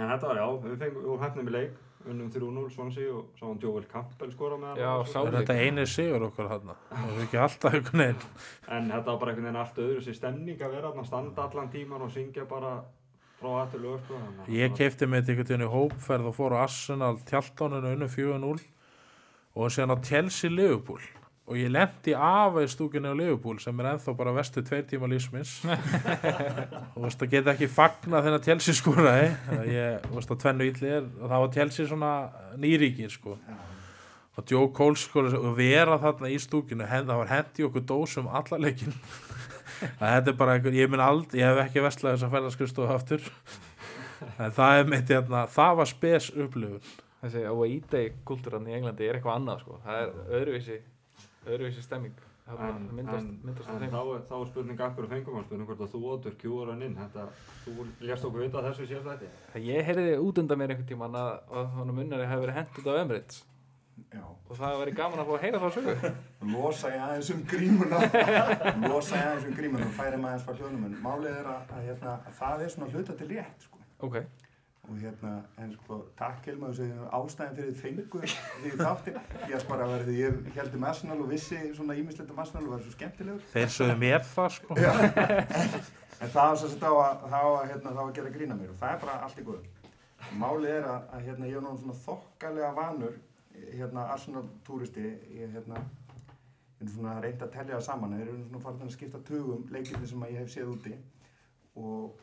En 0.00 0.12
þetta 0.12 0.28
var, 0.30 0.40
já, 0.40 0.46
við 0.66 0.76
fengum, 0.84 1.00
við 1.00 1.08
vorum 1.10 1.24
hefnum 1.24 1.50
í 1.50 1.54
leik, 1.56 1.78
unnum 2.08 2.30
3-0 2.32 2.70
Swansea 2.72 3.10
og 3.12 3.34
sáum 3.38 3.58
Joel 3.60 3.84
Campbell 3.90 4.32
skora 4.32 4.56
með 4.60 4.80
sá-. 5.10 5.24
Er 5.26 5.36
þetta 5.36 5.56
eini 5.60 5.84
sigur 5.88 6.24
okkur 6.30 6.48
hann? 6.48 6.72
Það 6.88 7.12
er 7.12 7.20
ekki 7.26 7.40
alltaf 7.44 7.76
einhvern 7.76 8.04
veginn. 8.04 8.24
En 8.68 8.88
þetta 8.88 9.10
var 9.10 9.20
bara 9.20 9.34
einhvern 9.34 9.48
veginn 9.50 9.60
allt 9.64 9.82
öðru 9.84 10.06
sér 10.06 10.16
stemning 10.16 10.64
að 10.64 10.74
vera 10.76 10.90
þarna, 10.90 11.06
standa 11.10 11.46
allan 11.46 11.70
tíman 11.74 12.06
og 12.06 12.12
syngja 12.14 12.46
bara 12.48 12.74
frá 13.40 13.52
að 13.62 13.78
lög, 13.84 14.02
sko. 14.04 14.18
þannig 14.24 14.42
að 14.48 14.58
Ég 14.58 14.76
keipti 14.80 15.08
með 15.08 15.32
einhvern 15.32 15.50
veginn 15.52 15.66
í 15.68 15.72
hópferð 15.76 16.30
og 16.30 16.36
fór 16.36 16.56
á 16.56 16.58
Arsenal 16.64 17.14
tjaldáninu 17.28 17.94
unnu 17.96 18.10
4-0 18.16 18.66
og 19.60 19.72
síðan 19.74 19.94
á 19.94 19.96
Chelsea 20.04 20.52
Liverpool 20.52 21.00
og 21.50 21.58
ég 21.58 21.72
lendi 21.74 22.14
af 22.14 22.60
í 22.62 22.66
stúkinni 22.70 23.10
á 23.10 23.14
Liverpool 23.18 23.58
sem 23.62 23.82
er 23.82 23.88
ennþá 23.92 24.14
bara 24.18 24.34
vestu 24.36 24.62
tveir 24.62 24.84
tíma 24.86 25.08
lífsmins 25.10 25.56
og 25.66 27.00
veist 27.04 27.24
að 27.24 27.32
geta 27.32 27.54
ekki 27.56 27.70
fagna 27.70 28.22
þennan 28.22 28.44
Chelsea 28.46 28.76
skúraði 28.78 29.32
ég 29.72 30.06
veist 30.14 30.30
að 30.30 30.40
tvennu 30.44 30.70
ítli 30.70 30.94
er 31.00 31.08
og 31.08 31.26
það 31.26 31.42
var 31.44 31.52
Chelsea 31.58 31.90
svona 31.90 32.12
nýríkir 32.60 33.10
sko. 33.10 33.34
Og 34.38 34.46
Joe 34.46 34.70
Cole 34.72 34.96
sko 34.96 35.26
og 35.26 35.50
vera 35.58 35.98
þarna 36.00 36.30
í 36.30 36.38
stúkinu 36.40 36.86
það 36.86 37.10
var 37.10 37.34
hendi 37.34 37.66
okkur 37.66 37.86
dósum 37.90 38.30
alla 38.30 38.62
leikin 38.62 38.94
að 40.00 40.14
þetta 40.14 40.32
er 40.32 40.38
bara 40.38 40.54
einhver, 40.56 40.76
ég 40.76 40.94
aldrei, 41.00 41.40
ég 41.40 41.50
hef 41.50 41.60
ekki 41.64 41.84
vestlað 41.84 42.16
þess 42.16 42.26
að 42.26 42.34
ferðarskristofu 42.36 42.94
aftur. 42.94 43.28
En 44.40 44.54
það 44.56 44.78
er 44.78 44.90
mitt 44.92 45.12
hérna, 45.12 45.44
það 45.50 45.76
var 45.80 45.90
spes 45.90 46.30
upplifun. 46.36 46.96
Þessi 47.20 47.44
away 47.48 47.80
day 47.90 48.12
kultúran 48.28 48.68
í 48.68 48.76
Englandi 48.76 49.08
er 49.08 49.18
eitthvað 49.18 49.40
annað 49.40 49.62
sko. 49.64 49.78
Það 49.84 50.02
er 50.02 50.12
öðruvísi, 50.38 50.78
öðruvísi 51.46 51.82
stemming. 51.86 52.14
Það 52.50 52.62
En, 52.66 52.86
myndast, 52.96 53.26
en, 53.28 53.34
myndast 53.46 53.68
á 53.70 53.74
en 53.78 53.92
þá, 53.92 54.00
er- 54.16 54.22
þá 54.26 54.32
er 54.40 54.48
spurning 54.50 54.80
akkur 54.82 55.04
og 55.06 55.10
fengum 55.12 55.36
að 55.38 55.44
spurning 55.46 55.68
hvort 55.68 55.82
að 55.84 55.92
þú 55.92 56.00
ótur 56.14 56.34
kjúur 56.40 56.70
hann 56.72 56.82
inn 56.82 56.96
þetta, 56.98 57.26
þú 57.66 57.84
lérst 58.08 58.24
okkur 58.26 58.42
vita 58.42 58.62
þessu 58.64 58.86
sér 58.90 59.04
þetta 59.06 59.60
Ég 59.68 59.86
heyrði 59.86 60.16
út 60.18 60.40
undan 60.42 60.58
mér 60.58 60.72
einhvern 60.74 60.88
tíman 60.88 61.14
að, 61.20 61.30
að 61.60 61.68
hann 61.76 61.94
munnari 61.94 62.26
hefði 62.26 62.46
verið 62.46 62.58
hendt 62.58 62.80
út 62.82 62.90
á 62.90 62.94
Emirates 63.04 63.44
Já. 64.10 64.24
og 64.26 64.56
það 64.58 64.76
væri 64.80 64.92
gaman 64.98 65.20
að 65.22 65.28
fá 65.28 65.32
að 65.36 65.42
heyra 65.44 65.58
þá 65.60 65.68
sögu. 65.76 66.10
Losa 66.56 66.90
ég 66.90 67.02
aðeins 67.04 67.30
um 67.34 67.42
grímuna. 67.52 67.98
Losa 68.90 69.16
ég 69.20 69.26
aðeins 69.28 69.46
um 69.50 69.56
grímuna 69.60 69.86
og 69.86 69.92
færi 70.00 70.16
maður 70.18 70.30
aðeins 70.32 70.46
frá 70.48 70.54
hljónum. 70.58 70.86
En 70.88 70.96
málið 71.04 71.36
er 71.36 71.50
að, 71.52 71.74
að, 71.76 71.82
hérna, 71.86 72.14
að 72.26 72.38
það 72.40 72.64
er 72.64 72.72
svona 72.74 72.90
hluta 72.94 73.16
til 73.20 73.28
rétt, 73.34 73.66
sko. 73.68 73.82
Ok, 74.08 74.16
og 74.88 74.96
hérna, 74.98 75.32
en 75.62 75.72
sko, 75.76 75.98
takk 76.18 76.46
Hilma 76.48 76.70
þessu 76.72 77.08
ástæðin 77.14 77.56
fyrir 77.58 77.74
fengu 77.78 78.22
því 78.24 78.70
þátti, 78.80 79.14
ég 79.50 79.56
er 79.58 79.66
bara 79.68 79.86
að 79.86 80.06
því 80.08 80.14
ég 80.18 80.38
held 80.56 80.76
um 80.78 80.86
Arsenal 80.90 81.18
og 81.20 81.30
vissi 81.30 81.58
svona 81.76 81.96
ímislegt 82.00 82.32
um 82.32 82.40
Arsenal 82.42 82.64
og 82.66 82.74
var 82.74 82.84
svo 82.84 82.94
skemmtilegur. 82.96 83.44
Þeir 83.52 83.74
sögðu 83.76 83.98
mér 84.00 84.24
það 84.26 84.54
sko. 84.56 84.78
En 86.20 86.28
það 86.28 86.48
var 86.50 86.58
svo 86.60 86.68
sem 86.68 86.80
þá 86.80 86.88
að, 86.90 87.22
þá 87.32 87.38
að, 87.40 87.60
hérna, 87.70 87.92
að 88.02 88.14
gera 88.18 88.32
grína 88.34 88.56
mér 88.58 88.72
og 88.74 88.80
það 88.80 88.94
er 88.94 89.04
bara 89.04 89.18
allt 89.24 89.38
í 89.40 89.44
góðu. 89.46 89.76
Málið 90.40 90.74
er 90.74 90.88
að, 90.90 91.06
að 91.16 91.28
hérna, 91.28 91.48
ég 91.48 91.60
er 91.60 91.64
nú 91.64 91.76
svona 91.80 91.96
þokkalega 92.02 92.72
vanur 92.76 93.14
hérna 93.70 94.06
Arsenal 94.14 94.42
túristi. 94.66 95.06
Ég 95.36 95.54
hérna 95.54 95.80
ég 96.80 96.86
er 96.86 96.92
svona 96.92 97.14
reynd 97.20 97.44
að 97.44 97.54
telja 97.54 97.78
það 97.78 97.86
saman. 97.86 98.16
Þeir 98.18 98.26
eru 98.26 98.42
svona 98.42 98.64
farin 98.66 98.86
að 98.86 98.92
skipta 98.96 99.22
tugum 99.30 99.64
leikirni 99.72 100.10
sem 100.10 100.26
að 100.26 100.34
ég 100.34 100.44
hef 100.44 100.52
séð 100.52 100.74
úti. 100.74 100.92
Og 101.80 102.20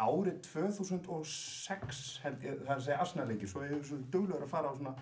árið 0.00 0.40
2006 0.48 2.02
held 2.24 2.44
ég, 2.46 2.58
það 2.64 2.72
er 2.72 2.76
að 2.76 2.84
segja 2.86 2.98
Arsenal-leiki, 3.04 3.48
svo 3.50 3.64
ég 3.64 3.74
hef 3.74 3.88
svona 3.88 4.10
duglegur 4.14 4.46
að 4.46 4.52
fara 4.52 4.72
á 4.72 4.74
svona 4.78 4.94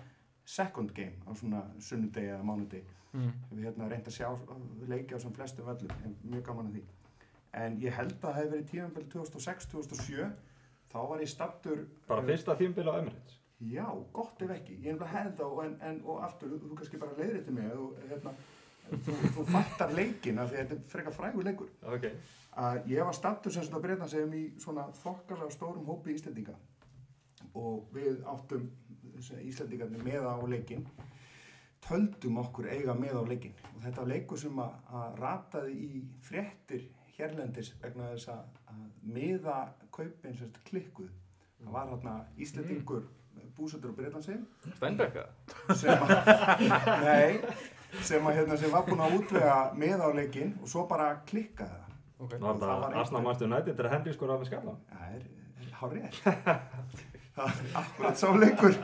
second 0.49 0.93
game 0.97 1.23
á 1.23 1.31
svona 1.37 1.63
sunnudegi 1.83 2.33
eða 2.33 2.45
mánudegi. 2.47 2.95
mm. 3.13 3.33
Við 3.51 3.65
hérna 3.67 3.89
reynd 3.89 4.11
að 4.11 4.17
sjá 4.17 4.29
leiki 4.91 5.15
á 5.15 5.19
sem 5.23 5.35
flestum 5.35 5.69
völlum, 5.69 5.95
en 6.05 6.15
mjög 6.23 6.45
gaman 6.49 6.71
að 6.71 6.79
því. 6.79 6.85
En 7.63 7.81
ég 7.81 7.95
held 7.97 8.13
að 8.13 8.23
það 8.25 8.39
hefði 8.39 8.51
verið 8.55 8.71
tímanbel 8.71 9.05
2006-2007, 9.15 10.31
þá 10.91 10.99
var 11.09 11.21
ég 11.23 11.31
stattur... 11.31 11.85
bara 12.07 12.25
fyrsta 12.25 12.57
tímbil 12.59 12.89
á 12.89 12.99
Emirates 12.99 13.39
Já, 13.59 13.87
gott 14.15 14.41
ef 14.41 14.53
ekki. 14.55 14.77
Ég 14.85 14.93
er 14.93 14.99
bara 15.01 15.11
hefði 15.17 15.33
þá, 15.41 15.47
en, 15.65 15.73
en, 15.83 15.97
og 16.07 16.21
aftur, 16.23 16.53
þú, 16.61 16.75
kannski 16.79 16.99
bara 17.01 17.17
leiðir 17.17 17.41
til 17.43 17.55
mig, 17.57 17.65
þú, 17.73 17.87
hérna, 18.07 18.31
þú, 18.91 19.15
þú 19.35 19.45
fattar 19.53 19.93
leikina 19.95 20.47
því 20.47 20.57
að 20.57 20.59
þetta 20.59 20.77
er 20.77 20.83
frekar 20.93 21.15
frægur 21.15 21.47
leikur. 21.47 21.71
Ok, 21.93 22.09
að 22.63 22.91
ég 22.93 23.07
var 23.09 23.17
stattur 23.17 23.55
sem 23.55 23.67
svona 23.67 23.83
breytnasegjum 23.85 24.35
í 24.37 24.43
svona 24.61 24.87
þokkarlega 25.03 25.55
stórum 25.55 25.87
hópi 25.89 26.15
Íslendinga. 26.15 26.57
Og 27.59 27.89
við 27.95 28.21
áttum 28.29 28.69
Íslendingarnir 29.19 30.03
með 30.05 30.27
á 30.29 30.37
leikin 30.47 30.85
töldum 31.85 32.39
okkur 32.41 32.69
eiga 32.69 32.93
með 32.97 33.19
á 33.19 33.23
leikin 33.29 33.55
og 33.73 33.81
þetta 33.83 34.01
var 34.01 34.11
leikur 34.11 34.41
sem 34.41 34.59
að, 34.61 34.73
að 34.99 35.19
rataði 35.23 35.75
í 35.85 36.01
fréttir 36.25 36.85
hérlendis 37.15 37.71
vegna 37.81 38.11
þess 38.13 38.31
að, 38.33 38.59
að 38.73 38.83
miða 39.15 39.55
kaupin 39.95 40.37
klikkuð 40.67 41.09
það 41.59 41.71
var 41.75 41.89
hérna 41.93 42.15
Íslendingur 42.39 43.07
búsettur 43.57 43.91
á 43.91 43.97
Breitlandsi 43.97 44.35
Steinbeck 44.77 45.15
eða? 45.21 45.75
sem 45.75 46.05
að, 46.05 46.09
nei, 47.07 47.39
sem 48.05 48.27
að 48.29 48.37
hérna 48.39 48.57
sem 48.61 48.71
var 48.73 48.85
búinn 48.87 49.03
að 49.05 49.15
útvega 49.19 49.57
með 49.79 50.03
á 50.05 50.09
leikinn 50.19 50.55
og 50.61 50.67
svo 50.71 50.85
bara 50.89 51.09
klikkaði 51.29 51.77
það. 51.79 51.97
Ok. 52.19 52.33
Var 52.35 52.39
það 52.39 52.49
var 52.49 52.59
það 52.67 52.85
einhver- 52.85 53.01
Arsenal 53.03 53.23
Manchester 53.25 53.47
United 53.51 53.75
þegar 53.79 53.93
Henry 53.95 54.13
skoraði 54.17 54.43
með 54.43 54.49
skallan? 54.51 54.79
Það 54.91 55.11
er, 55.15 55.27
er 55.63 55.75
hárið. 55.79 56.21
það 57.39 57.51
er 57.63 57.77
akkurat 57.83 58.19
sá 58.19 58.27
leikur. 58.35 58.79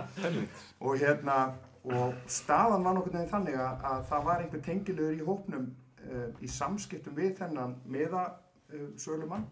Og 0.80 1.02
hérna, 1.02 1.38
og 1.86 2.14
staðan 2.32 2.86
var 2.88 2.96
nokkur 2.98 3.14
neginn 3.18 3.32
þannig 3.34 3.58
að, 3.60 3.84
að 3.92 4.06
það 4.12 4.24
var 4.30 4.44
einhver 4.46 4.64
tengilegur 4.66 5.18
í 5.20 5.26
hópnum 5.28 5.68
uh, 6.06 6.30
í 6.42 6.50
samskiptum 6.50 7.18
við 7.20 7.36
þennan 7.42 7.76
meða 7.92 8.24
uh, 8.32 8.88
sölumann 9.02 9.46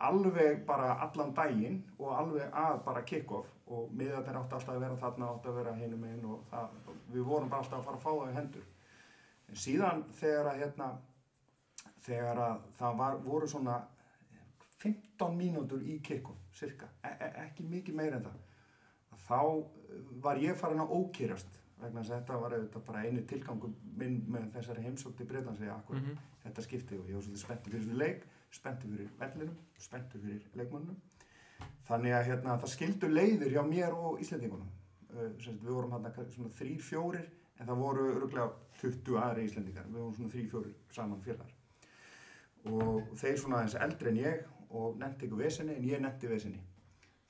alveg 0.00 0.64
bara 0.66 0.94
allan 1.04 1.34
daginn 1.36 1.80
og 1.98 2.12
alveg 2.16 2.52
að 2.56 2.78
bara 2.86 3.02
kick-off 3.04 3.50
og 3.70 3.90
miðarnir 3.92 4.38
átti 4.40 4.54
alltaf 4.56 4.74
að 4.74 4.80
vera 4.84 4.96
þarna 5.02 5.28
átti 5.34 5.48
að 5.50 5.58
vera 5.60 5.74
hinum 5.76 6.04
einn 6.08 6.24
og 6.24 6.44
það, 6.50 6.76
við 7.12 7.24
vorum 7.28 7.50
bara 7.52 7.60
alltaf 7.64 7.78
að 7.78 7.84
fara 7.84 7.96
að 8.00 8.04
fá 8.06 8.10
það 8.10 8.30
í 8.32 8.36
hendur. 8.38 8.66
En 9.50 9.56
síðan 9.64 10.04
þegar 10.20 10.50
að 10.52 10.60
hérna 10.64 10.88
þegar 12.06 12.40
að 12.46 12.60
það 12.78 12.96
var, 13.02 13.18
voru 13.26 13.48
svona 13.50 13.78
15 14.80 15.36
mínútur 15.36 15.82
í 15.84 15.98
kick-off 16.02 16.38
cirka, 16.56 16.88
e 17.04 17.10
e 17.20 17.30
ekki 17.44 17.66
mikið 17.68 17.94
meira 17.98 18.16
en 18.16 18.24
það 18.30 19.18
þá 19.26 19.40
eh, 19.40 20.04
var 20.24 20.40
ég 20.40 20.56
farin 20.56 20.80
að 20.80 20.94
ókýrast 20.96 21.58
vegna 21.80 22.00
þess 22.02 22.10
að 22.12 22.18
þetta 22.22 22.38
var 22.40 22.54
auðvitað 22.56 22.84
bara 22.88 23.02
einu 23.04 23.22
tilgangu 23.28 23.70
minn 24.00 24.16
með 24.32 24.48
þessari 24.56 24.82
heimsókti 24.84 25.24
breytansi 25.28 25.68
akkur 25.72 25.96
Mhm. 26.00 26.16
þetta 26.44 26.62
skipti 26.64 26.98
og 26.98 27.08
ég 27.08 27.14
var 27.14 27.22
svolítið 27.22 27.44
spenntið 27.44 27.72
fyrir 27.72 27.84
þessu 27.84 27.98
leik 28.00 28.24
spenntur 28.54 28.92
fyrir 28.94 29.10
vellinum, 29.20 29.56
spenntur 29.78 30.22
fyrir 30.24 30.46
leikmannum. 30.58 30.98
Þannig 31.88 32.16
að 32.16 32.26
hérna, 32.30 32.56
það 32.62 32.72
skildu 32.74 33.10
leiðir 33.10 33.54
hjá 33.54 33.62
mér 33.66 33.96
og 33.96 34.20
Íslendingunum. 34.22 34.70
Uh, 35.10 35.28
semst, 35.42 35.62
við 35.64 35.74
vorum 35.74 35.94
hérna 35.96 36.12
þrýr, 36.58 36.82
fjórir, 36.86 37.28
en 37.58 37.66
það 37.68 37.82
voru 37.82 38.06
öruglega 38.14 38.48
20 38.80 39.20
aðri 39.24 39.46
Íslendingar. 39.48 39.88
Við 39.90 40.00
vorum 40.00 40.16
svona 40.18 40.34
þrýr, 40.34 40.48
fjórir 40.54 40.76
saman 40.94 41.24
félagar. 41.26 41.56
Og 42.70 43.14
þeir 43.16 43.38
svona 43.40 43.60
aðeins 43.60 43.78
eldri 43.86 44.12
en 44.12 44.20
ég 44.20 44.42
og 44.70 44.98
nefndi 45.00 45.26
ykkur 45.26 45.40
vesinni 45.40 45.76
en 45.76 45.88
ég 45.88 46.02
nefndi 46.02 46.30
vesinni. 46.30 46.60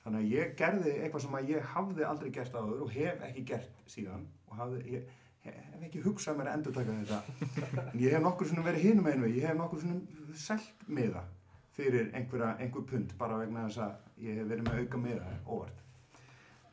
Þannig 0.01 0.23
að 0.23 0.33
ég 0.33 0.53
gerði 0.57 0.93
eitthvað 0.97 1.23
sem 1.25 1.35
ég 1.51 1.67
hafði 1.75 2.05
aldrei 2.09 2.31
gert 2.33 2.55
áður 2.57 2.85
og 2.85 2.93
hef 2.93 3.25
ekki 3.27 3.43
gert 3.51 3.81
síðan 3.89 4.25
og 4.49 4.55
hafði, 4.57 4.81
ég 4.95 5.11
hef 5.45 5.85
ekki 5.87 6.01
hugsað 6.05 6.37
mér 6.37 6.49
að 6.51 6.57
endurtaka 6.59 6.95
þetta. 6.99 7.85
En 7.91 7.99
ég 8.01 8.15
hef 8.15 8.23
nokkur 8.23 8.49
svona 8.49 8.65
verið 8.67 8.87
hinum 8.87 9.09
einu 9.09 9.29
ég 9.31 9.47
hef 9.47 9.57
nokkur 9.57 9.81
svona 9.81 10.35
selt 10.37 10.85
miða 10.87 11.23
fyrir 11.75 12.11
einhverja, 12.17 12.55
einhver 12.59 12.85
pund 12.87 13.15
bara 13.17 13.39
vegna 13.41 13.65
þess 13.67 13.81
að 13.85 14.25
ég 14.27 14.41
hef 14.41 14.49
verið 14.51 14.67
með 14.67 14.81
auka 14.81 15.01
miða 15.01 15.35
óvart. 15.47 15.83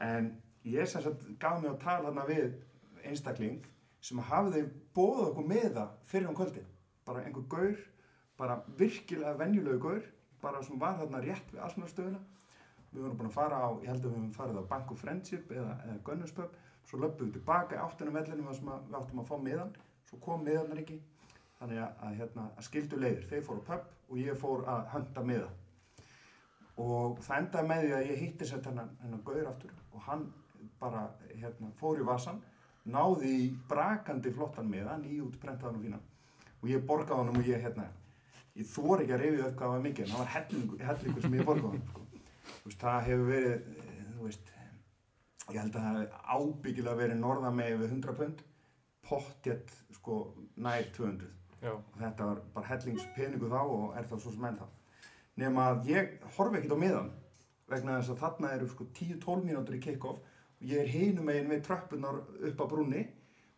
En 0.05 0.33
ég 0.69 0.91
sem 0.91 1.05
sagt 1.05 1.29
gaf 1.41 1.61
mig 1.62 1.71
að 1.71 1.83
tala 1.85 2.11
þarna 2.11 2.27
við 2.29 2.59
einstakling 3.09 3.62
sem 4.05 4.21
hafði 4.31 4.64
bóðað 4.95 5.31
okkur 5.31 5.49
miða 5.49 5.87
fyrir 6.11 6.29
um 6.31 6.37
kvöldin 6.39 6.66
bara 7.09 7.25
einhver 7.25 7.47
gaur, 7.49 7.79
bara 8.37 8.61
virkilega 8.79 9.39
venjulegu 9.39 9.81
gaur, 9.81 10.03
bara 10.43 10.61
sem 10.62 10.79
var 10.79 10.99
þarna 11.01 11.23
rétt 11.25 11.55
við 11.55 11.64
Asnarstöðuna 11.64 12.21
við 12.93 13.05
vorum 13.05 13.19
búin 13.19 13.31
að 13.31 13.37
fara 13.37 13.61
á, 13.64 13.69
ég 13.83 13.91
held 13.91 14.05
að 14.05 14.09
við 14.09 14.16
höfum 14.16 14.35
farið 14.37 14.61
á 14.61 14.71
Bank 14.71 14.93
of 14.93 15.01
Friendship 15.03 15.51
eða, 15.53 15.75
eða 15.87 15.97
Gunnerspub 16.07 16.57
svo 16.89 17.01
löpum 17.03 17.28
við 17.28 17.39
tilbaka 17.39 17.76
í 17.76 17.84
áttunum 17.84 18.18
vellinum 18.18 18.49
þar 18.49 18.59
sem 18.59 18.72
við 18.72 18.99
áttum 18.99 19.22
að 19.22 19.30
fá 19.30 19.36
miðan 19.45 19.72
svo 20.09 20.18
kom 20.24 20.45
miðanar 20.45 20.82
ekki. 20.82 20.99
Þannig 21.59 21.80
að, 21.82 21.95
að, 22.07 22.18
hérna, 22.20 22.45
að 22.55 22.66
skildu 22.68 22.99
leiðir, 23.03 23.24
þeir 23.28 23.47
fóru 23.47 23.62
á 23.66 23.68
pub 23.68 24.12
og 24.12 24.20
ég 24.22 24.36
fór 24.39 24.61
að 24.70 24.84
hönda 24.93 25.24
miða. 25.26 25.49
Og 26.78 27.18
það 27.26 27.41
endaði 27.43 27.70
með 27.72 27.82
því 27.82 27.95
að 27.97 28.11
ég 28.12 28.20
hitti 28.22 28.47
sér 28.47 28.62
hennan, 28.68 28.93
hennan 29.03 29.24
gauður 29.26 29.51
aftur 29.51 29.72
og 29.91 30.05
hann 30.07 30.28
bara 30.78 31.09
hérna, 31.32 31.72
fór 31.78 31.99
í 31.99 32.07
vasan 32.07 32.39
náði 32.89 33.32
í 33.43 33.49
brakandi 33.68 34.32
flottan 34.34 34.68
miða 34.70 34.97
nýjútprentaðan 35.03 35.78
og 35.78 35.84
fína 35.84 35.99
og 36.59 36.70
ég 36.70 36.84
borgaði 36.86 37.20
honum 37.20 37.41
og 37.41 37.49
ég 37.49 37.62
hérna 37.62 37.89
ég 38.59 38.68
þór 38.70 39.03
ekki 39.03 39.14
að 39.14 39.24
reyfið 39.24 39.43
upp 39.47 39.59
hvað 39.59 39.74
var 39.74 39.82
mikið 39.84 40.05
en 40.05 40.12
það 40.12 40.22
var 40.22 40.30
hellingur, 40.34 40.84
hellingur 40.89 41.24
sem 41.24 41.36
ég 41.36 41.49
borgaði 41.49 41.68
honum 41.72 41.91
sko. 41.91 42.05
Það 42.78 43.05
hefur 43.09 43.28
verið 43.28 43.53
eh, 43.53 44.01
þú 44.14 44.24
veist, 44.24 44.53
ég 45.55 45.61
held 45.62 45.76
að 45.76 45.84
það 45.86 45.99
hefur 45.99 46.38
ábyggilega 46.38 47.01
verið 47.03 47.20
norðan 47.22 47.57
með 47.57 47.74
við 47.82 47.92
100 47.96 48.16
pund 48.18 48.42
pottjett 49.09 49.74
sko 49.96 50.18
nær 50.61 50.88
200 50.96 51.30
Já. 51.62 51.72
og 51.74 51.96
þetta 51.99 52.26
var 52.28 52.42
bara 52.55 52.70
hellingspeningu 52.72 53.49
þá 53.51 53.61
og 53.62 53.96
er 53.99 54.11
það 54.11 54.24
svo 54.24 54.34
sem 54.34 54.44
enn 54.49 54.61
þá 54.61 54.66
nema 55.42 55.64
að 55.72 55.88
ég 55.92 56.12
horfi 56.36 56.61
ekkert 56.61 56.76
á 56.76 56.84
miðan 56.84 57.11
vegna 57.68 57.99
þess 57.99 58.14
að 58.14 58.22
þarna 58.22 58.53
eru 58.57 58.68
sko 58.70 58.88
10-12 58.99 59.46
mínútur 59.49 59.78
í 59.78 59.82
kick-off 59.82 60.20
og 60.59 60.70
ég 60.70 60.82
er 60.82 60.92
hinum 60.92 61.28
megin 61.28 61.51
við 61.53 61.64
tröppunar 61.66 62.22
upp 62.51 62.62
á 62.62 62.66
brúnni 62.70 63.05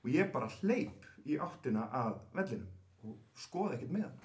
og 0.01 0.11
ég 0.15 0.33
bara 0.33 0.51
hleyp 0.61 1.07
í 1.29 1.39
áttina 1.41 1.87
að 1.93 2.19
vellinum 2.37 3.09
og 3.11 3.17
skoða 3.39 3.77
ekkert 3.77 3.95
miðan 3.97 4.19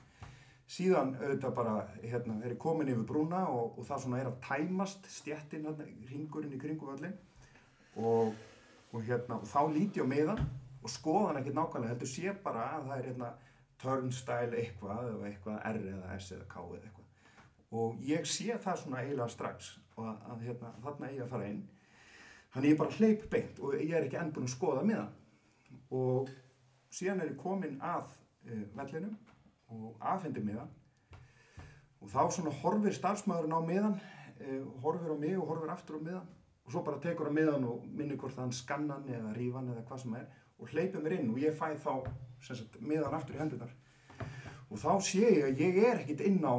síðan 0.66 1.13
auðvitað 1.20 1.53
bara 1.59 1.76
hérna, 2.01 2.39
er 2.41 2.55
ég 2.55 2.61
komin 2.61 2.89
yfir 2.89 3.05
brúna 3.05 3.43
og, 3.51 3.78
og 3.78 3.86
það 3.86 4.01
svona 4.05 4.22
er 4.22 4.30
að 4.32 4.39
tæmast 4.47 5.09
stjettin 5.13 5.68
hérna, 5.68 5.86
ringurinn 6.09 6.55
í 6.55 6.61
kringum 6.61 6.89
völlin 6.93 7.13
og, 7.96 8.36
og, 8.91 9.02
hérna, 9.04 9.39
þá 9.48 9.60
líti 9.72 10.02
ég 10.02 10.08
á 10.08 10.14
miðan 10.14 10.43
og 10.86 10.91
skoða 10.91 11.30
hann 11.30 11.41
ekkert 11.41 11.58
nákvæmlega 11.60 11.93
heldur 11.93 12.12
sé 12.12 12.34
bara 12.43 12.68
að 12.76 12.89
það 12.89 12.98
er 12.98 13.10
hérna, 13.10 13.32
turnstyle 13.82 14.60
eitthvað 14.62 15.10
eða 15.12 15.30
eitthvað 15.30 15.66
R 15.72 15.80
eða 15.93 16.16
S 16.16 16.32
eða 16.36 16.48
K 16.52 16.62
eða 16.64 16.82
eitthvað. 16.82 17.10
Og 17.76 18.06
ég 18.08 18.28
sé 18.30 18.56
það 18.62 18.82
svona 18.82 19.02
eiginlega 19.02 19.34
strax 19.34 19.72
og 19.96 20.06
að, 20.08 20.22
að 20.32 20.46
hérna, 20.48 20.72
þarna 20.86 21.10
eigi 21.10 21.24
að 21.26 21.34
fara 21.34 21.50
inn. 21.50 21.62
Þannig 22.56 22.72
ég 22.72 22.80
bara 22.80 22.98
hleyp 23.00 23.26
beint 23.34 23.60
og 23.60 23.76
ég 23.76 23.96
er 23.98 24.06
ekki 24.06 24.20
enn 24.22 24.32
búinn 24.36 24.48
að 24.48 24.56
skoða 24.56 24.86
miðan 24.88 25.12
og 25.96 26.30
síðan 26.93 27.24
er 27.24 27.34
ég 27.34 27.39
komin 27.41 27.76
að 27.84 28.14
uh, 28.48 28.64
vellinum 28.78 29.18
og 29.76 29.98
afhendi 30.00 30.43
miðan 30.46 30.72
og 32.00 32.12
þá 32.14 32.22
svona 32.32 32.54
horfir 32.62 32.96
starfsmæðurinn 32.96 33.58
á 33.58 33.62
miðan 33.66 33.98
uh, 33.98 34.64
horfir 34.86 35.12
á 35.12 35.18
mig 35.20 35.36
og 35.39 35.50
horfir 35.50 35.74
aftur 35.74 36.00
á 36.00 36.06
miðan 36.06 36.32
og 36.66 36.72
svo 36.72 36.84
bara 36.86 37.01
tekur 37.01 37.30
hann 37.30 37.38
miðan 37.38 37.68
og 37.70 37.86
minnir 37.88 38.18
hvort 38.22 38.38
hann 38.41 38.53
skannan 38.53 39.07
eða 39.09 39.34
rífan 39.38 39.72
eða 39.74 39.86
hvað 39.89 40.03
sem 40.03 40.16
er 40.20 40.30
og 40.59 40.72
hleypir 40.72 41.03
mér 41.03 41.20
inn 41.20 41.34
og 41.34 41.41
ég 41.41 41.57
fæ 41.57 41.76
þá 41.78 42.07
sagt, 42.41 42.80
miðan 42.82 43.13
aftur 43.13 43.38
í 43.38 43.41
hendunar 43.41 43.74
og 44.70 44.80
þá 44.82 44.91
sé 45.03 45.26
ég 45.26 45.43
að 45.49 45.61
ég 45.61 45.84
er 45.84 46.01
ekkit 46.01 46.26
inn 46.30 46.41
á 46.41 46.55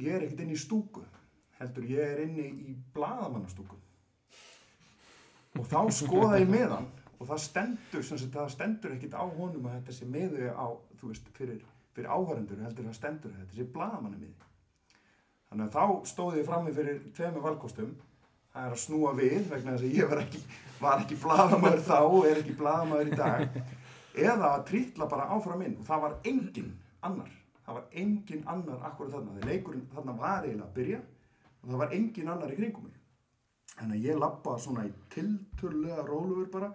ég 0.00 0.14
er 0.14 0.24
ekkit 0.26 0.44
inn 0.44 0.54
í 0.54 0.60
stúku 0.60 1.04
heldur 1.58 1.86
ég 1.88 2.14
er 2.14 2.22
inni 2.24 2.46
í 2.70 2.74
blaðamannastúku. 2.94 3.78
Og 5.54 5.66
þá 5.70 5.80
skoða 5.94 6.40
ég 6.42 6.50
miðan 6.50 6.88
og 7.20 7.28
það 7.28 7.42
stendur, 7.44 8.02
sagt, 8.02 8.26
það 8.34 8.50
stendur 8.56 8.96
ekkit 8.96 9.14
á 9.14 9.22
honum 9.22 9.68
að 9.68 9.76
þetta 9.78 9.94
sé 9.96 10.08
miðu 10.10 10.48
á, 10.50 10.66
þú 10.98 11.12
veist, 11.12 11.28
fyrir, 11.36 11.60
fyrir 11.94 12.10
áhærendur 12.10 12.64
heldur 12.64 12.88
það 12.88 12.98
stendur 12.98 13.34
að 13.34 13.44
þetta 13.44 13.58
sé 13.60 13.68
blaðamannamiði. 13.76 14.50
Þannig 15.50 15.68
að 15.68 15.76
þá 15.76 16.10
stóði 16.10 16.42
ég 16.42 16.48
frammi 16.48 16.74
fyrir 16.74 17.00
tveimur 17.14 17.46
valkostum 17.46 17.94
það 18.54 18.66
er 18.68 18.74
að 18.74 18.82
snúa 18.84 19.12
við 19.18 19.48
vegna 19.50 19.74
þess 19.74 19.86
að 19.86 19.96
ég 19.98 20.10
var 20.10 20.20
ekki, 20.22 20.42
ekki 20.94 21.16
blaðamaður 21.24 21.80
þá 21.88 21.96
og 21.98 22.28
er 22.28 22.40
ekki 22.40 22.58
blaðamaður 22.60 23.10
í 23.10 23.18
dag. 23.18 23.56
Eða 24.14 24.50
að 24.52 24.66
trítla 24.68 25.08
bara 25.10 25.26
áfram 25.34 25.64
inn. 25.66 25.78
Og 25.80 25.88
það 25.88 26.04
var 26.04 26.14
engin 26.30 26.70
annar. 27.02 27.32
Það 27.64 27.78
var 27.80 27.98
engin 28.04 28.44
annar 28.52 28.86
akkurat 28.86 29.16
þarna. 29.16 29.34
Þegar 29.38 29.50
leikurinn 29.50 29.88
þarna 29.94 30.16
var 30.20 30.46
eiginlega 30.46 30.68
að 30.68 30.76
byrja 30.78 31.00
og 31.64 31.70
það 31.70 31.80
var 31.80 31.94
engin 31.98 32.30
annar 32.30 32.52
í 32.52 32.58
kringum 32.60 32.86
mig. 32.86 32.98
Þannig 33.74 33.96
að 33.96 34.06
ég 34.06 34.18
lappa 34.22 34.56
svona 34.62 34.84
í 34.86 34.92
tilturlega 35.10 36.04
rólugur 36.06 36.50
bara. 36.52 36.70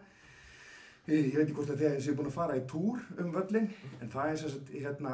Ég, 1.07 1.29
veit 1.31 1.45
ekki 1.45 1.55
hvort 1.57 1.71
að 1.71 1.79
þegar 1.79 1.95
ég 1.95 2.03
sé 2.05 2.15
búin 2.17 2.29
að 2.29 2.35
fara 2.35 2.57
í 2.59 2.65
túr 2.69 2.99
um 3.15 3.29
völlin 3.33 3.69
en 4.01 4.11
það 4.11 4.33
er 4.33 4.41
sagt 4.41 4.73
hérna 4.75 5.13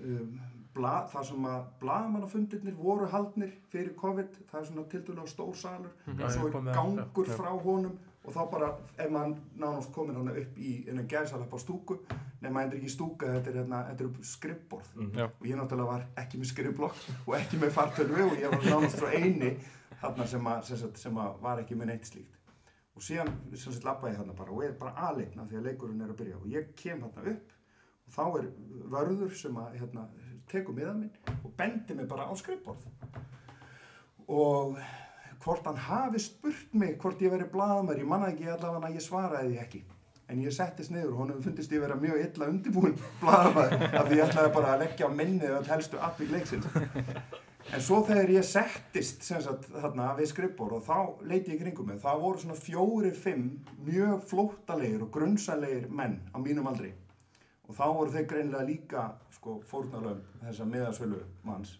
um, 0.00 0.36
blað, 0.76 1.08
það 1.12 1.28
sem 1.30 1.46
að 1.50 1.62
blaðmannafundirnir 1.82 2.76
voru 2.78 3.08
haldnir 3.12 3.54
fyrir 3.72 3.94
COVID 3.98 4.42
það 4.50 4.60
er 4.60 4.68
svona 4.70 4.84
tilturlega 4.92 5.32
stór 5.32 5.56
salur. 5.56 5.96
Já, 6.06 6.26
og 6.26 6.36
svo 6.36 6.50
ég 6.50 6.60
er 6.60 6.76
gangur 6.76 7.32
frá 7.32 7.50
honum 7.64 7.96
og 8.26 8.34
þá 8.34 8.40
bara 8.50 8.68
er 8.98 9.10
maður 9.14 9.36
nánast 9.62 9.92
komin 9.94 10.16
hann 10.18 10.32
upp 10.32 10.56
í 10.58 10.72
innan 10.90 11.06
gæðsalap 11.10 11.52
á 11.54 11.58
stúku 11.62 12.00
nema 12.42 12.64
er 12.66 12.74
ekki 12.74 12.90
stúka, 12.90 13.30
þetta 13.36 13.52
er, 13.52 13.58
hérna, 13.60 13.82
þetta 13.92 14.06
er 14.08 14.30
skrippborð 14.32 14.88
Já. 15.14 15.26
og 15.28 15.46
ég 15.46 15.60
náttúrulega 15.60 15.92
var 15.92 16.06
ekki 16.24 16.40
með 16.40 16.50
skrifblokk 16.50 17.04
og 17.22 17.36
ekki 17.38 17.60
með 17.62 17.74
fartölvu 17.76 18.24
og 18.26 18.40
ég 18.42 18.50
var 18.50 18.66
nánast 18.66 18.98
frá 18.98 19.14
eini 19.14 19.52
þarna 20.00 20.26
sem, 20.28 20.48
að, 20.50 20.64
sem, 20.68 20.80
sagt, 20.82 20.98
sem 21.00 21.20
að 21.22 21.36
var 21.44 21.62
ekki 21.62 21.78
með 21.78 21.92
neitt 21.92 22.08
slíkt. 22.10 22.32
Og 22.96 23.04
síðan 23.04 23.30
sem 23.52 23.74
sagt 23.74 23.84
labba 23.86 24.10
ég 24.10 24.18
þarna 24.18 24.36
bara 24.36 24.54
og 24.56 24.64
er 24.64 24.74
bara 24.80 25.08
aðleikna 25.08 25.46
því 25.48 25.60
að 25.60 25.68
leikurinn 25.70 26.04
er 26.04 26.12
að 26.12 26.20
byrja. 26.20 26.40
Og 26.40 26.50
ég 26.52 26.70
kem 26.78 27.02
þarna 27.04 27.34
upp 27.34 27.54
og 28.06 28.14
þá 28.14 28.24
er 28.40 28.48
vörður 28.92 29.34
sem 29.36 29.56
að 29.60 29.78
hérna, 29.80 30.06
tekur 30.50 30.76
miðan 30.76 31.02
minn 31.02 31.34
og 31.42 31.50
bendir 31.58 31.98
mig 31.98 32.08
bara 32.10 32.28
á 32.30 32.34
skrifborð. 32.38 32.86
Og 34.26 34.78
hvort 35.44 35.66
hann 35.66 35.78
hafi 35.78 36.18
spurt 36.22 36.74
mig 36.74 36.96
hvort 36.98 37.22
ég 37.22 37.30
veri 37.30 37.46
blaðamær, 37.52 38.00
ég 38.00 38.08
manna 38.10 38.32
ekki 38.32 38.48
allavega 38.50 38.90
að 38.90 38.98
ég 38.98 39.06
svaraði 39.06 39.52
því 39.52 39.60
ekki. 39.62 39.82
En 40.26 40.40
ég 40.42 40.54
settist 40.54 40.90
niður 40.90 41.12
og 41.12 41.20
honum 41.22 41.42
fundist 41.42 41.70
ég 41.70 41.82
vera 41.84 41.94
mjög 41.98 42.22
illa 42.24 42.48
undirbúin 42.50 42.96
blaðamær 43.22 43.76
af 43.92 44.08
því 44.08 44.18
ég 44.18 44.24
ætlaði 44.26 44.54
bara 44.56 44.72
að 44.74 44.82
leggja 44.82 45.10
á 45.10 45.16
minnið 45.20 45.58
að 45.60 45.74
helstu 45.74 46.00
appið 46.02 46.32
leiksins. 46.34 46.66
En 47.74 47.82
svo 47.82 48.00
þegar 48.06 48.30
ég 48.30 48.44
settist 48.46 49.24
sagt, 49.26 49.66
þarna 49.74 50.12
við 50.18 50.28
skrippbór 50.30 50.76
og 50.76 50.84
þá 50.86 50.98
leiti 51.26 51.54
ég 51.54 51.62
kringum 51.62 51.88
mig, 51.90 51.98
það 52.02 52.20
voru 52.22 52.42
svona 52.42 52.58
fjórir, 52.58 53.16
fimm 53.18 53.48
mjög 53.86 54.22
flóttalegir 54.30 55.02
og 55.02 55.10
grunnsalegir 55.14 55.88
menn 55.90 56.20
á 56.30 56.38
mínum 56.42 56.68
aldri. 56.70 56.92
Og 57.66 57.74
þá 57.74 57.84
voru 57.96 58.14
þeir 58.14 58.28
greinlega 58.30 58.68
líka 58.68 59.04
sko, 59.34 59.58
fórnalöfum 59.66 60.40
þessa 60.44 60.66
miðasölu 60.70 61.20
manns. 61.46 61.76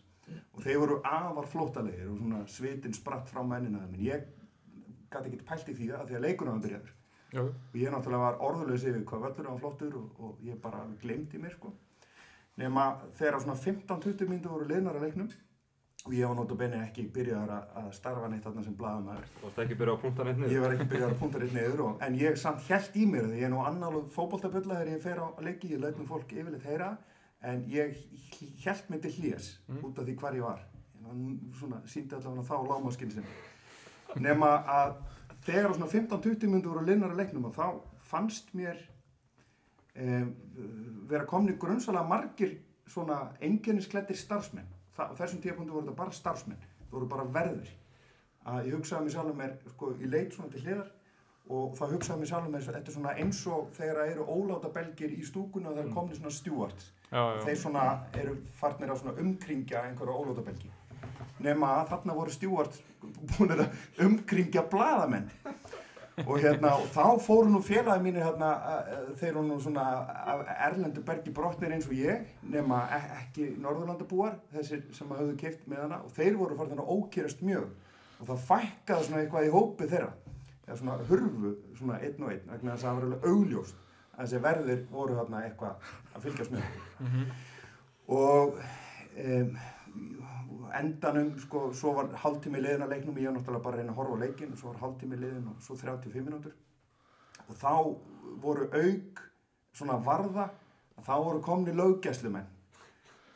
Og 0.57 0.63
þeir 0.65 0.81
voru 0.83 1.01
afar 1.07 1.47
flóttalegir 1.47 2.09
og 2.11 2.19
svona 2.19 2.43
svitin 2.51 2.95
spratt 2.97 3.31
frá 3.31 3.45
mennina. 3.47 3.85
En 3.87 3.95
ég 4.03 4.27
gæti 5.13 5.31
ekki 5.31 5.47
pælt 5.47 5.71
í 5.71 5.77
því 5.79 5.91
að 5.95 6.09
því 6.09 6.19
að 6.19 6.25
leikurinn 6.27 6.57
var 6.57 6.65
byrjaður. 6.65 6.93
Já, 7.35 7.43
Og 7.43 7.75
ég 7.79 7.91
náttúrulega 7.93 8.23
var 8.23 8.39
orðulegs 8.49 8.85
yfir 8.87 9.05
hvað 9.07 9.25
völlur 9.27 9.51
var 9.51 9.59
flottur 9.63 9.97
og, 9.99 10.21
og 10.23 10.45
ég 10.47 10.59
bara 10.63 10.85
glemdi 11.03 11.41
mér 11.43 11.55
sko. 11.57 11.73
Nefna 12.57 12.87
þegar 13.19 13.43
svona 13.43 13.59
15-20 13.61 14.31
myndu 14.31 14.53
voru 14.53 14.69
liðnar 14.71 14.99
að 14.99 15.07
leiknum 15.07 15.31
og 16.07 16.13
ég 16.15 16.29
var 16.31 16.37
notabenni 16.39 16.79
ekki 16.87 17.03
byrjaður 17.15 17.51
að, 17.57 17.87
starfa 17.97 18.29
neitt 18.31 18.45
þarna 18.47 18.63
sem 18.63 18.75
blaðamæður. 18.79 19.25
Þú 19.35 19.43
varst 19.49 19.59
ekki 19.65 19.79
byrjað 19.81 19.97
að 19.97 20.03
punta 20.05 20.25
neitt 20.29 20.37
Ég 20.39 20.47
niður. 20.53 20.63
var 20.63 20.75
ekki 20.77 20.87
byrjaður 20.93 21.15
að 21.17 21.21
punta 21.25 21.41
neitt 21.43 21.57
niður 21.57 21.83
og, 21.87 21.97
en 22.07 22.19
ég 22.21 22.39
samt 22.39 22.63
held 22.69 22.97
í 22.97 23.07
mér 23.11 23.27
því 23.31 23.41
ég 23.41 23.49
er 23.49 23.53
nú 23.55 23.63
annálug 23.67 24.07
fótboltabulla 24.15 24.79
þegar 24.79 24.93
ég 24.95 25.03
fer 25.03 25.19
á 25.19 25.27
leiki, 25.43 25.73
ég 25.75 25.83
læt 25.83 25.99
nú 25.99 26.07
fólk 26.07 26.31
yfirleitt 26.37 26.69
heyra 26.71 26.93
en 27.43 27.65
ég 27.71 27.99
held 28.65 28.91
mig 28.95 29.03
til 29.03 29.13
hlés 29.19 29.51
út 29.83 29.99
af 29.99 30.07
því 30.07 30.15
hvar 30.23 30.39
ég 30.39 30.47
var. 30.47 30.63
Ég 30.97 31.09
var 31.11 31.59
svona 31.61 31.83
síndi 31.91 32.15
allavega 32.17 32.47
þá 32.47 32.57
lámaskinn 32.71 33.13
sem. 33.17 33.27
Nema 34.23 34.53
að 34.79 34.95
þegar 35.47 35.71
á 35.71 35.77
svona 35.77 35.91
15-20 35.93 36.49
myndu 36.55 36.71
voru 36.73 36.87
linnar 36.87 37.13
að 37.13 37.21
leiknum 37.25 37.51
og 37.51 37.55
þá 37.59 37.67
fannst 38.07 38.55
mér 38.57 38.79
um, 39.99 40.31
vera 41.11 41.27
komni 41.29 41.59
grunnsalega 41.59 42.07
margir 42.09 42.57
svona 42.87 43.33
enginnisklættir 43.43 44.17
starfsmenn. 44.19 44.67
Þa, 44.97 45.09
á 45.13 45.19
þessum 45.19 45.43
tíapunktu 45.45 45.75
voru 45.75 45.87
þetta 45.87 45.99
bara 46.01 46.17
starfsmenn, 46.17 46.69
það 46.87 46.95
voru 46.97 47.09
bara 47.11 47.27
verður. 47.37 47.73
Að 48.47 48.69
ég 48.69 48.77
hugsaði 48.79 49.07
mig 49.07 49.15
sjálfur 49.17 49.39
mér, 49.41 49.57
sko, 49.75 49.91
ég 50.01 50.13
leit 50.13 50.37
svona 50.37 50.53
til 50.53 50.63
hliðar 50.63 50.93
og 51.57 51.77
þá 51.79 51.85
hugsaði 51.93 52.21
mig 52.21 52.31
sjálfur 52.31 52.53
mér, 52.55 52.67
þetta 52.67 52.91
er 52.93 52.97
svona 52.97 53.15
eins 53.23 53.43
og 53.51 53.69
þegar 53.77 54.01
það 54.01 54.13
eru 54.15 54.27
óláta 54.27 54.73
belgir 54.75 55.15
í 55.15 55.27
stúkuna 55.27 55.71
og 55.71 55.79
það 55.79 55.85
er 55.85 55.95
komni 55.95 56.19
svona 56.19 56.35
stewards. 56.35 56.91
já, 57.11 57.21
já. 57.21 57.41
Þeir 57.45 57.61
svona 57.63 57.87
eru 58.23 58.37
farnir 58.61 58.93
að 58.95 59.01
svona 59.03 59.17
umkringja 59.23 59.85
einhverja 59.87 60.21
ólóta 60.23 60.47
belgi. 60.47 60.73
Nema 61.45 61.73
að 61.81 61.91
þarna 61.93 62.17
voru 62.17 62.33
stewards 62.33 62.81
búin 63.37 63.53
að 63.55 63.67
umkringja 64.07 64.65
blaðamenn 64.73 65.29
og 66.25 66.39
hérna, 66.41 66.71
og 66.81 66.87
þá 66.95 67.21
fóru 67.21 67.51
nú 67.53 67.59
félagi 67.61 68.01
mínir 68.07 68.23
hérna, 68.25 68.49
að- 68.57 68.87
að- 68.97 69.09
þeir 69.21 69.29
eru 69.35 69.43
nú 69.45 69.59
svona 69.61 69.85
erlendu 70.67 71.03
bergi 71.05 71.31
brotnir 71.37 71.73
eins 71.77 71.87
og 71.87 71.93
ég, 71.93 72.23
nema 72.43 72.79
e- 72.97 73.11
ekki 73.21 73.51
norðurlandabúar, 73.61 74.39
þessir 74.55 74.83
sem 74.97 75.09
hafðu 75.13 75.37
keift 75.37 75.67
með 75.69 75.83
hana 75.83 75.99
og 76.05 76.11
þeir 76.17 76.37
voru 76.41 76.57
farin 76.57 76.79
að 76.81 76.89
ókýrast 76.97 77.43
mjög. 77.45 77.67
Og 78.21 78.27
það 78.31 78.47
fækkaði 78.49 79.05
svona 79.11 79.21
eitthvað 79.25 79.47
í 79.49 79.53
hópi 79.53 79.89
þeirra, 79.93 80.13
eða 80.67 80.77
svona 80.81 80.97
hurfu 81.11 81.55
svona 81.77 81.99
einn 82.01 82.23
og 82.25 82.31
einn, 82.33 82.47
vegna 82.49 82.73
þess 82.73 82.85
að 82.85 82.89
það 82.89 82.95
var 82.97 83.09
alveg 83.11 83.29
augljóst 83.33 83.75
að 84.17 84.25
þessi 84.27 84.41
verðir 84.47 84.87
voru 84.91 85.15
þarna 85.21 85.43
eitthvað 85.45 85.75
að 86.17 86.23
fylgjast 86.25 86.51
með. 86.51 86.63
Okkur. 86.97 87.27
og 88.09 88.59
um, 89.19 89.57
endanum, 90.75 91.33
sko, 91.43 91.71
svo 91.77 91.95
var 91.97 92.13
hálftími 92.23 92.61
liðin 92.63 92.85
að 92.87 92.95
leiknum, 92.95 93.19
ég 93.21 93.31
var 93.31 93.39
náttúrulega 93.39 93.65
bara 93.65 93.77
að 93.77 93.83
reyna 93.83 93.95
að 93.95 94.01
horfa 94.01 94.19
á 94.19 94.23
leikin 94.25 94.53
og 94.53 94.61
svo 94.61 94.73
var 94.73 94.83
hálftími 94.85 95.19
liðin 95.21 95.49
og 95.53 95.63
svo 95.65 95.79
35 95.81 96.27
minútur 96.27 96.55
og 97.47 97.59
þá 97.61 97.73
voru 98.43 98.69
auk 98.75 99.23
svona 99.77 99.99
varða 100.03 100.51
þá 101.07 101.15
voru 101.23 101.41
komni 101.45 101.75
löggæslumenn 101.77 102.47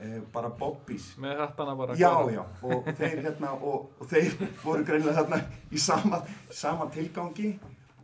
eh, 0.01 0.21
bara 0.33 0.51
bobbís 0.51 1.13
Með 1.21 1.43
hattana 1.45 1.75
bara 1.79 1.97
já, 1.99 2.13
já, 2.33 2.43
og 2.63 2.89
þeir 2.99 3.23
hérna 3.27 3.53
og, 3.59 3.91
og 4.01 4.11
þeir 4.11 4.37
voru 4.65 4.87
greinilega 4.87 5.23
þarna 5.23 5.43
í 5.71 5.83
sama, 5.83 6.23
sama 6.51 6.89
tilgangi. 6.95 7.55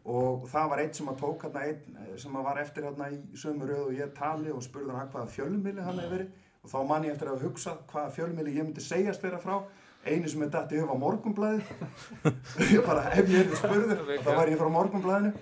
Og 0.06 0.44
það 0.46 0.68
var 0.70 0.80
einn 0.84 0.92
sem 0.94 1.08
að 1.10 1.16
tók 1.18 1.46
hérna 1.48 1.64
einn 1.66 1.96
eh, 2.04 2.12
sem 2.22 2.36
að 2.38 2.44
var 2.46 2.60
eftir 2.62 2.86
hérna 2.86 3.08
í 3.10 3.20
sömu 3.34 3.70
röð 3.70 3.86
og 3.88 3.96
ég 3.96 4.12
tali 4.14 4.52
og 4.54 4.62
spurði 4.62 4.94
hann 4.94 5.10
hvaða 5.14 5.32
fjölmili 5.34 5.86
hann 5.86 5.98
hefði 6.02 6.12
verið 6.12 6.44
og 6.66 6.70
þá 6.72 6.78
man 6.90 7.06
ég 7.06 7.14
eftir 7.14 7.30
að 7.30 7.46
hugsa 7.46 7.76
hvaða 7.92 8.14
fjölmili 8.18 8.56
ég 8.58 8.66
myndi 8.66 8.82
segjast 8.82 9.22
vera 9.22 9.38
frá. 9.38 9.60
Einu 10.06 10.28
sem 10.30 10.42
er 10.44 10.50
dætt 10.54 10.74
í 10.74 10.78
huga 10.78 10.94
morgunblæði 10.98 11.64
ég 12.76 12.84
bara, 12.86 13.08
ef 13.10 13.26
ég 13.26 13.40
hefði 13.40 13.56
spurður 13.58 14.02
þá 14.22 14.28
var 14.36 14.50
ég 14.52 14.60
frá 14.60 14.68
morgunblæðinu 14.70 15.32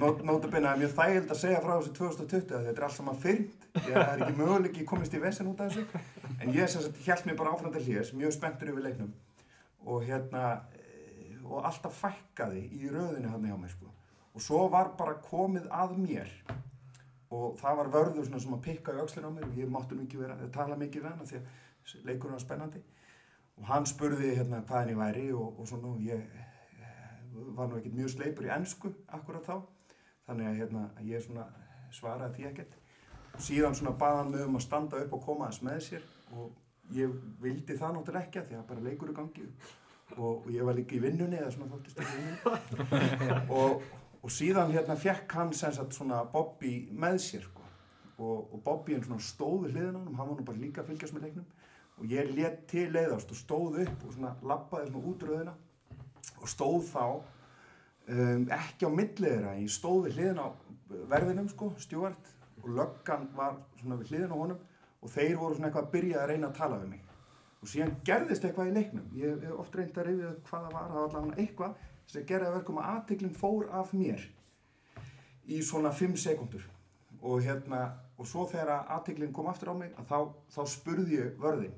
Nót, 0.00 0.22
Nótabina 0.26 0.72
er 0.72 0.80
mjög 0.80 0.94
þægild 0.96 1.30
að 1.30 1.38
segja 1.40 1.60
frá 1.62 1.74
þessu 1.74 1.92
2020 1.98 2.54
að 2.56 2.64
þetta 2.66 2.80
er 2.80 2.86
allt 2.86 2.96
saman 2.96 3.20
fyrnd 3.22 3.66
það 3.84 4.00
er 4.00 4.24
ekki 4.24 4.38
möguleik 4.40 4.80
ég 4.80 4.88
komist 4.88 5.14
í 5.14 5.20
vesen 5.22 5.50
út 5.50 5.60
af 5.62 5.72
þessu. 5.72 6.00
En 6.40 6.52
ég 6.54 6.70
sem 6.70 6.82
sagt 6.84 6.98
held 7.06 7.28
mér 7.28 7.38
bara 7.38 7.52
áfram 7.54 7.74
til 7.74 7.84
hlés 7.86 8.12
mjög 8.16 8.34
spenntur 8.36 8.72
yfir 8.72 8.86
leiknum. 8.86 9.12
Og 9.86 10.02
hérna 10.08 10.44
eh, 10.74 11.36
og 11.44 11.66
alltaf 11.68 12.00
fækkaði 12.02 12.64
í 12.76 12.90
röðinu 12.90 13.30
hann 13.30 13.46
hjá 13.46 13.56
mér 13.60 13.74
sko. 13.74 13.92
og 14.36 14.42
svo 14.44 14.66
var 14.68 14.90
bara 14.98 15.14
komið 15.24 15.68
að 15.72 15.94
mér 15.96 16.32
og 17.36 17.56
það 17.60 17.78
var 17.80 17.92
vörður 17.94 18.26
svona 18.26 18.42
sem 18.42 18.56
að 18.56 18.64
pikka 18.66 18.94
í 18.96 19.00
öxlina 19.02 19.30
á 19.30 19.36
mér 19.36 19.48
og 19.48 19.58
ég 19.60 19.72
mátti 19.72 19.96
nú 19.96 20.04
ekki 20.06 20.20
vera 20.20 20.36
að 20.38 20.52
tala 20.54 20.78
mikið 20.80 21.04
við 21.04 21.10
hann 21.12 21.30
því 21.30 21.40
að 21.40 22.08
leikurinn 22.08 22.36
var 22.36 22.44
spennandi. 22.44 22.82
Og 23.56 23.68
hann 23.70 23.88
spurði 23.88 24.34
hérna 24.36 24.62
hvað 24.68 24.82
henni 24.82 24.98
væri 24.98 25.26
og, 25.32 25.60
og 25.60 25.68
svona 25.68 25.92
og 25.92 26.02
ég 26.04 26.20
eh, 26.20 27.14
var 27.56 27.70
nú 27.70 27.78
ekkert 27.78 27.96
mjög 27.96 28.12
sleipur 28.14 28.48
í 28.48 28.52
ennsku 28.56 28.92
akkurat 29.18 29.46
þá. 29.46 29.56
Þannig 30.26 30.50
að 30.50 30.60
hérna, 30.60 30.84
ég 31.06 31.24
svona 31.24 31.46
svaraði 31.94 32.36
því 32.36 32.48
ekkert. 32.50 32.76
Og 33.36 33.42
síðan 33.46 33.76
svona 33.78 33.96
baði 34.00 34.22
hann 34.22 34.30
mig 34.34 34.46
um 34.46 34.58
að 34.58 34.66
standa 34.66 35.02
upp 35.04 35.16
og 35.16 35.24
koma 35.24 35.50
þess 35.50 35.66
með 35.66 35.82
sér 35.86 36.06
og 36.36 36.94
ég 36.96 37.12
vildi 37.42 37.76
það 37.76 37.96
náttúrulega 37.96 38.26
ekki 38.26 38.40
af 38.40 38.48
því 38.48 38.58
að 38.60 38.70
bara 38.70 38.86
leikur 38.86 39.12
í 39.12 39.16
gangi. 39.16 39.46
Og, 40.16 40.46
og 40.46 40.50
ég 40.54 40.66
var 40.66 40.76
líka 40.78 40.94
í 40.96 41.02
vinnunni 41.02 41.38
eða 41.40 41.52
svona 41.54 41.72
þóttist 41.72 41.98
í 41.98 42.06
vinnunni. 42.12 43.38
Og, 43.58 43.82
og 44.26 44.32
síðan 44.34 44.72
hérna 44.74 44.96
fekk 44.98 45.36
hann 45.38 45.52
sem 45.54 45.70
sagt 45.74 45.94
svona 45.94 46.24
Bobby 46.32 46.88
með 46.90 47.20
sér 47.22 47.44
sko. 47.44 47.62
og, 48.18 48.54
og 48.54 48.62
Bobby 48.64 48.96
hann 48.96 49.04
svona 49.04 49.22
stóð 49.22 49.66
við 49.66 49.76
hliðina 49.76 49.92
á 49.94 50.02
honum, 50.02 50.16
hann 50.18 50.28
var 50.30 50.38
nú 50.40 50.46
bara 50.48 50.58
líka 50.58 50.82
að 50.82 50.88
fylgjast 50.90 51.14
með 51.14 51.26
leiknum. 51.26 51.46
Og 51.96 52.10
ég 52.10 52.32
let 52.34 52.64
til 52.68 52.88
leiðast 52.90 53.30
og 53.30 53.38
stóð 53.38 53.78
upp 53.84 54.02
og 54.02 54.14
svona 54.16 54.32
labbaði 54.42 54.90
svona 54.90 55.10
út 55.12 55.26
röðina. 55.28 55.54
Og 56.40 56.50
stóð 56.50 56.88
þá 56.90 57.04
um, 57.06 58.46
ekki 58.56 58.88
á 58.88 58.90
millið 58.96 59.28
þeirra, 59.30 59.56
ég 59.60 59.74
stóð 59.76 60.08
við 60.08 60.18
hliðin 60.18 60.42
á 60.42 60.48
verðinum 61.12 61.50
sko, 61.52 61.70
stjúart 61.84 62.32
og 62.64 62.70
löggan 62.80 63.28
var 63.36 63.60
svona 63.78 64.00
við 64.00 64.14
hliðin 64.14 64.34
á 64.34 64.38
honum. 64.42 64.62
Og 65.04 65.12
þeir 65.12 65.36
voru 65.38 65.58
svona 65.58 65.70
eitthvað 65.70 65.86
að 65.86 65.92
byrja 65.94 66.22
að 66.22 66.32
reyna 66.32 66.50
að 66.50 66.58
tala 66.58 66.80
við 66.82 66.96
mig. 66.96 67.04
Og 67.62 67.70
síðan 67.70 67.94
gerðist 68.08 68.48
eitthvað 68.48 68.72
í 68.72 68.78
leiknum. 68.80 69.06
Ég 69.20 69.44
hef 69.46 69.60
oft 69.60 69.78
reynd 69.78 70.00
að 70.00 70.10
reyfið 70.10 70.40
hvað 70.48 70.66
það 70.66 70.74
var 70.80 70.90
það 70.90 70.98
var 70.98 71.06
allavega 71.12 71.44
eitthvað 71.44 71.84
sem 72.10 72.26
gerði 72.26 72.50
að 72.50 72.58
verkum 72.60 72.80
að 72.80 72.90
aðtiklinn 72.94 73.36
fór 73.36 73.68
af 73.74 73.92
mér 73.96 74.22
í 75.46 75.60
svona 75.62 75.92
5 75.94 76.16
sekundur 76.20 76.64
og 77.22 77.42
hérna 77.42 77.82
og 78.16 78.28
svo 78.28 78.46
þegar 78.50 78.86
aðtiklinn 78.96 79.34
kom 79.34 79.48
aftur 79.50 79.72
á 79.72 79.74
mig 79.76 79.94
að 79.98 80.10
þá, 80.10 80.18
þá 80.54 80.60
spurði 80.72 81.18
ég 81.20 81.40
vörðin 81.40 81.74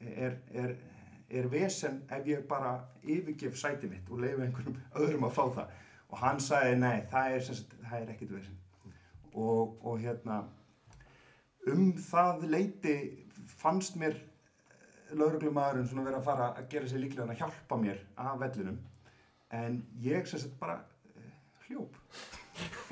er, 0.00 0.38
er, 0.52 0.74
er 1.30 1.48
vesen 1.50 2.02
ef 2.12 2.26
ég 2.28 2.46
bara 2.48 2.74
yfirgef 3.02 3.56
sæti 3.58 3.90
mitt 3.90 4.10
og 4.10 4.22
leiði 4.22 4.46
einhverjum 4.46 4.78
öðrum 5.02 5.28
að 5.28 5.36
fá 5.38 5.44
það? 5.58 5.78
Og 6.12 6.18
hann 6.20 6.42
sagði 6.44 6.74
nei, 6.76 7.04
það 7.08 7.36
er, 7.36 7.46
það 7.88 7.94
er 7.98 8.10
ekkit 8.12 8.34
vesen. 8.34 8.58
Og, 9.32 9.78
og 9.80 10.02
hérna 10.02 10.42
um 11.72 11.92
það 11.96 12.46
leiti 12.52 12.96
fannst 13.62 13.96
mér 13.96 14.18
lauruglumæðurinn 15.12 15.88
svona 15.88 16.06
vera 16.06 16.20
að 16.20 16.26
fara 16.26 16.48
að 16.56 16.68
gera 16.72 16.88
sér 16.90 17.02
líklega 17.02 17.32
að 17.32 17.40
hjálpa 17.40 17.78
mér 17.80 18.00
af 18.20 18.40
vellinum 18.40 18.80
en 19.52 19.82
ég 20.02 20.26
sem 20.28 20.40
sagt 20.40 20.58
bara 20.60 20.78
eh, 21.16 21.32
hljóp. 21.68 21.96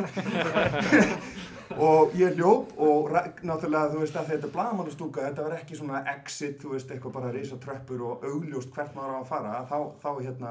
Og 1.70 2.14
ég 2.18 2.34
hljóp 2.34 2.72
og 2.82 3.12
náttúrulega 3.46 3.92
þú 3.92 4.00
veist 4.00 4.16
að 4.18 4.32
þetta 4.32 4.48
er 4.48 4.54
blagamannastúka 4.56 5.26
þetta 5.28 5.44
var 5.44 5.54
ekki 5.60 5.76
svona 5.78 6.00
exit 6.16 6.58
þú 6.58 6.72
veist 6.72 6.90
eitthvað 6.90 7.14
bara 7.14 7.30
risa 7.34 7.58
tröppur 7.62 8.02
og 8.08 8.24
augljóst 8.26 8.72
hvert 8.74 8.96
maður 8.96 9.14
á 9.14 9.20
að 9.20 9.28
fara 9.28 9.52
þá, 9.70 9.78
þá 10.02 10.10
hérna 10.18 10.50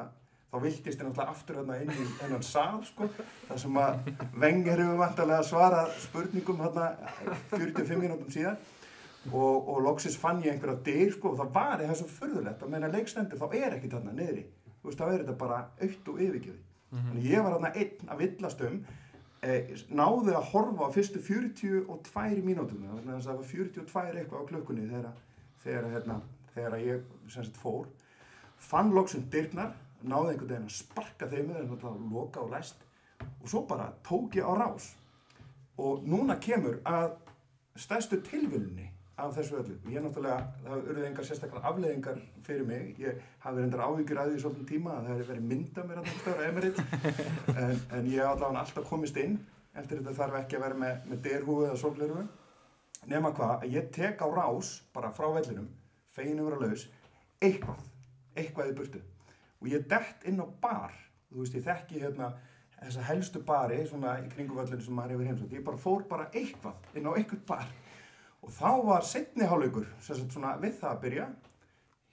þá 0.49 0.57
viltist 0.63 1.01
ég 1.01 1.05
náttúrulega 1.05 1.33
aftur 1.33 1.59
hérna 1.59 1.79
inn 1.83 1.91
í 1.91 2.05
þennan 2.21 2.45
sal 2.47 2.79
sko 2.87 3.09
þar 3.49 3.59
sem 3.65 3.81
að 3.83 3.93
Wenger 4.41 4.83
hefur 4.85 5.01
vantarlega 5.03 5.47
svarað 5.49 5.91
spurningum 6.05 6.63
hérna 6.63 6.87
45 7.51 7.99
mínútum 7.99 8.31
síðan 8.33 8.57
og, 9.33 9.67
og 9.69 9.83
loksins 9.85 10.17
fann 10.17 10.39
ég 10.45 10.55
einhverja 10.55 10.79
dyr 10.87 11.11
sko 11.13 11.33
og 11.33 11.41
það 11.41 11.51
var 11.59 11.83
það 11.83 11.99
svo 11.99 12.09
furðulegt 12.15 12.63
að 12.63 12.73
meina 12.73 12.93
leikstendur 12.95 13.41
þá 13.41 13.59
er 13.59 13.75
ekki 13.75 13.91
þarna 13.91 14.15
niðri 14.15 14.45
þú 14.79 14.89
veist 14.89 15.01
þá 15.01 15.05
er 15.09 15.21
þetta 15.21 15.37
bara 15.43 15.59
aukt 15.81 16.09
og 16.11 16.23
yfirgjöði 16.25 16.65
þannig 16.89 17.29
ég 17.29 17.45
var 17.45 17.55
þarna 17.55 17.71
einn 17.83 18.11
að 18.13 18.23
villast 18.23 18.65
um 18.65 18.79
eh, 19.45 19.71
náði 19.89 20.35
að 20.35 20.49
horfa 20.53 20.89
á 20.89 20.95
fyrstu 20.95 21.21
42 21.23 22.43
mínútum 22.45 22.85
þannig 22.85 23.13
að 23.15 23.27
það 23.27 23.41
var 23.41 23.49
42 23.53 24.21
eitthvað 24.21 24.43
á 24.43 24.49
klukkunni 24.51 24.87
þegar, 24.89 25.21
þegar, 25.63 25.89
hérna, 25.95 26.19
þegar 26.55 26.77
ég 26.83 27.15
sagt 27.31 27.59
fór. 27.59 27.87
Fann 28.59 28.93
loksinn 28.95 29.29
dyrnar 29.31 29.75
náði 30.01 30.33
einhvern 30.33 30.51
veginn 30.53 30.69
að 30.69 30.77
sparka 30.77 31.27
þeim 31.31 31.51
með 31.51 31.61
þess 31.61 31.89
að 31.91 32.05
loka 32.13 32.43
og 32.43 32.53
læst. 32.55 32.85
Og 33.39 33.51
svo 33.51 33.63
bara 33.67 33.89
tók 34.05 34.37
ég 34.39 34.47
á 34.47 34.53
rás. 34.59 34.93
Og 35.79 36.03
núna 36.07 36.39
kemur 36.43 36.79
að 36.87 37.13
stærstu 37.79 38.19
tilvölunni 38.23 38.89
af 39.19 39.35
þessu 39.35 39.57
öllu. 39.59 39.75
Ég 39.91 40.03
náttúrulega, 40.03 40.47
það 40.65 40.89
urðu 40.91 41.05
engar 41.07 41.27
sérstaklega 41.27 41.69
afleðingar 41.69 42.19
fyrir 42.45 42.67
mig. 42.67 42.91
Ég 43.01 43.21
hafði 43.43 43.63
reyndar 43.63 43.83
áhyggjur 43.85 44.21
að 44.21 44.31
því 44.31 44.41
svolítið 44.43 44.67
tíma 44.71 44.95
að 44.95 45.07
það 45.07 45.13
hefði 45.13 45.27
verið 45.29 45.47
mynda 45.51 45.85
mér 45.87 46.01
að 46.01 46.09
það 46.09 46.19
störa 46.23 46.47
Emerit. 46.49 46.81
En, 47.53 47.81
en 47.97 48.09
ég 48.09 48.21
hef 48.21 48.29
allavega 48.31 48.63
alltaf 48.63 48.89
komist 48.89 49.19
inn 49.21 49.37
eftir 49.79 50.01
þetta 50.01 50.15
þarf 50.19 50.39
ekki 50.41 50.59
að 50.59 50.65
vera 50.65 50.79
með, 50.83 51.03
með 51.11 51.23
derhúi 51.27 51.67
eða 51.67 51.79
sólglerugu. 51.83 52.25
Nema 53.09 53.33
hvað, 53.35 53.55
að 53.63 53.75
ég 53.77 53.91
tek 53.95 54.23
á 54.23 54.27
rás 54.27 54.73
bara 54.95 55.11
frá 55.15 55.29
vellinum, 55.33 55.69
feginu 56.15 56.47
vera 56.49 56.59
laus, 56.65 56.85
eitthvað, 57.39 57.83
eitthvað 58.35 58.71
í 58.71 58.77
burtu. 58.79 59.03
Og 59.59 59.71
ég 59.71 59.85
dett 59.91 60.25
inn 60.27 60.41
á 60.43 60.47
bar, 60.61 60.95
þú 61.29 61.43
veist, 61.43 61.55
ég 61.55 61.67
þekki 61.67 62.03
hérna 62.03 62.33
þessa 62.79 63.05
helstu 63.09 63.41
bari 63.43 63.79
svona 63.87 64.17
í 64.23 64.27
kringum 64.31 64.59
völlinu 64.59 64.83
sem 64.83 64.95
maður 64.95 65.17
hefur 65.17 65.29
heimsótt. 65.29 65.55
Ég 65.55 65.63
bara 65.67 65.79
fór 65.79 66.05
bara 66.09 66.27
eitthvað 66.31 66.99
inn 66.99 67.07
á 67.07 67.11
eitthvað 67.11 67.45
bar 67.49 67.71
og 68.43 68.53
þá 68.55 68.69
var 68.87 69.05
setni 69.07 69.47
hálfleikur 69.49 69.87
sem 69.99 70.17
sagt 70.17 70.35
svona 70.35 70.55
við 70.61 70.77
það 70.79 70.93
að 70.93 71.01
byrja 71.03 71.27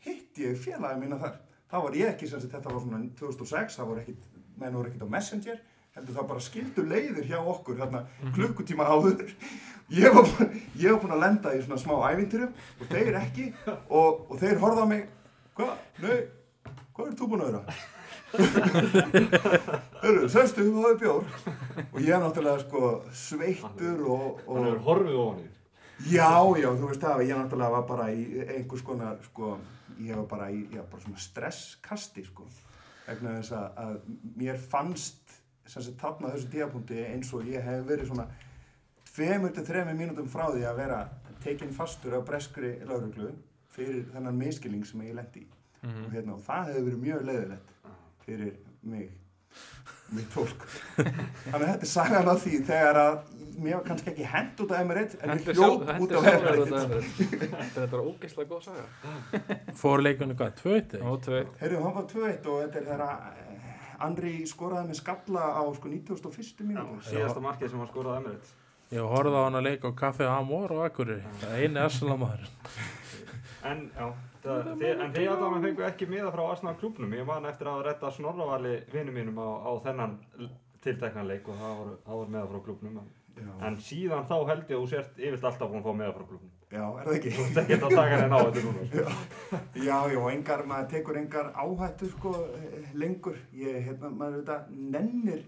hitt 0.07 0.43
ég 0.43 0.59
félagi 0.61 1.01
mína 1.03 1.21
þar. 1.21 1.39
Þá 1.67 1.77
var 1.83 1.97
ég 1.99 2.13
ekki 2.13 2.29
sagt 2.31 2.51
þetta 2.51 2.73
var 2.73 2.85
svona 2.85 3.01
2006 3.19 3.79
það 3.81 3.91
voru 3.91 4.05
ekkit, 4.05 4.29
menn 4.61 4.77
voru 4.77 4.91
ekkit 4.91 5.07
á 5.07 5.15
Messenger 5.17 5.59
heldur 5.97 6.19
það 6.19 6.29
bara 6.29 6.45
skildu 6.45 6.85
leiðir 6.85 7.29
hjá 7.31 7.39
okkur 7.41 7.81
hérna 7.81 8.03
klukkutíma 8.37 8.85
áður. 8.85 9.33
Ég 9.97 10.13
var, 10.13 10.29
ég 10.77 10.93
var 10.93 11.01
búinn 11.01 11.15
að 11.17 11.23
lenda 11.23 11.53
í 11.57 11.61
svona 11.63 11.79
smá 11.81 11.95
ævintyrum 12.11 12.53
og 12.53 12.89
þeir 12.91 13.19
ekki. 13.23 13.47
Og, 13.89 14.27
og 14.29 14.41
þeir 14.41 14.61
horfða 14.63 14.85
á 14.85 14.89
mig 14.91 15.05
hvað, 15.57 15.77
nei, 16.05 16.17
hvað 16.93 17.13
er 17.13 17.19
þú 17.21 17.31
búinn 17.33 17.45
að 17.47 17.53
vera? 17.55 17.77
Hörru, 20.03 20.27
sestu, 20.29 20.67
þú 20.67 20.83
hafði 20.85 20.99
bjór. 21.05 21.29
Og 21.87 22.01
ég 22.03 22.13
er 22.13 22.25
náttúrulega 22.25 22.65
sko 22.67 22.91
sveittur 23.17 24.03
og, 24.05 24.43
og 24.45 24.59
Hann 24.59 24.69
hefur 24.69 24.83
horfið 24.91 25.21
ofan 25.23 25.45
í. 25.47 25.53
Já, 26.05 26.29
já, 26.61 26.69
þú 26.77 26.91
veist 26.91 27.01
það, 27.01 27.23
ég 27.25 27.39
náttúrulega 27.39 27.73
var 27.73 27.85
bara 27.89 28.07
í 28.13 28.25
einhvers 28.45 28.85
konar, 28.85 29.17
sko, 29.31 29.55
ég 30.05 30.19
var 30.19 30.27
bara 30.29 30.51
í, 30.53 30.67
já, 30.75 30.83
bara 30.85 31.03
svona 31.03 31.23
stresskasti, 31.25 32.25
sko, 32.27 32.45
vegna 33.07 33.39
þess 33.39 33.55
að, 33.57 33.79
að 33.81 33.95
mér 34.37 34.61
fannst, 34.61 35.39
sem 35.65 35.87
sagt, 35.87 35.97
þarna 36.03 36.31
á 36.31 36.35
þessu 36.35 36.51
tíapunkti 36.53 37.01
eins 37.07 37.33
og 37.33 37.49
ég 37.49 37.65
hef 37.65 37.87
verið 37.89 38.11
svona 38.11 38.29
tveimur 39.09 39.55
til 39.57 39.65
þreimur 39.65 39.97
mínútum 39.97 40.29
frá 40.29 40.51
því 40.51 40.67
að 40.69 40.81
vera 40.83 41.01
tekinn 41.47 41.75
fastur 41.75 42.19
af 42.19 42.27
breskri 42.29 42.75
lauruglu 42.85 43.31
fyrir 43.73 44.05
þennan 44.13 44.37
miskilning 44.37 44.85
sem 44.87 45.01
ég 45.07 45.17
lendi 45.17 45.47
í. 45.47 45.49
Og 45.87 46.11
hérna, 46.13 46.35
og 46.37 46.43
það 46.45 46.73
hefur 46.73 46.87
verið 46.89 47.03
mjög 47.05 47.25
leiðilegt 47.29 47.75
fyrir 48.27 48.55
mig, 48.83 49.11
mitt 50.17 50.33
fólk. 50.35 50.67
Þannig 51.51 51.63
að 51.63 51.69
þetta 51.71 51.87
er 51.87 51.93
sagan 51.93 52.31
af 52.33 52.43
því 52.43 52.61
þegar 52.69 53.01
að 53.03 53.19
mér 53.63 53.79
var 53.79 53.87
kannski 53.87 54.13
ekki 54.13 54.27
hent 54.31 54.61
út 54.65 54.75
af 54.75 54.83
Emirates 54.85 55.19
en 55.23 55.33
ég 55.35 55.49
hljóp 55.57 55.89
út 56.03 56.15
af 56.19 56.29
Emirates. 56.33 57.09
Þetta 57.75 57.87
er 57.87 58.03
ógeðslega 58.03 58.51
góð 58.51 58.69
saga 58.69 59.57
Fór 59.81 60.05
leikunni 60.05 60.37
hvað, 60.39 60.55
tvö 60.61 60.77
eitt? 60.81 60.97
Og 61.01 61.19
tvö 61.25 61.43
Heyrðu, 61.63 61.81
hann 61.85 61.97
var 61.97 62.07
2-1 62.13 62.51
og 62.53 62.61
þetta 62.65 62.83
er 62.83 62.87
þegar 62.91 63.05
eh, 63.07 64.07
Andri 64.07 64.35
skoraði 64.49 64.91
með 64.91 65.01
skalla 65.01 65.49
á 65.57 65.63
sko 65.77 65.89
91. 65.89 66.53
Já, 66.53 66.69
mínútu. 66.69 67.09
síðasta 67.09 67.43
markið 67.45 67.73
sem 67.73 67.83
var 67.83 67.91
skorað 67.93 68.21
Emirates. 68.21 68.55
Ég 68.93 69.03
horfði 69.11 69.41
á 69.41 69.43
hann 69.43 69.59
að 69.59 69.67
leika 69.67 69.91
á 69.91 69.99
Kaffi 69.99 70.29
Amor 70.31 70.77
og 70.77 70.85
Akureyri. 70.87 71.25
Það 71.41 71.55
er 71.57 71.65
eini 71.65 71.81
Assalamæður. 71.83 72.51
En, 73.67 73.81
já, 73.97 74.11
það, 74.45 74.69
þið, 74.79 74.91
en 74.93 75.15
þið 75.17 75.31
allavega 75.33 75.63
fengu 75.65 75.87
ekki 75.89 76.07
miða 76.11 76.31
frá 76.35 76.43
Arsenal 76.45 76.77
klubnum. 76.79 77.17
Ég 77.19 77.27
man 77.27 77.49
eftir 77.51 77.71
að 77.73 77.83
redda 77.89 78.13
Snorravali 78.15 78.77
vinnu 78.93 79.15
mínum 79.17 79.41
á, 79.43 79.49
á 79.67 79.71
þennan 79.89 80.15
tiltekna 80.85 81.25
leik 81.27 81.49
og 81.51 81.59
það 81.59 81.81
voru, 81.81 81.97
það 82.05 82.21
voru 82.21 82.35
miða 82.37 82.51
frá 82.53 82.63
klubnum. 82.69 83.01
En, 83.03 83.09
Já. 83.37 83.51
en 83.69 83.75
síðan 83.85 84.25
þá 84.29 84.37
held 84.49 84.63
ég 84.71 84.77
að 84.77 84.83
þú 84.83 84.89
sért 84.93 85.19
yfirlt 85.21 85.45
alltaf 85.45 85.69
búin 85.71 85.83
að 85.83 85.89
fá 85.89 85.97
miða 85.99 86.13
frá 86.17 86.25
klubnum. 86.31 86.53
Já, 86.73 86.85
er 87.01 87.05
það 87.07 87.17
ekki? 87.19 87.33
Þú 87.37 87.43
ert 87.47 87.59
ekki 87.63 87.77
að 87.77 87.97
taka 87.97 88.21
henni 88.21 88.37
á 88.37 88.41
þetta 88.47 88.63
núna. 88.65 88.87
sko. 88.87 89.61
Já, 89.87 89.99
já, 90.13 90.19
og 90.23 90.31
engar, 90.33 90.63
maður 90.71 90.89
tekur 90.95 91.19
engar 91.21 91.51
áhættu 91.55 92.09
sko 92.15 92.33
lengur. 93.03 93.37
Ég, 93.53 93.77
hérna, 93.87 94.11
maður 94.11 94.41
veit 94.41 94.73
nennir 94.97 95.45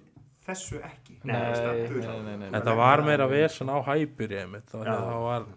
þessu 0.46 0.78
ekki. 0.84 1.16
Nei, 1.24 1.34
nei, 1.34 1.88
nei, 1.88 2.20
nei, 2.28 2.36
nei. 2.44 2.50
Þetta 2.54 2.76
var 2.78 3.02
meira 3.08 3.26
vesen 3.32 3.72
á 3.72 3.76
hæpur 3.88 4.36
ég 4.36 4.46
mitt. 4.52 4.70
Já. 4.72 4.94
Það 4.94 5.20
var 5.26 5.48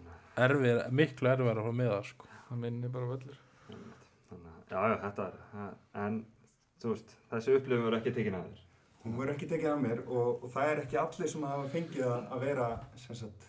erfir, 0.48 0.82
miklu 0.90 1.32
erfir 1.36 1.52
að 1.62 1.68
fá 1.68 1.72
með 1.82 1.92
það, 1.94 2.10
sko. 2.10 2.30
Það 2.48 2.60
minnir 2.66 2.92
bara 2.96 3.06
völlur 3.12 3.38
Þannig, 4.32 4.50
að- 4.50 4.72
já, 4.72 4.82
já, 4.88 4.96
þetta 5.06 5.28
er, 5.28 5.72
en 6.06 6.18
þú 6.82 6.92
veist, 6.96 7.16
þessi 7.30 7.56
upplifum 7.60 7.86
verður 7.86 8.00
ekki 8.00 8.14
tekin 8.18 8.36
að 8.40 8.48
þér. 8.50 8.61
Hún 9.02 9.16
verður 9.18 9.34
ekki 9.34 9.48
tekið 9.50 9.70
af 9.72 9.80
mér 9.82 10.00
og, 10.06 10.44
og 10.44 10.50
það 10.54 10.68
er 10.72 10.80
ekki 10.84 10.98
allir 11.00 11.30
sem 11.32 11.46
hafa 11.48 11.70
fengið 11.72 12.04
að, 12.06 12.26
að 12.36 12.44
vera, 12.46 12.66
sem 13.02 13.18
sagt, 13.18 13.48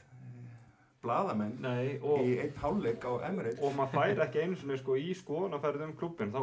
bladamenn 1.03 1.57
Nei, 1.61 1.99
og, 2.01 2.23
í 2.25 2.37
einn 2.41 2.55
hálfleik 2.61 3.05
á 3.05 3.13
Emirates. 3.29 3.59
og 3.61 3.75
maður 3.77 3.99
fær 3.99 4.23
ekki 4.25 4.43
einu 4.43 4.57
sinni 4.59 4.77
sko 4.79 4.97
í 4.97 5.11
skoðanaferð 5.19 5.85
um 5.87 5.95
klubbin, 5.99 6.33
þá 6.33 6.41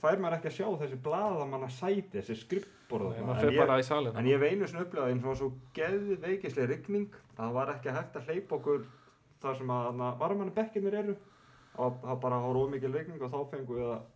fær 0.00 0.22
maður 0.22 0.36
ekki 0.38 0.50
að 0.52 0.56
sjá 0.56 0.68
þessi 0.82 1.00
bladamanna 1.04 1.70
sæti, 1.74 2.20
þessi 2.20 2.36
skrippborða. 2.44 3.14
Nei, 3.16 3.24
maður 3.26 3.48
fer 3.48 3.58
bara 3.60 3.78
í 3.82 3.86
salin 3.88 4.16
En 4.16 4.28
ég 4.30 4.38
hef 4.38 4.52
einu 4.52 4.68
sinni 4.70 4.84
upplegað 4.86 5.12
eins 5.12 5.26
og 5.26 5.40
svo 5.40 5.50
geðveikislega 5.76 6.70
rigning 6.72 7.08
að 7.34 7.42
það 7.42 7.56
var 7.58 7.72
ekki 7.74 7.96
hægt 7.98 8.20
að 8.20 8.30
hleypa 8.30 8.58
okkur 8.60 8.86
þar 9.42 9.58
sem 9.58 9.74
að 9.74 10.04
varmannu 10.22 10.54
bekkinir 10.54 10.96
eru 11.02 11.16
og 11.78 11.98
það 12.02 12.22
bara 12.24 12.40
var 12.46 12.62
ómikið 12.62 12.94
rigning 12.94 13.20
og 13.22 13.34
þá 13.34 13.40
fengum 13.52 13.78
við 13.78 13.90
að 13.92 14.06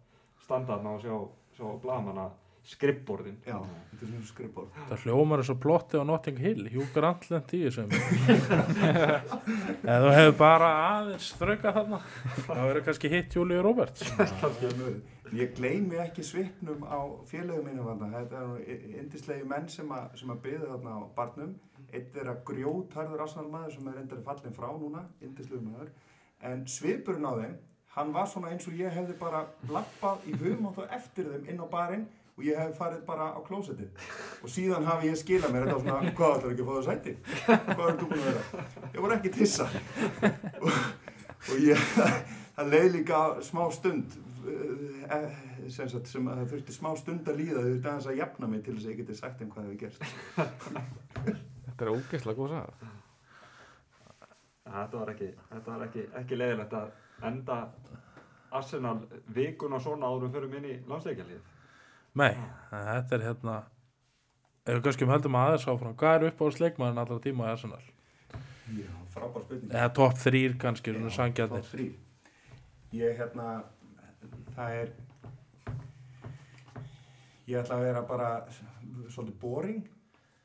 standa 0.42 0.76
þarna 0.78 0.94
og 0.96 1.04
sjá, 1.04 1.18
sjá 1.58 1.66
bladamanna 1.82 2.30
skrippborðin. 2.62 3.38
Já, 3.42 3.56
þetta 3.90 4.04
er 4.04 4.10
svona 4.10 4.28
skrippborð. 4.28 4.76
Það 4.90 5.06
hljómar 5.06 5.40
eins 5.42 5.50
og 5.50 5.58
plotti 5.62 5.98
á 5.98 6.04
Notting 6.06 6.38
Hill. 6.38 6.68
Hugh 6.70 6.92
Grant 6.94 7.26
lent 7.32 7.54
í 7.56 7.62
þessum. 7.64 7.90
Eða 9.82 9.96
þú 10.04 10.12
hefur 10.14 10.36
bara 10.38 10.68
aðeins 10.92 11.32
þrauka 11.40 11.74
þarna. 11.78 11.98
Það 12.36 12.62
verður 12.68 12.86
kannski 12.86 13.10
hitt 13.12 13.36
Júlíu 13.38 13.64
Roberts. 13.66 14.06
Ég 15.32 15.54
gleymi 15.56 15.98
ekki 16.04 16.22
svipnum 16.28 16.86
á 16.86 17.00
félögum 17.28 17.66
mínum 17.66 17.90
þarna. 17.90 18.12
Þetta 18.20 18.44
er 18.62 18.86
indislegi 19.02 19.48
menn 19.48 19.68
sem 19.72 19.92
að, 19.96 20.08
sem 20.22 20.32
að 20.32 20.42
byggja 20.46 20.70
þarna 20.70 20.96
á 20.96 21.00
barnum. 21.18 21.52
Eitt 21.92 22.16
er 22.16 22.30
að 22.30 22.40
grjótharður 22.48 23.26
Arsenal-maður 23.26 23.74
sem 23.74 23.90
er 23.90 23.98
reyndar 23.98 24.24
fallin 24.24 24.56
frá 24.56 24.70
núna, 24.70 25.06
indislegu 25.24 25.60
maður. 25.66 25.90
En 26.46 26.62
svipurinn 26.70 27.26
á 27.28 27.32
þeim, 27.36 27.56
hann 27.96 28.14
var 28.14 28.30
svona 28.30 28.52
eins 28.54 28.64
og 28.70 28.78
ég 28.78 28.94
hefði 28.94 29.16
bara 29.20 29.42
lappað 29.68 30.24
í 30.30 30.36
hugmátt 30.40 30.80
og 30.80 30.94
eftir 30.94 31.28
þeim 31.28 31.50
inn 31.52 31.60
á 31.60 31.66
barinn 31.68 32.06
og 32.42 32.48
ég 32.48 32.58
hef 32.58 32.74
farið 32.78 33.04
bara 33.06 33.28
á 33.30 33.40
klósettið. 33.46 33.90
Og 34.42 34.50
síðan 34.50 34.86
hafi 34.88 35.10
ég 35.12 35.18
skilað 35.20 35.54
mér 35.54 35.68
þetta 35.68 35.76
var 35.76 35.84
svona, 35.86 36.14
hvað 36.18 36.34
ætlar 36.36 36.52
ekki 36.52 36.64
að 36.64 36.68
fá 36.68 36.74
það 36.74 36.88
sæti? 36.88 37.12
Hvað 37.46 37.84
er 37.86 37.98
þú 38.00 38.08
búin 38.10 38.22
að 38.22 38.28
vera? 38.28 38.64
Ég 38.88 39.00
var 39.04 39.14
ekki 39.16 39.32
tissa. 39.36 39.66
og, 40.58 40.72
og 41.52 41.62
ég, 41.62 41.84
það 42.56 42.72
leið 42.74 42.88
líka 42.96 43.20
smá 43.46 43.62
stund 43.76 44.16
eh, 44.50 45.38
sem, 45.68 45.92
sagt, 45.92 46.10
sem 46.10 46.26
að 46.26 46.42
það 46.42 46.50
þurfti 46.56 46.76
smá 46.78 46.90
stund 46.98 47.30
að 47.30 47.38
líða 47.44 47.60
þau 47.60 47.68
þurfti 47.68 47.92
aðeins 47.92 48.10
að 48.10 48.18
jafna 48.24 48.50
mig 48.50 48.64
til 48.66 48.74
þess 48.74 48.88
að 48.88 48.94
ég 48.94 49.00
geti 49.04 49.18
sagt 49.20 49.38
þeim 49.38 49.54
hvað 49.54 49.68
hefur 49.68 49.80
gerst 49.84 50.02
Þetta 51.68 51.86
er 51.86 51.92
ógeðslega 51.94 52.38
góð 52.40 52.56
saga 52.56 52.90
Þetta 54.72 54.98
var 54.98 55.10
ekki, 55.12 55.30
þetta 55.50 55.70
var 55.70 55.86
ekki, 55.86 56.02
ekki 56.22 56.36
leiðilegt 56.38 56.74
að 56.78 57.26
enda 57.28 57.56
Arsenal 58.52 58.98
vikuna 59.34 59.80
svona 59.80 60.08
áður 60.08 60.28
en 60.28 60.34
förum 60.36 60.54
inn 60.58 60.68
í 60.68 60.76
landsleikjalið. 60.88 61.51
Nei, 62.18 62.34
þetta 62.70 63.16
er 63.16 63.22
hérna 63.24 63.54
ef 64.66 64.76
við 64.76 64.82
kannski 64.84 65.08
höldum 65.08 65.36
aðeins 65.40 65.68
áfram 65.70 65.94
hvað 65.98 66.16
er 66.18 66.26
upp 66.28 66.42
á 66.44 66.46
sleikmaðurinn 66.56 67.02
allra 67.02 67.20
tíma 67.24 67.46
í 67.46 67.52
Arsenal? 67.54 67.84
Já, 68.76 68.90
frábær 69.14 69.46
spurning 69.46 69.72
Eða 69.72 69.92
topp 69.96 70.18
þrýr 70.20 70.58
kannski, 70.60 70.92
svona 70.94 71.12
sangjarnir 71.14 71.64
topp 71.64 71.72
þrír. 71.72 71.94
Ég 72.92 73.16
hérna 73.16 73.46
það 74.52 74.76
er 74.82 74.92
ég 77.48 77.58
ætla 77.62 77.78
að 77.78 77.86
vera 77.86 78.04
bara 78.06 78.28
svolítið 79.08 79.38
boring 79.40 79.88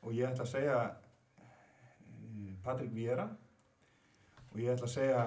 og 0.02 0.16
ég 0.16 0.30
ætla 0.30 0.46
að 0.46 0.54
segja 0.54 0.78
eh, 0.88 2.56
Patrick 2.64 2.96
Vieira 2.96 3.28
og 4.48 4.56
ég 4.62 4.72
ætla 4.72 4.88
að 4.88 4.96
segja 4.96 5.26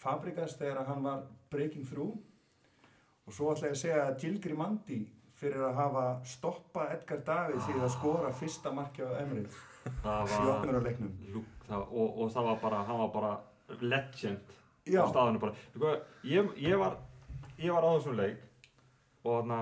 Fabregas 0.00 0.58
þegar 0.58 0.84
hann 0.90 1.06
var 1.06 1.24
breaking 1.52 1.86
through 1.86 2.18
og 3.26 3.32
svo 3.36 3.54
ætla 3.54 3.70
ég 3.70 3.78
að 3.78 3.82
segja 3.84 4.12
Gil 4.20 4.36
Grimandi 4.42 5.00
fyrir 5.40 5.64
að 5.66 5.78
hafa 5.80 6.04
stoppað 6.28 6.94
Edgar 6.96 7.24
David 7.26 7.60
því 7.66 7.80
að 7.80 7.92
skora 7.96 8.32
fyrsta 8.36 8.72
marki 8.76 9.04
á 9.04 9.10
Emirates 9.22 9.58
í 11.26 11.34
og, 11.34 12.08
og 12.20 12.32
það 12.34 12.48
var 12.50 12.58
bara, 12.64 12.80
hann 12.88 13.00
var 13.00 13.12
bara 13.14 13.32
legend 13.80 14.56
Já, 14.88 15.04
á 15.04 15.12
staðinu 15.12 15.40
bara. 15.40 15.56
Sko, 15.74 15.92
ég, 16.26 16.52
ég, 16.60 16.76
var, 16.80 16.96
ég 17.60 17.74
var 17.74 17.84
á 17.86 17.90
þessum 17.94 18.16
leik 18.18 18.40
og 19.20 19.34
þarna, 19.34 19.58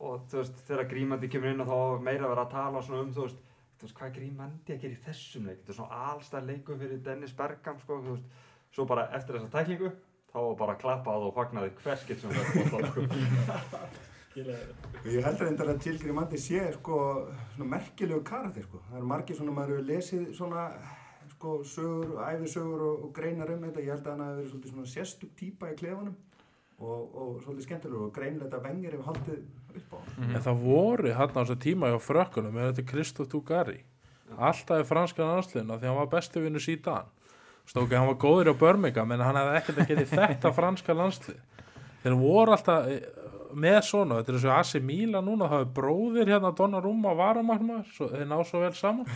og 0.00 0.26
þú 0.30 0.42
veist, 0.42 0.60
þegar 0.68 0.90
Grímandi 0.90 1.30
kemur 1.32 1.54
inn 1.54 1.64
og 1.64 1.70
þá 1.70 2.04
meira 2.04 2.26
að 2.26 2.34
vera 2.34 2.44
að 2.44 2.52
tala 2.54 2.82
svona 2.84 3.06
um, 3.06 3.14
þú 3.16 3.24
veist, 3.26 3.40
þú 3.80 3.88
veist, 3.88 3.96
hvað 3.96 4.12
Grímandi 4.18 4.76
að 4.76 4.84
gera 4.84 4.98
í 4.98 5.02
þessum 5.06 5.48
leik? 5.48 5.62
Þetta 5.62 5.74
er 5.74 5.78
svona 5.80 6.04
allstað 6.10 6.52
leiku 6.52 6.76
fyrir 6.82 7.02
Dennis 7.08 7.34
Bergam, 7.40 7.80
sko, 7.80 7.98
þú 8.04 8.14
veist, 8.18 8.46
svo 8.76 8.86
bara 8.92 9.08
eftir 9.16 9.38
þessa 9.38 9.52
tæklingu, 9.56 9.90
þá 10.30 10.38
var 10.38 10.60
bara 10.60 10.78
klappað 10.84 11.26
og 11.26 11.34
fagnaði 11.40 11.74
hverskitt 11.80 12.22
sem 12.22 12.36
þetta 12.36 12.68
var, 12.76 12.88
sko. 12.92 13.08
Ég 14.38 15.24
held 15.24 15.40
reyndar 15.42 15.72
að 15.72 15.86
Jill 15.86 15.98
Grimandi 15.98 16.38
sé 16.38 16.62
sko 16.76 16.96
merkilegu 17.58 18.22
karakter 18.26 18.66
sko. 18.68 18.82
Það 18.88 18.98
eru 19.00 19.10
margir 19.10 19.38
svona, 19.38 19.54
maður 19.56 19.74
hefur 19.74 19.88
lesið 19.88 20.26
svona 20.38 20.66
sko 21.32 21.54
sögur, 21.66 22.16
æfisögur 22.28 22.84
og, 22.86 23.04
og 23.06 23.14
greinar 23.16 23.50
um 23.50 23.64
þetta, 23.66 23.82
ég 23.82 23.94
held 23.94 24.06
að 24.06 24.12
hann 24.12 24.26
hafi 24.26 24.42
verið 24.44 24.72
svona 24.74 24.90
sérstug 24.92 25.32
típa 25.38 25.70
í 25.72 25.76
klefanum 25.78 26.14
og, 26.80 27.00
og 27.10 27.30
svolítið 27.42 27.66
skemmtilegur 27.66 28.06
og 28.06 28.12
greinlega 28.14 28.46
þetta 28.46 28.62
vengir 28.68 28.96
hefur 28.96 29.08
haldið 29.10 29.80
upp 29.80 29.94
á 29.94 29.98
hann. 29.98 30.34
En 30.34 30.44
það 30.46 30.66
voru 30.66 31.14
hann 31.18 31.32
á 31.34 31.40
þessu 31.40 31.58
tíma 31.66 31.90
hjá 31.90 31.98
frökkunum 32.04 32.54
með 32.54 32.70
þetta 32.70 32.90
Kristof 32.92 33.30
Tugari 33.32 33.80
alltaf 34.38 34.84
í 34.84 34.86
franska 34.86 35.26
landsliðina 35.26 35.78
því 35.78 35.90
hann 35.90 35.98
var 35.98 36.12
besti 36.12 36.42
vinnu 36.42 36.62
síðan 36.62 37.08
stókið 37.70 37.98
hann 37.98 38.10
var 38.12 38.20
góður 38.22 38.52
á 38.54 38.60
Birmingham 38.60 39.14
en 39.14 39.24
hann 39.24 39.38
hefði 39.40 39.56
ekkert 39.60 39.80
að 39.80 39.90
geta 39.90 40.06
þetta 40.12 40.52
franska 40.54 40.96
landslið 40.96 41.40
þeir 42.04 42.16
voru 42.20 42.54
alltaf 42.54 42.88
með 43.54 43.78
svona, 43.88 44.18
þetta 44.20 44.32
er 44.32 44.36
þessu 44.38 44.50
Asi 44.54 44.80
Míla 44.84 45.22
núna 45.24 45.48
það 45.50 45.64
er 45.64 45.70
bróðir 45.78 46.30
hérna 46.34 46.52
Donnarumma 46.58 47.14
varamagnar, 47.18 47.86
svo, 47.94 48.10
þeir 48.12 48.28
ná 48.30 48.36
svo 48.48 48.60
vel 48.64 48.74
saman 48.78 49.08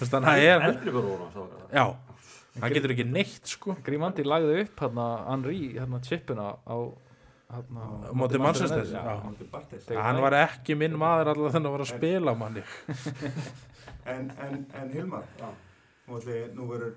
þannig 0.00 0.14
að 0.14 0.26
það 0.28 0.42
er 0.48 0.66
það. 0.66 0.76
já, 1.74 1.84
hann 2.60 2.74
getur 2.76 2.94
ekki 2.96 3.06
neitt 3.10 3.54
sko 3.54 3.76
Grímandi 3.86 4.26
lagði 4.26 4.60
upp 4.66 4.84
hérna 4.84 5.08
Henry 5.30 5.60
hérna 5.74 6.00
chipuna 6.04 6.50
á 6.64 6.76
hérna 7.54 7.88
Móti 8.16 8.40
Manchester, 8.40 8.84
já, 8.88 9.02
já. 9.04 9.98
Hann 10.00 10.20
var 10.24 10.36
ekki 10.44 10.74
minn 10.80 10.96
maður 10.98 11.34
alltaf 11.34 11.54
þennan 11.54 11.70
að 11.70 11.76
vera 11.78 11.86
að 11.88 11.94
spila 11.94 12.34
manni 12.38 12.64
En, 14.04 14.30
en, 14.44 14.66
en 14.76 14.90
Hilmar, 14.92 15.24
nú, 16.08 16.18
verður, 16.68 16.90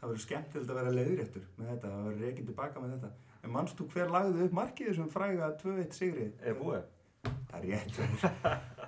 það 0.00 0.06
verður 0.08 0.22
skemmtilegt 0.22 0.70
að 0.72 0.78
vera 0.78 0.92
leiðréttur 0.96 1.42
með 1.58 1.66
þetta, 1.74 1.90
það 1.90 2.06
verður 2.06 2.22
reikinn 2.24 2.46
tilbaka 2.48 2.80
með 2.80 2.94
þetta. 2.94 3.10
En 3.42 3.50
manst 3.50 3.74
þú 3.74 3.88
hver 3.90 4.10
lagði 4.12 4.44
upp 4.46 4.52
markið 4.54 4.92
þessum 4.92 5.08
fræga 5.10 5.48
2-1 5.58 5.96
sigrið? 5.96 6.34
Er 6.46 6.54
búið? 6.54 6.84
Það 7.50 7.56
er 7.58 7.64
rétt. 7.72 7.96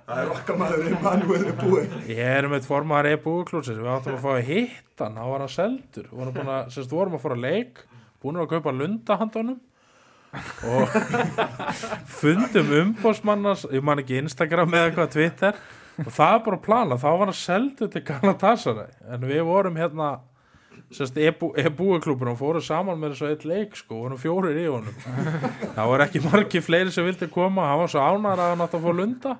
Það 0.05 0.21
er 0.21 0.31
okkar 0.31 0.59
maður 0.61 0.85
Emanuel 0.89 1.49
búið. 1.59 1.95
Ég 2.11 2.29
er 2.37 2.47
með 2.51 2.67
formaðar 2.69 3.09
e 3.09 3.17
búiklúsins 3.25 3.81
við 3.81 3.89
áttum 3.91 4.15
að 4.15 4.23
fá 4.23 4.31
að 4.31 4.47
hitta 4.47 5.07
hann, 5.09 5.17
þá 5.19 5.31
var 5.31 5.43
hann 5.43 5.53
seldur 5.53 6.07
við 6.07 6.19
vorum, 6.21 6.35
búin 6.37 6.51
að, 6.55 6.69
sérst, 6.75 6.95
vorum 6.95 7.17
að 7.17 7.23
fara 7.25 7.37
að 7.37 7.45
leik 7.45 7.81
búin 8.23 8.39
að 8.39 8.51
kaupa 8.53 8.73
lundahandunum 8.75 9.59
og 10.71 10.95
fundum 12.19 12.71
umbósmannars 12.79 13.65
ég 13.75 13.83
man 13.85 14.03
ekki 14.03 14.21
Instagram 14.21 14.75
eða 14.75 14.89
eitthvað 14.89 15.11
Twitter 15.17 15.59
og 16.03 16.11
það 16.15 16.37
er 16.37 16.45
bara 16.47 16.59
að 16.59 16.65
plana, 16.69 16.99
þá 16.99 17.09
var 17.11 17.25
hann 17.27 17.39
seldur 17.39 17.91
til 17.91 18.03
Galatasaray 18.07 18.95
en 19.15 19.27
við 19.27 19.43
vorum 19.47 19.79
hérna 19.79 20.13
sérst, 20.95 21.17
e-búiklúbur 21.19 22.29
og 22.31 22.37
fórum 22.39 22.63
saman 22.63 22.99
með 23.01 23.09
þessu 23.15 23.27
eitt 23.31 23.43
leik 23.47 23.71
sko, 23.79 23.93
vorum 24.05 24.19
fjórir 24.21 24.55
í 24.61 24.63
honum. 24.69 24.95
Það 25.75 25.89
var 25.91 25.99
ekki 26.05 26.19
margi 26.23 26.59
fleiri 26.63 26.91
sem 26.95 27.05
vildi 27.07 27.27
koma 27.31 27.61
hann 27.69 27.81
var 27.83 27.89
svo 27.91 28.01
ánæður 28.05 28.41
að 28.45 28.51
hann 28.53 28.63
átti 28.65 28.77
að 28.79 28.85
fá 28.85 28.91
lunda. 28.99 29.31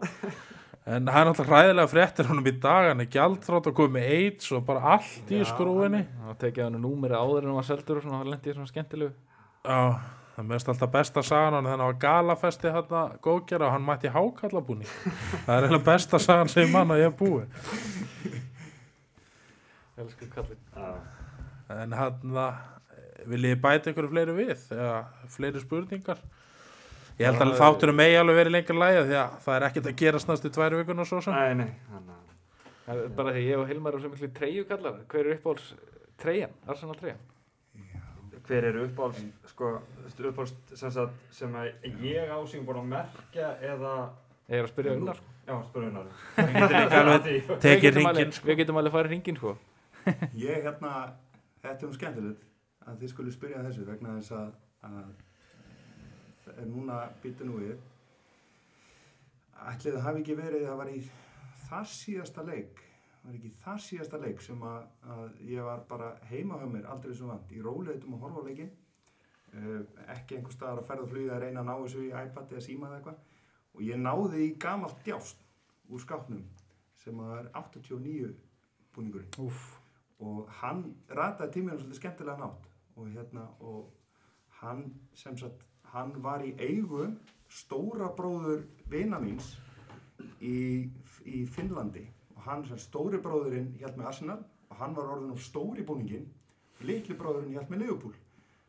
En 0.86 1.08
það 1.10 1.18
er 1.18 1.26
náttúrulega 1.26 1.50
hræðilega 1.50 1.90
fréttir 1.90 2.28
honum 2.30 2.46
í 2.46 2.52
dag, 2.62 2.84
hann 2.92 3.02
er 3.02 3.08
gjaldþrótt 3.16 3.70
og 3.72 3.78
komið 3.80 3.96
með 3.96 4.04
AIDS 4.20 4.46
og 4.54 4.60
bara 4.68 4.82
allt 4.94 5.28
í 5.34 5.36
skrúinni. 5.50 6.04
Það 6.28 6.38
tekið 6.44 6.64
hann 6.68 6.78
númeri 6.84 7.16
áður 7.18 7.40
en 7.40 7.50
hann 7.50 7.58
var 7.58 7.68
seldur 7.72 7.98
og 7.98 8.04
svona 8.06 8.20
hann 8.20 8.30
lendi 8.30 8.48
í 8.52 8.54
svona 8.54 8.70
skemmtilegu. 8.70 9.14
Já, 9.66 9.82
það 10.36 10.46
mest 10.52 10.70
alltaf 10.70 10.92
besta 10.94 11.22
sagan 11.26 11.58
hann, 11.58 11.66
þannig 11.66 11.74
að 11.74 11.82
hann 11.82 11.90
var 11.90 12.04
galafesti 12.06 12.70
hérna 12.76 13.02
góðgera 13.26 13.66
og 13.66 13.74
hann 13.74 13.88
mætti 13.88 14.14
hákallabúni. 14.14 14.86
það 14.86 15.56
er 15.56 15.66
eiginlega 15.66 15.90
besta 15.90 16.18
sagan 16.22 16.50
sem 16.54 16.70
mann 16.70 16.94
að 16.94 17.02
ég 17.02 17.10
hef 17.10 17.18
En 21.74 21.94
hann 21.98 22.34
vil 23.26 23.48
ég 23.50 23.62
bæta 23.62 23.92
ykkur 23.92 24.10
fleiri 24.12 24.36
við, 24.38 24.66
eða 24.76 24.98
fleiri 25.34 25.62
spurningar. 25.64 26.20
Ég 27.16 27.30
held 27.30 27.42
að 27.42 27.54
þátturum 27.58 27.96
megi 27.98 28.18
alveg 28.20 28.38
verið 28.42 28.54
lengur 28.58 28.78
lægja 28.82 29.04
því 29.08 29.16
að 29.22 29.36
það 29.46 29.56
er 29.58 29.66
ekkert 29.70 29.86
að 29.90 30.00
gerast 30.02 30.30
næstu 30.30 30.52
tvær 30.52 30.76
vikuna 30.82 31.06
svo 31.08 31.22
sem. 31.24 31.34
Nei, 31.38 31.54
nei. 31.64 31.70
Það 32.86 33.00
er 33.02 33.14
Bara 33.18 33.32
því 33.34 33.46
ég 33.48 33.62
og 33.62 33.70
Hilmar 33.70 33.96
erum 33.96 34.04
svo 34.04 34.12
miklu 34.14 34.28
treyju 34.36 34.66
kallar 34.70 34.98
Hver 35.10 35.26
er 35.26 35.38
uppáhalds 35.40 35.72
treyjan? 36.22 36.52
Arsenal 36.70 37.00
treyjan? 37.00 37.24
Hver 38.46 38.68
eru 38.70 38.84
uppáhalds, 38.86 39.24
sko, 39.50 39.72
uppáhalds 40.20 40.54
sem, 40.78 40.92
sagt, 40.94 41.16
sem 41.34 41.56
að 41.58 41.72
ég 42.06 42.30
ásýn 42.36 42.68
búin 42.68 42.84
að 42.84 42.92
merkja 42.92 43.56
eða... 43.72 43.94
Ég 44.52 44.60
er 44.60 44.68
að 44.68 44.74
spyrja 44.76 44.98
unnar 45.00 45.18
sko. 45.18 45.32
Já, 45.46 45.56
Við 47.66 47.82
getum 47.82 48.06
alveg- 48.06 48.20
ringin 48.20 48.36
sko. 48.36 48.48
Við 48.50 48.60
getum 48.62 48.80
alveg 48.82 48.94
farið 48.94 49.16
ringin 49.16 49.40
sko 49.40 49.56
Ég 50.38 50.62
hérna, 50.66 50.92
þetta 51.66 51.86
er 51.86 51.90
um 51.90 51.98
skemmtilegt 52.00 52.48
að 52.86 53.02
þið 53.02 53.14
skulle 53.14 53.36
spyrja 53.36 53.66
þessu 53.66 53.86
vegna 53.88 54.16
þess 54.20 54.36
að, 54.38 54.56
að 54.90 55.14
það 56.46 56.64
er 56.64 56.72
núna 56.72 56.98
býttu 57.24 57.48
nú 57.48 57.60
við. 57.62 57.78
Ætlið 59.66 59.98
það 59.98 60.06
hafi 60.08 60.22
ekki 60.22 60.40
verið 60.40 60.68
það 60.68 60.82
var 60.82 60.92
í 60.92 61.00
þar 61.66 61.88
síðasta 61.90 62.46
leik 62.46 62.84
var 63.26 63.38
ekki 63.40 63.52
þar 63.64 63.80
síðasta 63.82 64.18
leik 64.22 64.42
sem 64.46 64.66
að, 64.66 64.90
að 65.10 65.38
ég 65.50 65.66
var 65.66 65.86
bara 65.90 66.12
heima 66.30 66.60
hjá 66.62 66.66
mér 66.70 66.90
aldrei 66.94 67.16
svo 67.18 67.30
vant, 67.32 67.54
í 67.56 67.62
róleitum 67.64 68.18
að 68.18 68.26
horfa 68.26 68.44
á 68.46 68.48
leikin 68.48 68.70
uh, 68.70 69.80
ekki 70.14 70.38
einhver 70.38 70.54
staðar 70.54 70.84
að 70.84 70.90
ferða 70.92 71.08
flugið 71.14 71.34
að 71.34 71.42
reyna 71.46 71.64
að 71.64 71.70
ná 71.72 71.74
þessu 71.80 72.04
í 72.06 72.12
iPad 72.12 72.54
eða 72.54 72.66
síma 72.68 72.90
eða 72.90 73.00
eitthvað. 73.00 73.24
Og 73.76 73.82
ég 73.88 74.00
náði 74.00 74.44
í 74.46 74.52
gamalt 74.62 75.02
djást 75.08 75.42
úr 75.90 76.04
skápnum 76.04 76.46
sem 77.02 77.18
að 77.26 77.34
er 77.40 77.50
89 77.58 78.30
búningurinn. 78.96 79.34
Úf 79.42 79.66
og 80.24 80.50
hann 80.62 80.84
rataði 81.12 81.52
tíminu 81.52 81.78
svolítið 81.78 82.00
skemmtilega 82.00 82.38
nátt. 82.40 82.68
Og 82.96 83.08
hérna 83.12 83.48
og 83.60 83.90
hann 84.62 84.86
sem 85.14 85.38
sagt 85.38 85.66
hann 85.92 86.14
var 86.24 86.44
í 86.44 86.54
eigu 86.60 87.10
stóra 87.52 88.10
bróður 88.16 88.64
vina 88.92 89.20
míns 89.20 89.56
í, 90.40 90.88
í 91.26 91.44
Finnlandi. 91.46 92.06
Og 92.36 92.42
hann 92.48 92.64
sem 92.68 92.80
stóri 92.80 93.20
bróðurinn 93.22 93.74
hjælt 93.80 94.00
með 94.00 94.12
Arsenal. 94.12 94.40
Og 94.70 94.80
hann 94.80 94.96
var 94.96 95.12
orðin 95.16 95.36
á 95.36 95.38
stóri 95.40 95.84
búningin 95.86 96.30
litli 96.82 97.16
bróðurinn 97.16 97.56
hjælt 97.56 97.70
með 97.72 97.84
Liverpool. 97.84 98.16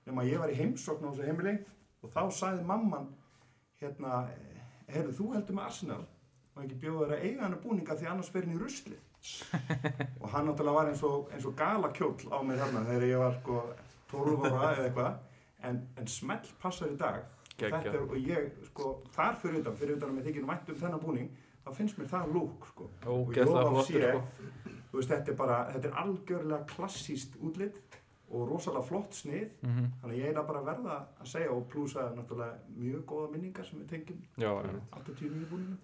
Nema 0.06 0.26
ég 0.26 0.42
var 0.42 0.50
í 0.50 0.58
heimsókn 0.58 1.06
á 1.06 1.10
þessu 1.10 1.30
heimili. 1.30 1.56
Og 2.02 2.12
þá 2.14 2.22
sagði 2.34 2.66
mamman 2.66 3.08
hérna, 3.80 4.26
herru 4.90 5.14
þú 5.14 5.32
heldur 5.34 5.58
með 5.58 5.70
Arsenal. 5.70 6.04
Og 6.54 6.62
ekki 6.64 6.80
bjóða 6.82 7.06
þér 7.06 7.16
að 7.16 7.24
eiga 7.26 7.44
hann 7.44 7.60
búninga 7.62 7.96
því 7.98 8.10
annars 8.10 8.32
fer 8.32 8.46
hann 8.46 8.56
í 8.56 8.60
ruslið 8.60 9.05
og 10.22 10.28
hann 10.32 10.46
náttúrulega 10.48 10.74
var 10.78 10.90
eins 10.90 11.02
og, 11.06 11.30
eins 11.34 11.46
og 11.48 11.56
gala 11.58 11.90
kjóll 11.96 12.28
á 12.32 12.38
mig 12.46 12.58
þarna 12.60 12.84
þegar 12.88 13.06
ég 13.10 13.18
var 13.22 13.34
sko 13.40 13.56
12 14.12 14.44
ára 14.50 14.70
eða 14.76 14.84
eitthvað. 14.90 15.18
En, 15.66 15.80
en 15.98 16.06
smell 16.06 16.52
passar 16.62 16.92
í 16.92 16.96
dag. 17.00 17.22
Er, 17.58 18.00
og 18.04 18.16
ég 18.20 18.50
sko 18.68 18.90
þar 19.16 19.38
fyrir 19.40 19.62
utan, 19.62 19.76
fyrir 19.80 19.96
utan 19.96 20.10
að 20.12 20.16
mér 20.18 20.26
þykir 20.28 20.44
vænt 20.50 20.68
um 20.74 20.80
þennan 20.82 21.00
búning 21.02 21.30
þá 21.64 21.70
finnst 21.78 21.96
mér 21.98 22.10
það 22.12 22.34
lúk 22.36 22.66
sko. 22.72 22.90
Og 23.10 23.32
ég 23.34 23.48
lofa 23.48 23.62
að 23.62 23.70
flottur 23.72 24.02
sé- 24.02 24.10
sko. 24.10 24.74
Veist 24.96 25.10
þetta 25.10 25.32
er 25.32 25.36
bara, 25.40 25.56
þetta 25.72 25.88
er 25.88 25.96
algjörlega 26.02 26.66
klassíst 26.74 27.34
útlit 27.42 27.96
og 28.30 28.44
rosalega 28.50 28.82
flott 28.88 29.14
snið. 29.14 29.50
Mhm. 29.62 29.88
þannig 30.02 30.14
að 30.14 30.20
ég 30.20 30.30
er 30.30 30.38
að 30.40 30.46
bara 30.52 30.62
verða 30.68 30.94
að 31.22 31.26
segja 31.32 31.50
og 31.56 31.66
plúsa 31.72 32.06
náttúrulega 32.14 32.56
mjög 32.76 33.02
góða 33.06 33.30
minningar 33.32 33.64
sem 33.66 33.78
við 33.80 33.88
tengjum 33.90 34.22
Já, 34.36 34.50
já 34.50 34.80
89 35.00 35.46
búningum. 35.50 35.78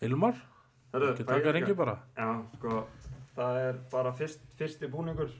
Hilmar, 0.00 0.36
Bara. 1.76 1.98
Já, 2.16 2.28
sko, 2.56 2.80
það 3.36 3.60
er 3.66 3.78
bara 3.92 4.12
fyrst, 4.16 4.44
fyrsti 4.56 4.88
búningur. 4.92 5.32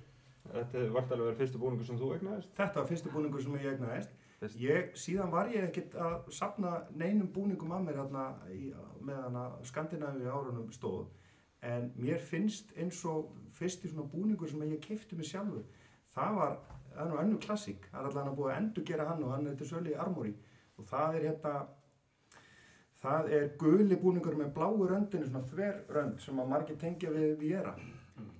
Þetta 0.49 0.87
vart 0.95 1.13
alveg 1.13 1.27
verið 1.27 1.43
fyrsti 1.43 1.61
búningur 1.61 1.89
sem 1.89 2.01
þú 2.01 2.15
egnaðist. 2.17 2.51
Þetta 2.57 2.81
var 2.81 2.89
fyrsti 2.89 3.13
búningur 3.13 3.45
sem 3.45 3.57
ég 3.57 3.71
egnaðist. 3.75 4.17
Ég, 4.61 4.93
síðan 4.95 5.33
var 5.33 5.49
ég 5.51 5.65
ekkert 5.67 5.97
að 5.99 6.29
sapna 6.37 6.77
neinum 6.95 7.27
búningum 7.35 7.73
að 7.75 7.89
mér 7.89 7.97
hérna 7.99 8.27
í, 8.55 8.69
meðan 9.03 9.39
að 9.41 9.57
Skandinavíu 9.67 10.29
árunum 10.31 10.69
stóð. 10.73 11.09
En 11.67 11.89
mér 11.99 12.23
finnst 12.23 12.71
eins 12.79 13.01
og 13.09 13.33
fyrsti 13.59 13.91
svona 13.91 14.07
búningur 14.13 14.51
sem 14.51 14.63
ég 14.69 14.85
keipti 14.85 15.19
mig 15.19 15.27
sjálfur. 15.27 15.65
Það 16.15 16.39
var, 16.39 16.55
það 16.93 17.03
er 17.03 17.11
nú 17.11 17.19
önnu 17.25 17.41
klassík. 17.43 17.89
Það 17.91 18.01
er 18.01 18.11
allavega 18.13 18.37
búið 18.39 18.53
að 18.53 18.61
endur 18.61 18.87
gera 18.93 19.09
hann 19.11 19.25
og 19.27 19.35
hann 19.35 19.51
er 19.51 19.59
til 19.59 19.71
sölu 19.73 19.91
í 19.91 19.99
Armory. 20.05 20.37
Og 20.79 20.87
það 20.87 21.19
er 21.19 21.29
hérna, 21.33 21.55
það 23.03 23.31
er 23.39 23.49
guli 23.61 23.97
búningur 24.01 24.37
með 24.39 24.53
bláu 24.57 24.87
röndinu, 24.91 25.29
svona 25.29 25.45
þver 25.53 25.81
rönd 25.95 26.21
sem 26.25 26.39
að 26.43 26.53
margir 26.53 26.79
tengja 26.81 27.13
við 27.15 27.35
Viera. 27.43 27.75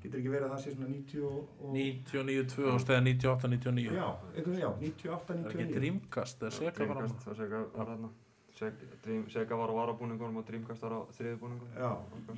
Getur 0.03 0.21
ekki 0.21 0.31
verið 0.33 0.47
að 0.47 0.55
það 0.55 0.63
sé 0.63 0.73
svona 0.75 0.89
90 0.93 1.27
og... 1.29 1.67
99, 1.75 2.47
2000 2.55 2.95
eða 2.95 3.03
98, 3.07 3.51
99. 3.53 3.93
Já, 3.99 4.09
veginn, 4.35 4.57
já, 4.59 4.71
98, 4.81 5.27
Það 5.29 5.37
er 5.37 5.45
ekki 5.45 5.59
99. 5.59 5.77
Dreamcast 5.79 6.43
eða 6.43 6.57
Sega 6.57 6.73
fram. 6.79 6.89
Dreamcast, 6.99 7.27
það 7.27 7.39
Sega 7.43 7.61
var 7.75 7.93
þarna. 7.93 8.11
Sega, 8.59 9.21
Sega 9.35 9.59
var 9.61 9.71
á 9.71 9.75
varabúningunum 9.79 10.41
og 10.43 10.49
Dreamcast 10.49 10.87
var 10.87 10.97
á 10.99 11.01
þriði 11.15 11.39
búningunum. 11.43 11.79
Já, 11.79 11.93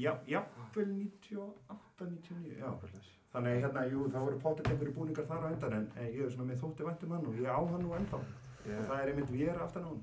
já, 0.04 0.12
jafnvel 0.34 0.92
98, 0.98 1.80
99, 2.12 2.60
já. 2.60 2.70
Þannig 3.30 3.60
hérna, 3.62 3.82
jú, 3.86 4.04
það 4.10 4.24
voru 4.26 4.38
potið 4.42 4.72
einhverju 4.72 4.94
búningar 4.96 5.28
þar 5.28 5.44
á 5.46 5.48
endan 5.54 5.76
en, 5.76 5.90
ég 6.10 6.24
er 6.26 6.32
svona 6.34 6.48
með 6.50 6.64
þótti 6.64 6.86
væntum 6.88 7.12
hann 7.14 7.28
og 7.30 7.36
ég 7.38 7.46
á 7.46 7.60
hann 7.60 7.84
nú 7.84 7.92
ennþá. 7.94 8.20
Og 8.20 8.66
Ég, 8.68 8.80
það 8.88 8.96
er 8.98 9.12
einmitt 9.12 9.30
vér 9.32 9.60
aftan 9.64 9.86
á 9.86 9.90
hann. 9.92 10.00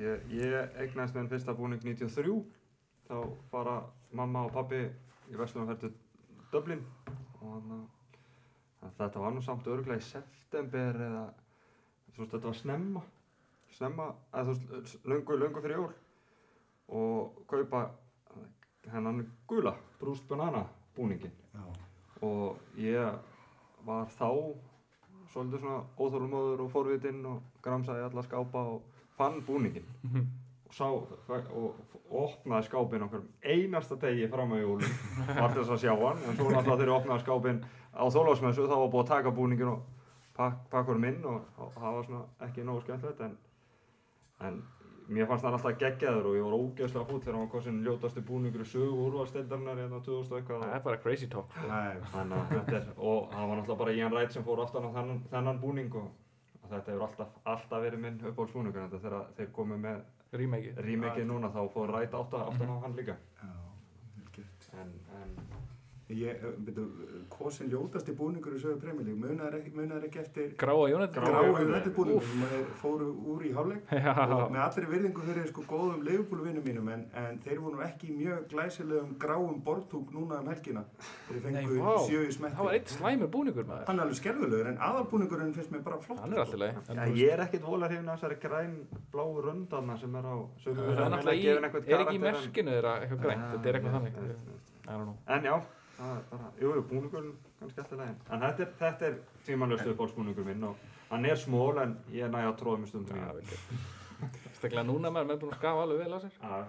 Ég, 0.00 0.30
ég 0.36 0.78
egnaðist 0.82 1.16
með 1.16 1.22
enn 1.22 1.32
fyrsta 1.32 1.54
búning 1.56 1.82
93. 1.84 2.36
Þá 3.06 3.16
fara 3.50 3.76
mamma 4.16 4.46
og 4.46 4.54
pappi 4.54 4.82
í 5.30 5.38
Vestlunarferð 5.38 5.84
til 5.84 5.92
Dublin. 6.52 6.82
Og 7.40 7.58
þannig 7.58 7.84
að 8.86 8.96
þetta 9.00 9.24
var 9.24 9.34
nú 9.34 9.44
samt 9.44 9.68
örgulega 9.70 10.02
í 10.02 10.08
september 10.08 11.02
eða, 11.08 11.26
þú 12.14 12.22
veist, 12.22 12.32
þetta 12.34 12.50
var 12.50 12.58
snemma. 12.60 13.04
Snemma, 13.76 14.08
eða 14.32 14.56
þú 14.56 14.74
veist, 14.74 14.98
löngu, 15.04 15.38
löngu 15.42 15.62
fyrir 15.64 15.80
jól. 15.80 15.94
Og 16.96 17.42
kaupa 17.50 17.88
hennan 18.92 19.24
gula, 19.50 19.74
Bruce 20.00 20.22
Banana 20.28 20.66
búningin. 20.96 21.32
Já. 21.54 21.64
og 22.24 22.56
ég 22.80 23.18
var 23.84 24.08
þá 24.16 24.30
svolítið 25.32 25.60
svona 25.60 25.82
óþólumóður 26.00 26.62
og 26.64 26.70
forvitinn 26.72 27.24
og 27.28 27.42
gramsaði 27.64 28.06
alla 28.06 28.24
skápa 28.24 28.62
og 28.72 28.95
fann 29.16 29.40
búningin 29.46 29.86
og 30.66 30.74
sá 30.74 30.86
og, 30.86 31.10
og 31.28 32.20
opnaði 32.22 32.68
skápinn 32.68 33.06
okkur 33.06 33.24
einasta 33.42 33.96
degi 34.02 34.28
fram 34.30 34.52
á 34.54 34.58
jólum. 34.60 34.96
Var 35.40 35.54
þess 35.56 35.74
að 35.74 35.82
sjá 35.84 35.92
hann 35.94 36.22
en 36.22 36.38
svo 36.38 36.48
náttúrulega 36.50 36.76
þegar 36.76 36.92
ég 36.92 36.96
opnaði 37.00 37.24
skápinn 37.24 37.60
á 37.96 38.04
þólásmessu 38.12 38.68
þá 38.68 38.76
var 38.76 38.90
búið 38.92 39.04
að 39.04 39.12
taka 39.12 39.34
búningin 39.34 39.72
og 39.72 39.84
pak, 40.36 40.56
pakkurum 40.70 41.04
inn 41.08 41.22
og, 41.24 41.44
það 41.56 41.98
var 41.98 42.08
svona 42.08 42.24
ekki 42.46 42.64
nógu 42.66 42.84
skemmtilegt 42.84 43.22
en, 43.24 43.36
en 44.44 44.58
mér 45.06 45.28
fannst 45.30 45.46
það 45.46 45.56
alltaf 45.56 45.78
geggjaður 45.80 46.28
og 46.30 46.36
ég 46.36 46.46
var 46.46 46.56
ógeðslega 46.60 47.08
fúll 47.08 47.20
þegar 47.22 47.36
hann 47.36 47.44
var 47.44 47.50
kosin 47.52 47.80
ljótastu 47.86 48.22
búningur 48.26 48.64
í 48.64 48.68
sögu 48.68 49.06
úrvalstildarnar 49.06 49.80
hérna 49.80 50.00
2000 50.02 50.32
og 50.32 50.38
eitthvað. 50.40 50.64
Það 50.64 50.76
er 50.78 50.84
bara 50.88 51.00
crazy 51.04 51.28
talk. 51.30 51.58
Nei, 51.62 52.00
þetta 52.50 52.78
er, 52.80 52.88
og 52.96 53.28
það 53.32 53.50
var 53.50 53.60
náttúrulega 53.60 53.80
bara 53.84 53.96
Ian 53.96 54.14
Wright 54.14 54.34
sem 54.34 54.46
fór 54.46 54.62
aftan 54.64 54.88
á 54.88 54.90
þennan, 54.96 55.20
þennan 55.30 55.60
búning 55.62 55.98
og, 56.00 56.08
og 56.66 56.72
þetta 56.74 56.92
hefur 56.92 57.06
alltaf, 57.06 57.34
alltaf 57.54 57.84
verið 57.86 58.02
minn 58.02 58.16
uppáhaldsbúningur 58.22 58.88
þegar 58.96 59.28
þeir 59.38 59.52
komu 59.54 59.78
með 59.78 60.02
remakeið. 60.36 61.26
núna 61.30 61.52
þá 61.54 61.60
fór 61.74 61.94
Wright 61.94 62.16
aftan, 62.18 62.48
aftan 62.50 62.74
á 62.74 62.76
hann 62.82 62.98
líka. 62.98 63.16
Já, 63.42 63.52
en, 64.82 64.90
en 65.20 65.55
Ég, 66.06 66.38
veitu, 66.62 66.82
kosin 67.34 67.66
ljótasti 67.66 68.12
búningur 68.14 68.54
í 68.54 68.60
sögu 68.62 68.78
premjölík, 68.78 69.16
munar 69.18 69.54
ekki, 69.58 69.72
munar 69.74 70.04
ekki 70.06 70.20
eftir 70.20 70.52
Gráa 70.54 70.84
þeir 70.86 72.68
fóru 72.78 73.08
úr 73.32 73.40
í 73.42 73.50
hálfleik. 73.56 73.88
Og 74.36 74.52
með 74.54 74.60
allri 74.62 74.84
virðingu 74.92 75.24
fyrir 75.26 75.48
sko 75.50 75.64
góðum 75.66 76.04
leifbúluvinnum 76.06 76.62
mínum 76.62 76.90
en, 76.94 77.02
en 77.18 77.40
þeir 77.42 77.58
voru 77.64 77.80
nú 77.80 77.82
ekki 77.88 78.12
mjög 78.14 78.44
glæsilegum 78.52 79.16
gráum 79.18 79.58
bortúk 79.66 80.12
núna 80.14 80.38
um 80.44 80.50
helgina. 80.52 80.84
Þeir 81.26 81.40
Nei, 81.42 81.64
fengu 81.64 81.80
vá. 81.82 81.96
sjö 82.06 82.22
í 82.22 82.30
Það 82.30 82.38
var 82.38 82.54
smetti 82.54 82.78
eitt 82.78 82.92
slæmur 82.94 83.32
búningur 83.34 83.66
maður. 83.66 83.84
hann 83.90 83.98
er 83.98 84.06
alveg 84.06 84.20
skelfilegur 84.20 84.70
en 84.70 84.78
aðalbúningurinn 84.90 85.54
finnst 85.58 85.74
mér 85.74 85.82
bara 85.88 85.98
flott 86.06 86.22
Hann 86.22 86.36
er 86.36 86.44
alltaf 86.44 86.62
leið. 86.62 86.78
ja, 86.94 87.08
ég 87.18 87.34
er 87.34 87.42
ekkit 87.48 87.66
vola 87.66 87.90
hrifin 87.90 88.12
af 88.14 88.20
þessari 88.22 88.38
græn 88.46 88.78
bláu 89.10 89.42
röndarna 89.42 89.98
sem 89.98 90.14
er 90.14 90.30
á 90.30 90.36
Það 90.62 91.18
er 91.18 91.90
er 91.96 92.06
ekki 92.06 92.20
í 92.20 92.24
merkinu 92.28 92.76
þeirra 92.78 92.94
eitthvað 93.02 93.26
grænt, 93.26 93.50
þetta 93.56 93.72
er 93.72 93.80
eitthvað 93.80 94.54
know. 94.86 95.16
En 95.26 95.42
já, 95.42 95.56
það 95.98 96.16
er 96.16 96.24
bara, 96.30 96.50
jú, 96.60 96.72
jú, 96.76 96.82
búningurinn 96.90 97.34
kannski 97.60 97.80
eftir 97.84 98.00
leginn. 98.00 98.18
En 98.30 98.40
þetta 98.46 98.66
er, 98.66 98.72
þetta 98.80 99.06
er 99.10 99.18
tímanlöstu 99.46 99.92
uppáhaldsbúningur 99.94 100.46
minn 100.48 100.64
og 100.70 100.82
hann 101.10 101.24
er 101.30 101.36
smól 101.40 101.78
en 101.82 101.96
ég 102.12 102.30
næ 102.32 102.42
að 102.48 102.58
tróða 102.62 102.82
mig 102.82 102.90
stundum 102.92 103.16
í 103.16 103.22
Já, 103.22 103.28
hann. 103.28 103.36
vel 103.36 103.46
gert. 103.52 104.52
Staklega 104.58 104.84
núna 104.88 105.10
maður 105.12 105.30
með 105.32 105.40
búin 105.44 105.52
að 105.54 105.58
skafa 105.60 105.86
alveg 105.86 106.02
vel 106.04 106.12
á 106.12 106.18
sér. 106.24 106.36
Já, 106.42 106.66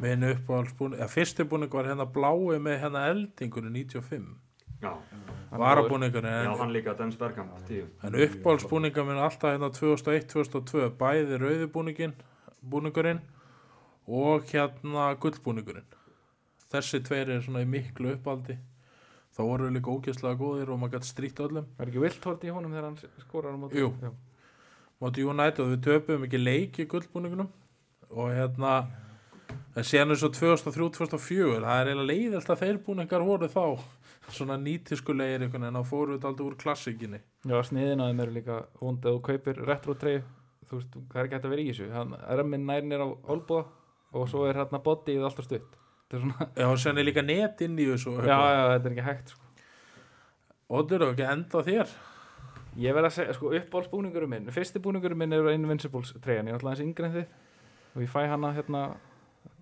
Minn 0.00 0.24
uppáhaldsbúning, 0.24 0.98
ja, 1.02 1.06
fyrsti 1.12 1.44
búning 1.44 1.68
var 1.72 1.84
hérna 1.84 2.06
blái 2.08 2.56
með 2.64 2.78
hérna 2.80 3.02
eldingunni 3.10 3.84
95 3.84 4.30
já, 4.80 4.92
varabúningunni 5.52 6.30
já, 6.32 6.38
en, 6.46 6.58
hann 6.62 6.72
líka, 6.72 6.94
Dennis 6.96 7.18
Bergkamp, 7.20 7.52
tíu. 7.68 7.84
en 8.02 8.16
uppáhaldsbúninga 8.24 9.04
minn 9.04 9.20
alltaf 9.20 9.52
hérna 9.52 9.68
2001-2002 9.76 10.88
bæði 10.96 11.38
rauðibúningin 11.42 12.14
búningurinn 12.64 13.20
og 14.08 14.48
hérna 14.48 15.10
gullbúningurinn 15.20 15.84
þessi 16.72 17.00
tveir 17.06 17.30
er 17.36 17.44
svona 17.44 17.62
í 17.64 17.68
miklu 17.68 18.14
uppáldi 18.16 18.58
þá 19.32 19.40
voru 19.46 19.68
þeir 19.68 19.76
líka 19.78 19.94
ógeðslega 19.94 20.40
góðir 20.40 20.72
og 20.72 20.80
maður 20.80 20.98
gæti 20.98 21.10
strýtt 21.12 21.42
öllum 21.44 21.70
Er 21.78 21.88
ekki 21.88 22.02
vilthort 22.02 22.44
í 22.44 22.52
honum 22.52 22.74
þegar 22.74 22.88
hann 22.90 23.24
skorar 23.24 23.56
á 23.56 23.58
móti? 23.60 23.80
Jú. 23.80 23.92
Já. 24.02 24.12
móti 25.02 25.24
United 25.24 25.72
við 25.72 25.82
töpum 25.88 26.26
ekki 26.28 26.42
leik 26.42 26.82
í 26.82 26.88
gullbúningunum 26.90 27.50
og 28.12 28.32
hérna 28.36 28.74
en 29.76 29.88
síðan 29.88 30.12
eins 30.12 30.24
og 30.26 30.36
2003-2004 30.36 31.60
það 31.64 31.80
er 31.80 31.92
eiginlega 31.92 32.08
leiðilt 32.12 32.52
að 32.52 32.62
þeir 32.66 32.80
búningar 32.86 33.24
voru 33.24 33.48
þá 33.52 33.64
svona 34.32 34.56
nýtiskulegir 34.60 35.48
veginn 35.48 35.80
og 35.80 35.88
fóru 35.88 36.16
þetta 36.16 36.28
aldrei 36.30 36.46
úr 36.46 36.58
klassikinni 36.60 37.20
Já, 37.42 37.56
sniðin 37.66 37.98
á 37.98 38.06
þeim 38.06 38.20
eru 38.22 38.34
líka 38.36 38.56
vond 38.78 39.02
ef 39.02 39.16
þú 39.16 39.20
kaupir 39.26 39.56
retro 39.66 39.94
treyju, 39.98 40.20
þú 40.68 40.76
veist, 40.78 40.92
það 41.10 41.16
er 41.16 41.26
ekki 41.26 41.34
hægt 41.34 41.46
að 41.48 41.54
vera 41.54 41.62
í 41.62 41.70
þessu. 41.72 41.86
Hann 41.90 42.12
er 42.22 42.42
minn 42.46 42.68
nærinn 42.68 42.94
er 42.94 43.02
á 43.02 43.08
olbúða 43.34 43.64
og 44.14 44.28
svo 44.30 44.44
er 44.46 44.60
hérna 44.60 44.78
bodyið 44.84 45.24
alltaf 45.26 45.48
stutt. 45.48 45.72
Er 46.12 46.20
svona, 46.20 46.48
Já, 46.56 46.66
og 46.68 46.78
sen 46.80 46.98
er 47.00 47.06
líka 47.06 47.24
net 47.24 47.62
inn 47.64 47.78
í 47.80 47.86
þessu 47.88 48.12
já, 48.20 48.36
já, 48.36 48.62
þetta 48.74 48.88
er 48.88 48.94
ekki 48.94 49.06
hægt, 49.06 49.32
sko. 49.32 49.52
Og 50.72 50.92
ekki 51.08 51.28
enda 51.28 51.62
þér? 51.66 51.94
Ég 52.80 52.96
verð 52.96 53.08
að 53.10 53.14
segja, 53.18 53.36
sko, 53.36 53.52
uppáhaldsbúningurum 53.58 54.30
minn, 54.32 54.52
fyrsti 54.52 54.80
búningurum 54.80 55.18
minn 55.20 55.36
er 55.36 55.50
Invincibles 55.52 56.14
treyjan, 56.24 56.48
ég 56.48 56.54
er 56.54 56.58
alltaf 56.58 56.70
aðeins 56.70 56.84
yngri 56.86 57.08
en 57.08 57.16
þið. 57.18 57.34
Og 57.92 58.04
ég 58.04 58.12
fæ 58.12 58.20
hana 58.30 58.52
hérna 58.56 58.82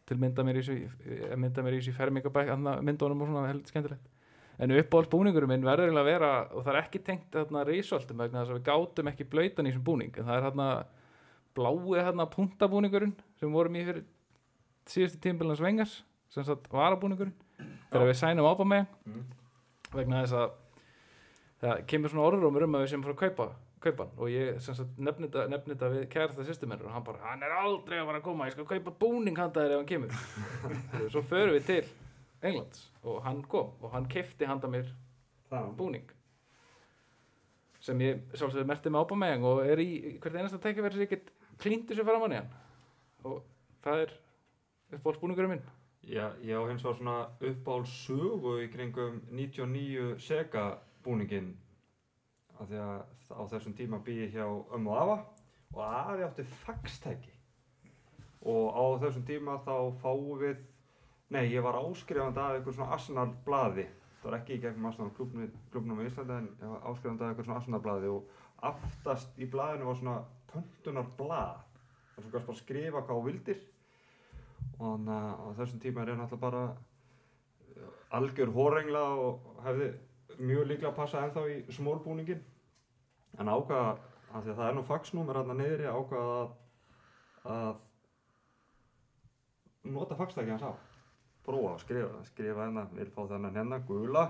til 0.07 0.19
mynda 0.19 0.45
mér 0.47 0.61
í 0.61 0.63
þessu, 0.63 0.91
eh, 1.07 1.35
mynda 1.39 1.65
mér 1.67 1.75
í 1.75 1.81
þessu 1.81 1.95
fermingabæk, 1.97 2.53
myndunum 2.87 3.23
og 3.23 3.31
svona, 3.31 3.49
heldur 3.51 3.73
skemmtilegt. 3.73 4.07
En 4.61 4.75
uppáhaldsbúningurum 4.77 5.51
minn 5.51 5.67
verður 5.67 5.89
eiginlega 5.89 6.05
að 6.05 6.11
vera, 6.13 6.31
og 6.53 6.65
það 6.67 6.75
er 6.75 6.81
ekki 6.83 7.03
tengt 7.03 7.39
hérna 7.39 7.65
risöltum 7.67 8.23
vegna 8.23 8.45
þess 8.45 8.53
að 8.53 8.59
við 8.59 8.67
gátum 8.71 9.11
ekki 9.11 9.27
blöytan 9.33 9.67
í 9.67 9.73
þessum 9.73 9.87
búning, 9.87 10.19
en 10.19 10.27
það 10.29 10.37
er 10.37 10.47
hérna 10.47 10.69
blái 11.57 12.05
hérna 12.05 12.27
puntabúningurinn 12.31 13.17
sem 13.41 13.53
vorum 13.53 13.79
í 13.79 13.85
fyrir 13.87 14.05
síðustu 14.87 15.21
tímbilans 15.25 15.63
vengars, 15.63 16.03
sem 16.31 16.45
sagt 16.47 16.69
varabúningurinn, 16.73 17.35
þegar 17.91 18.07
við 18.11 18.21
sænum 18.21 18.47
ápa 18.51 18.67
með 18.69 18.87
Mm. 19.07 19.25
vegna 19.93 20.23
þess 20.23 20.37
að 20.39 20.53
það 21.61 21.83
kemur 21.91 22.13
svona 22.13 22.29
orðrómur 22.31 22.65
um 22.65 22.79
að 22.79 22.85
við 22.85 22.93
sem 22.95 23.03
fór 23.05 23.15
að 23.17 23.23
kaupa 23.25 23.49
kaupa 23.81 24.07
og 24.21 24.29
ég 24.29 24.61
sagt 24.61 24.99
nefni 25.01 25.29
þetta, 25.33 25.89
við 25.89 26.07
kærasta 26.13 26.45
sýstumennur 26.45 26.87
og 26.91 26.93
hann 26.93 27.05
bara, 27.05 27.19
hann 27.25 27.43
er 27.43 27.55
aldrei 27.63 27.97
að 27.99 28.07
fara 28.11 28.21
að 28.21 28.27
koma 28.27 28.47
ég 28.49 28.53
skal 28.53 28.67
kaupa 28.69 28.93
búning 29.01 29.39
handa 29.41 29.63
þér 29.65 29.73
ef 29.73 29.81
hann 29.81 29.89
kemur. 29.89 30.11
Svo 31.13 31.23
förum 31.25 31.57
við 31.57 31.65
til 31.71 31.87
Englands 32.43 32.91
og 33.03 33.23
hann 33.25 33.41
kom 33.49 33.73
og 33.81 33.95
hann 33.95 34.09
kefti 34.09 34.49
handa 34.49 34.69
mér 34.69 34.91
Það, 35.51 35.71
búning. 35.75 36.05
Sem 37.83 37.99
ég 38.05 38.21
sjálfsögðu 38.37 38.69
merti 38.69 38.91
með 38.93 39.03
ábamæðing 39.03 39.47
og 39.49 39.63
er 39.67 39.81
í 39.83 39.89
hvert 40.21 40.37
einasta 40.37 40.61
tækifæri 40.63 40.95
sem 40.95 41.03
ég 41.03 41.11
get 41.11 41.33
klínt 41.59 41.89
þessu 41.89 42.05
framann 42.07 42.35
í 42.37 42.39
hann. 42.39 42.53
Og 43.27 43.41
það 43.83 44.05
er 44.05 44.13
uppáhaldsbúningurinn 44.95 45.55
minn 45.57 45.65
Já, 46.09 46.33
ég 46.41 46.57
á 46.57 46.65
hins 46.65 46.83
vegar 46.83 46.97
svona 46.97 47.17
uppáhalds 47.45 47.93
sögu 48.07 48.55
í 48.65 48.71
kringum 48.73 49.21
99 49.37 50.17
Sega 50.25 50.79
búningin 51.05 51.53
af 52.57 52.71
því 52.71 52.81
að 52.85 53.03
á 53.37 53.43
þessum 53.53 53.77
tíma 53.77 54.01
bý 54.05 54.17
ég 54.23 54.33
hjá 54.35 54.47
ömmu 54.49 54.95
afa 54.97 55.19
og 55.75 55.83
afi 55.85 56.25
átti 56.25 56.47
faxtæki. 56.65 57.33
Og 58.41 58.73
á 58.73 58.85
þessum 59.05 59.27
tíma 59.29 59.59
þá 59.61 59.77
fáum 60.01 60.41
við 60.41 60.59
nei, 61.31 61.47
ég 61.53 61.63
var 61.63 61.79
áskrifandi 61.79 62.41
af 62.41 62.57
einhver 62.57 62.75
svona 62.75 62.97
Arsenal 62.97 63.29
blaði. 63.45 63.87
Það 64.21 64.31
var 64.31 64.39
ekki 64.41 64.57
í 64.57 64.63
gegnum 64.65 64.89
Arsenal 64.91 65.13
klubnum, 65.17 66.01
í 66.01 66.09
Íslandi 66.09 66.39
en 66.39 66.49
ég 66.63 66.73
var 66.73 66.89
áskrifandi 66.91 67.25
af 67.25 67.35
einhver 67.35 67.49
svona 67.49 67.61
Arsenal 67.61 67.83
blaði 67.85 68.15
og 68.17 68.39
aftast 68.73 69.37
í 69.41 69.49
blaðinu 69.53 69.89
var 69.89 70.01
svona 70.01 70.17
pöntunar 70.51 71.13
blað 71.21 71.61
þar 72.15 72.25
sem 72.25 72.33
kannski 72.33 72.49
bara 72.49 72.63
skrifa 72.65 73.05
hvað 73.05 73.21
þú 73.21 73.29
vildir 73.29 73.63
og 74.81 74.87
þannig 74.87 75.17
að 75.17 75.33
á 75.37 75.47
þessum 75.61 75.83
tíma 75.83 76.03
er 76.03 76.13
ég 76.15 76.21
náttúrulega 76.21 76.45
bara 76.47 76.63
uh, 76.71 77.91
algjör 78.17 78.55
horengla 78.55 79.03
og 79.27 79.51
hefði 79.67 79.91
mjög 80.41 80.71
líklega 80.71 80.91
að 80.91 80.97
passa 80.97 81.25
ennþá 81.25 81.45
í 81.53 81.59
smólbúningin 81.77 82.41
en 83.39 83.51
ákvaða, 83.53 83.97
af 84.33 84.45
því 84.45 84.53
að 84.53 84.59
það 84.59 84.69
er 84.69 84.77
nú 84.77 84.85
faxnúmer 84.89 85.39
hérna 85.41 85.57
niðri, 85.59 85.87
ákvaða 85.91 86.37
að, 86.41 86.51
að 87.55 87.75
nota 89.97 90.19
faxtæki 90.19 90.55
hans 90.55 90.67
á. 90.67 90.73
Prófa 91.45 91.75
að 91.75 91.83
skrifa, 91.85 92.23
skrifa 92.29 92.67
hérna 92.67 92.87
vil 92.95 93.11
fá 93.15 93.21
þennan 93.31 93.57
hérna, 93.57 93.81
gula. 93.89 94.25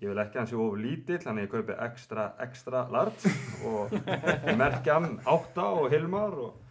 Ég 0.00 0.08
vil 0.08 0.22
ekki 0.22 0.38
að 0.38 0.40
hann 0.40 0.50
sé 0.50 0.58
of 0.58 0.78
lítill, 0.80 1.20
þannig 1.20 1.46
ég 1.46 1.52
kaupi 1.52 1.74
extra, 1.84 2.30
extra 2.42 2.86
large 2.92 3.32
og 3.68 3.92
merkja 4.62 4.96
hann 4.98 5.18
átta 5.28 5.68
og 5.76 5.90
Hilmar 5.92 6.38
og 6.46 6.61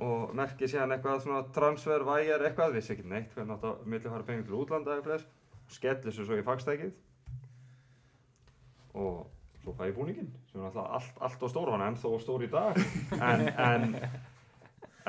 og 0.00 0.32
merki 0.36 0.68
síðan 0.70 0.94
eitthvað 0.94 1.24
svona 1.24 1.42
transfer, 1.54 2.04
væjar, 2.08 2.46
eitthvað, 2.46 2.78
vissi 2.78 2.94
ekki 2.94 3.04
neitt 3.10 3.34
hvernig 3.36 3.58
átt 3.58 3.66
að 3.68 3.84
milli 3.92 4.12
fara 4.12 4.26
pengur 4.26 4.46
til 4.48 4.58
útlanda 4.62 4.96
eða 4.96 5.06
flest 5.08 5.36
skellir 5.70 6.06
þessu 6.08 6.26
svo 6.26 6.38
í 6.38 6.46
fagstækið. 6.46 6.94
Og 9.00 9.26
svo 9.62 9.74
fæ 9.76 9.84
ég 9.90 9.96
búningin 9.98 10.30
sem 10.50 10.62
er 10.62 10.70
alltaf 10.70 10.88
allt, 10.98 11.20
allt 11.28 11.44
og 11.46 11.52
stór 11.52 11.72
hann 11.74 11.84
ennþá 11.90 12.14
stór 12.24 12.46
í 12.46 12.50
dag. 12.50 12.80
En, 13.20 13.44
en, 13.68 13.98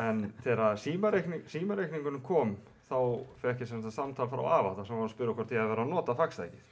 en 0.02 0.22
þegar 0.44 0.78
símareikning, 0.82 1.48
símareikningunum 1.50 2.24
kom 2.26 2.58
þá 2.92 2.98
fekk 3.42 3.64
ég 3.64 3.72
sem 3.72 3.80
þetta 3.82 3.96
samtal 3.96 4.28
frá 4.30 4.44
afa 4.58 4.76
þar 4.78 4.90
sem 4.90 5.00
var 5.00 5.08
að 5.08 5.14
spyrja 5.16 5.38
hvort 5.38 5.56
ég 5.56 5.64
hef 5.64 5.72
verið 5.72 5.86
að 5.86 5.96
nota 5.96 6.18
fagstækið. 6.20 6.64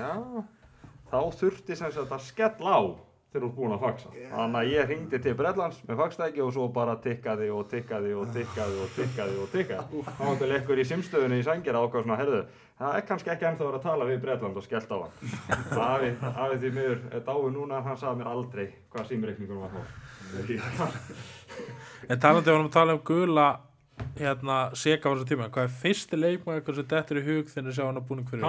Já, 0.00 0.12
þá 1.12 1.20
þurfti 1.40 1.78
sem 1.78 1.94
sagt 1.94 2.16
að 2.18 2.26
skella 2.26 2.74
á 2.76 2.82
þegar 3.30 3.44
þú 3.44 3.48
ert 3.48 3.56
búinn 3.56 3.74
að 3.74 3.84
faxa. 3.84 4.08
Þannig 4.30 4.58
að 4.60 4.70
ég 4.74 4.88
hringdi 4.90 5.18
til 5.22 5.34
Bretlands 5.38 5.78
með 5.86 6.00
faxtæki 6.00 6.42
og 6.42 6.50
svo 6.56 6.64
bara 6.74 6.96
tikkaði 7.04 7.50
og 7.54 7.68
tikkaði 7.70 8.10
og 8.18 8.32
tikkaði 8.34 8.80
og 8.82 8.90
tikkaði 8.96 9.36
og 9.38 9.52
tikkaði. 9.54 10.02
Þá 10.08 10.20
var 10.24 10.32
einhver 10.32 10.52
lekkur 10.54 10.82
í 10.82 10.86
simstöðunni 10.90 11.38
í 11.38 11.46
sængir 11.46 11.78
ákvað 11.78 12.06
svona, 12.06 12.18
herðu, 12.18 12.42
það 12.80 12.98
er 12.98 13.06
kannski 13.10 13.32
ekki 13.34 13.48
ennþá 13.50 13.62
að 13.62 13.70
vera 13.70 13.80
að 13.80 13.86
tala 13.86 14.10
við 14.10 14.20
Bretland 14.24 14.58
og 14.58 14.66
skellt 14.66 14.90
á 14.90 14.98
hann. 14.98 15.14
Afi, 15.86 16.10
afi 16.34 16.60
því 16.64 16.74
miður 16.80 17.00
er 17.14 17.24
dáið 17.30 17.50
núna 17.54 17.82
hann 17.86 18.00
sagði 18.02 18.20
mér 18.20 18.32
aldrei 18.34 18.66
hvað 18.90 19.10
símreikningunum 19.12 19.62
var 19.66 19.72
þá. 19.74 19.82
En 22.10 22.18
talandi 22.22 22.50
varum 22.50 22.68
að 22.70 22.76
tala 22.76 22.94
um 22.96 23.02
gula 23.06 23.48
hérna 24.18 24.60
seka 24.78 25.10
á 25.10 25.12
þessu 25.12 25.28
tíma 25.28 25.50
hvað 25.52 25.66
er 25.66 25.74
fyrsti 25.82 26.18
leikmaður 26.18 26.78
sem 26.78 26.86
dettur 26.92 27.20
í 27.20 27.26
hug 27.26 27.50
þegar 27.50 27.66
þið 27.68 27.76
sjá 27.76 27.84
hann 27.86 28.00
að 28.00 28.06
búning 28.08 28.30
fyrir 28.30 28.46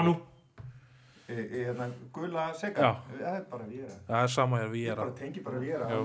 Í, 1.32 1.46
hérna 1.66 1.88
gula 2.14 2.46
sega. 2.60 2.82
Já. 2.82 2.92
Það 3.22 3.36
er 3.40 3.44
bara 3.52 3.68
Viera. 3.72 3.98
það 4.10 4.24
er 4.24 4.32
sama 4.36 4.60
hér 4.62 4.70
við 4.74 4.82
Ég 4.86 4.92
er 4.92 5.02
bara 5.02 5.16
tengi 5.22 5.44
bara. 5.46 5.60
Já. 5.62 6.00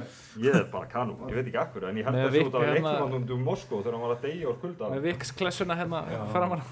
Ég 0.46 0.54
er 0.60 0.66
bara 0.72 0.86
kanum, 0.86 1.22
ég 1.28 1.34
veit 1.40 1.46
ekki 1.50 1.60
akkur, 1.62 1.88
en 1.90 1.96
ég 1.96 2.04
held 2.04 2.16
að 2.16 2.22
það 2.22 2.26
af 2.26 2.34
Vic 2.36 2.84
hérna- 2.84 3.34
um 3.36 3.44
Moskó 3.46 3.80
þegar 3.82 3.92
hann 3.98 4.04
var 4.08 4.16
að 4.16 4.22
deyja 4.28 4.48
úr 4.52 4.60
kulda. 4.60 4.90
með 4.94 5.00
Vicks 5.10 5.32
klessuna 5.32 5.74
hérna 5.76 6.04
framan 6.32 6.62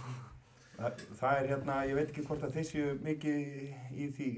Það, 0.74 1.02
það 1.20 1.36
er 1.40 1.46
hérna, 1.52 1.74
ég 1.86 1.94
veit 1.94 2.08
ekki 2.10 2.22
hvort 2.26 2.42
að 2.42 2.54
þeir 2.56 2.64
séu 2.66 2.86
mikið 2.98 3.36
í 3.94 4.08
því 4.16 4.28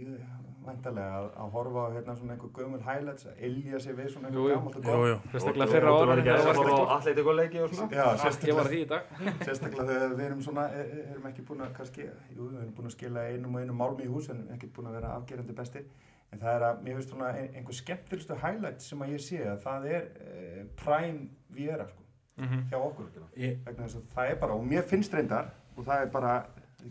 væntalega 0.67 1.19
að, 1.21 1.27
að 1.43 1.51
horfa 1.57 1.83
á 1.87 1.89
hérna 1.97 2.15
svona 2.19 2.33
einhver 2.37 2.51
gömul 2.59 2.81
highlights, 2.87 3.27
að 3.31 3.41
ilja 3.49 3.79
sig 3.85 3.97
við 3.99 4.09
svona 4.13 4.29
einhver 4.31 4.55
gammalt 4.55 4.77
og 4.77 4.85
jú, 4.85 4.91
gott. 4.91 5.09
jú. 5.11 5.31
sérstaklega 5.33 5.71
fyrra 5.73 5.93
ára 5.93 6.01
Það 6.01 6.09
var 6.09 6.23
þegar 6.23 6.57
það 6.57 6.75
á 6.77 6.95
atleitikuleiki 6.97 7.61
og 7.63 7.71
svona. 7.75 7.91
Já, 7.97 8.05
var 8.05 8.13
ég 8.13 8.17
var 8.17 8.25
sérstaklega, 8.25 8.65
að 8.65 8.71
því 8.73 8.81
í 8.81 8.89
dag 8.93 9.03
sérstaklega 9.47 9.87
þegar 9.93 10.17
við 10.21 10.25
erum 10.27 10.43
svona, 10.49 10.65
e- 10.73 10.89
e- 10.97 11.07
erum 11.13 11.29
ekki 11.31 11.47
búin 11.51 11.65
að 11.67 11.73
kannski, 11.79 12.09
jú, 12.37 12.49
við 12.51 12.59
erum 12.63 12.75
búin 12.79 12.91
að 12.91 12.97
skila 12.97 13.25
einum 13.31 13.55
og 13.57 13.63
einum 13.65 13.81
málmi 13.83 14.05
í 14.07 14.11
hús 14.13 14.29
en 14.35 14.43
ekki 14.57 14.71
búin 14.77 14.91
að 14.91 14.99
vera 15.01 15.15
afgerandi 15.21 15.57
bestir. 15.63 15.87
En 16.35 16.41
það 16.43 16.57
er 16.59 16.65
að, 16.67 16.81
mér 16.83 16.97
finnst 16.99 17.13
svona 17.15 17.29
ein- 17.39 17.53
einhver 17.61 17.77
skemmtilegustu 17.79 18.35
highlight 18.43 18.83
sem 18.83 19.03
að 19.07 19.13
ég 19.15 19.21
sé 19.23 19.39
að 19.47 19.61
það 19.63 19.85
er 19.95 20.09
e, 20.19 20.65
Prime 20.83 21.29
Viera, 21.55 21.87
sko, 21.89 22.03
Mhm. 22.37 22.65
hjá 22.69 22.77
okkur. 22.83 23.07
Vegna 23.37 23.87
þess 23.87 23.97
að 23.97 24.09
það 24.17 24.31
er 24.31 24.41
bara, 24.43 24.53
og 24.59 24.65
mér 24.69 24.83
finnst 24.85 25.15
reyndar 25.15 25.47
og 25.77 25.85
það 25.87 26.03
er 26.03 26.11
bara, 26.13 26.33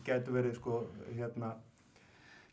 getur 0.08 0.34
verið 0.34 0.56
sko, 0.58 0.80
hérna 1.18 1.52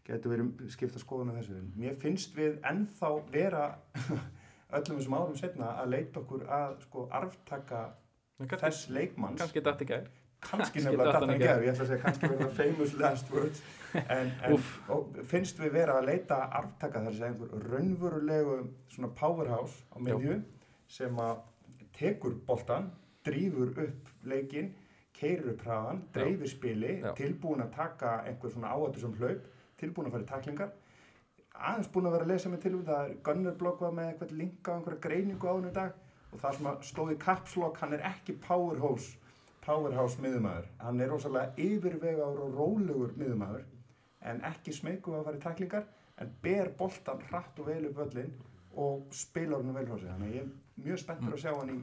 getur 0.06 0.32
verið 0.34 0.70
skipta 0.74 0.98
skoðun 1.02 1.30
á 1.30 1.38
þessu. 1.38 1.60
Mér 1.78 1.94
finnst 2.02 2.34
við 2.36 2.58
ennþá 2.68 3.10
vera 3.32 3.66
öllum 4.76 4.98
þessum 4.98 5.18
árum 5.18 5.36
setna 5.38 5.74
að 5.82 5.92
leita 5.94 6.20
okkur 6.22 6.46
að 6.48 6.74
sko 6.86 7.06
arftaka 7.12 7.84
kannski- 8.40 8.60
þess 8.64 8.88
leikmanns. 8.96 9.38
kannski 9.42 9.62
datt 9.62 9.84
í 9.84 9.88
gær. 9.92 10.10
Kannski 10.42 10.80
kannski 10.82 10.82
nefnilega 10.82 11.18
hann 11.22 11.30
í 11.30 11.38
gerð, 11.38 11.62
ég 11.62 11.70
ætla 11.70 11.84
að 11.84 11.90
segja 11.92 12.02
kannski 12.02 12.28
verða 12.32 12.48
famous 12.62 12.94
last 12.98 13.28
words. 13.30 13.60
En, 13.94 14.32
en 14.42 15.26
finnst 15.30 15.60
við 15.62 15.70
vera 15.76 16.00
að 16.00 16.08
leita 16.08 16.38
arftaka 16.58 17.02
þar 17.04 17.14
að 17.14 17.26
einhver 17.28 17.68
raunverulegu 17.70 18.56
svona 18.90 19.10
powerhouse 19.20 19.84
á 19.94 20.02
miðju 20.02 20.40
sem 20.90 21.20
að 21.22 21.44
tekur 21.94 22.34
boltan, 22.48 22.90
drífur 23.22 23.70
upp 23.84 24.10
leikinn, 24.26 24.72
keirir 25.14 25.52
upp 25.54 25.62
hraðan, 25.62 26.02
dreifir 26.16 26.50
spili, 26.50 26.96
Já. 27.04 27.12
tilbúin 27.20 27.62
að 27.62 27.74
taka 27.76 28.16
einhver 28.26 28.50
svona 28.50 28.72
áhættu 28.74 29.04
sem 29.04 29.14
hlaup, 29.20 29.46
tilbúin 29.82 30.08
að 30.08 30.16
fara 30.16 30.26
í 30.26 30.30
taklingar 30.32 30.72
aðeins 31.52 31.90
búin 31.92 32.08
að 32.08 32.16
vera 32.16 32.26
að 32.28 32.32
lesa 32.32 32.52
mig 32.52 32.62
til 32.62 32.74
um 32.78 32.84
það 32.86 33.02
er 33.04 33.16
Gunnar 33.26 33.58
blogg 33.60 33.82
var 33.84 33.96
með 33.96 34.12
eitthvað 34.12 34.36
linka 34.38 34.72
á 34.72 34.76
einhverja 34.76 35.04
greiningu 35.06 35.50
á 35.50 35.54
hennu 35.54 35.72
dag 35.76 35.98
og 36.32 36.40
það 36.40 36.56
sem 36.58 36.70
stóði 36.88 37.18
kapslokk, 37.20 37.80
hann 37.82 37.96
er 37.98 38.06
ekki 38.08 38.38
powerhouse 38.46 39.18
powerhouse 39.62 40.22
miðumæður 40.22 40.70
hann 40.82 41.00
er 41.00 41.12
rosalega 41.12 41.52
yfirvegaður 41.60 42.46
og 42.46 42.56
rólegur 42.56 43.12
miðumæður 43.20 43.66
en 44.30 44.40
ekki 44.48 44.74
smeyku 44.74 45.14
að 45.18 45.28
fara 45.28 45.38
í 45.38 45.44
taklingar 45.44 45.86
en 46.22 46.32
ber 46.42 46.72
boltan 46.78 47.22
hratt 47.28 47.60
og 47.60 47.68
vel 47.68 47.84
upp 47.90 48.00
völlin 48.00 48.32
og 48.78 49.14
spilar 49.14 49.62
hann 49.62 49.76
vel 49.76 49.86
frá 49.88 49.98
sig 49.98 50.10
þannig 50.10 50.28
að 50.28 50.36
ég 50.36 50.44
er 50.44 50.84
mjög 50.86 51.02
spenntur 51.02 51.36
að 51.36 51.42
sjá 51.44 51.52
hann 51.52 51.72
í 51.72 51.78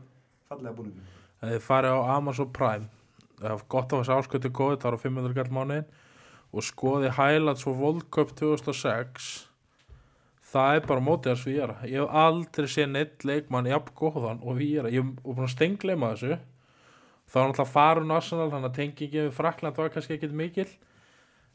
fallega 0.50 0.76
búningum. 0.76 1.10
Það 1.39 1.54
þið 1.54 1.66
farið 1.66 1.95
á 1.95 2.00
Amazon 2.16 2.54
Prime. 2.56 2.89
Er 3.39 3.56
gott 3.72 3.93
af 3.93 4.02
þessi 4.02 4.16
áskötu 4.18 4.52
góði 4.52 4.80
það 4.82 4.89
er 4.89 4.97
á 5.00 5.04
500 5.06 5.38
gall 5.38 5.52
mánuðin 5.56 5.91
og 6.50 6.66
skoði 6.66 7.14
highlights 7.18 7.66
for 7.66 7.78
World 7.78 8.08
Cup 8.14 8.34
2006 8.39 9.50
það 10.50 10.76
er 10.76 10.86
bara 10.89 11.06
mótið 11.06 11.34
að 11.34 11.41
svíjara 11.43 11.76
ég 11.86 12.02
hef 12.02 12.16
aldrei 12.24 12.70
séð 12.72 12.91
neitt 12.93 13.26
leikmann 13.28 13.70
jafn 13.70 13.95
góðan 13.97 14.41
og 14.41 14.58
víjara, 14.60 14.91
ég 14.93 15.04
hef 15.04 15.24
búin 15.26 15.45
að 15.45 15.54
stengleima 15.54 16.14
þessu. 16.14 16.39
Þá 17.30 17.36
er 17.38 17.50
náttúrulega 17.50 17.70
farun 17.70 18.14
Arsenal 18.16 18.47
þannig 18.50 18.72
að 18.72 18.78
tengingin 18.80 19.28
við 19.28 19.36
Frakland 19.38 19.78
var 19.78 19.91
kannski 19.93 20.16
ekkit 20.16 20.32
mikil. 20.34 20.70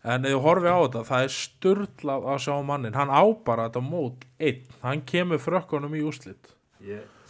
En 0.04 0.28
ef 0.28 0.36
þú 0.36 0.42
horfið 0.44 0.70
á 0.70 0.78
þetta 0.84 1.02
það 1.08 1.24
er 1.24 1.32
sturlað 1.34 2.28
að 2.30 2.42
sjá 2.44 2.54
mannin 2.68 2.98
hann 2.98 3.10
á 3.10 3.24
bara 3.46 3.66
þetta 3.66 3.82
mót 3.82 4.26
einn. 4.38 4.62
Hann 4.84 5.02
kemur 5.08 5.42
frökkunum 5.42 5.96
í 5.98 6.04
úslit 6.06 6.52
Ég, 6.84 7.00
sko, 7.00 7.23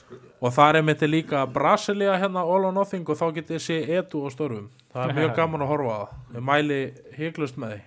Og 0.45 0.53
það 0.53 0.79
er 0.79 0.87
myndi 0.87 1.09
líka 1.09 1.43
Brasilia 1.53 2.17
hérna 2.21 2.45
all 2.45 2.69
or 2.69 2.73
nothing 2.77 3.09
og 3.09 3.19
þá 3.21 3.27
getið 3.41 3.63
sé 3.65 3.79
edu 3.99 4.25
á 4.25 4.29
störfum. 4.35 4.71
Það 4.93 5.09
er 5.11 5.19
mjög 5.21 5.35
gaman 5.41 5.65
að 5.65 5.73
horfa 5.73 5.95
á 5.95 5.99
það. 6.05 6.17
Ég 6.37 6.47
mæli 6.51 6.81
hygglust 7.19 7.61
með 7.61 7.77
því. 7.77 7.83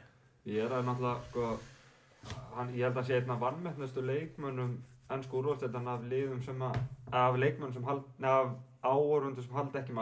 ég 0.54 0.64
er 0.64 0.78
að 0.78 0.86
náttúrulega, 0.88 1.20
sko, 1.28 2.38
hann, 2.56 2.72
ég 2.76 2.88
held 2.88 2.98
að 3.02 3.10
sé 3.10 3.20
einn 3.20 3.34
af 3.36 3.42
vannmettnustu 3.44 4.04
leikmönnum 4.08 4.78
ennsku 5.12 5.38
úrvalsteldan 5.42 5.88
af 5.92 6.08
liðum 6.08 6.42
sem 6.44 6.62
að, 6.64 6.80
af 7.16 7.38
leikmönnum 7.40 7.76
sem 7.76 7.86
hald, 7.88 8.04
neða 8.20 8.40
af 8.42 8.92
áorundu 8.96 9.44
sem 9.44 9.56
halda 9.56 9.82
ekki. 9.82 9.94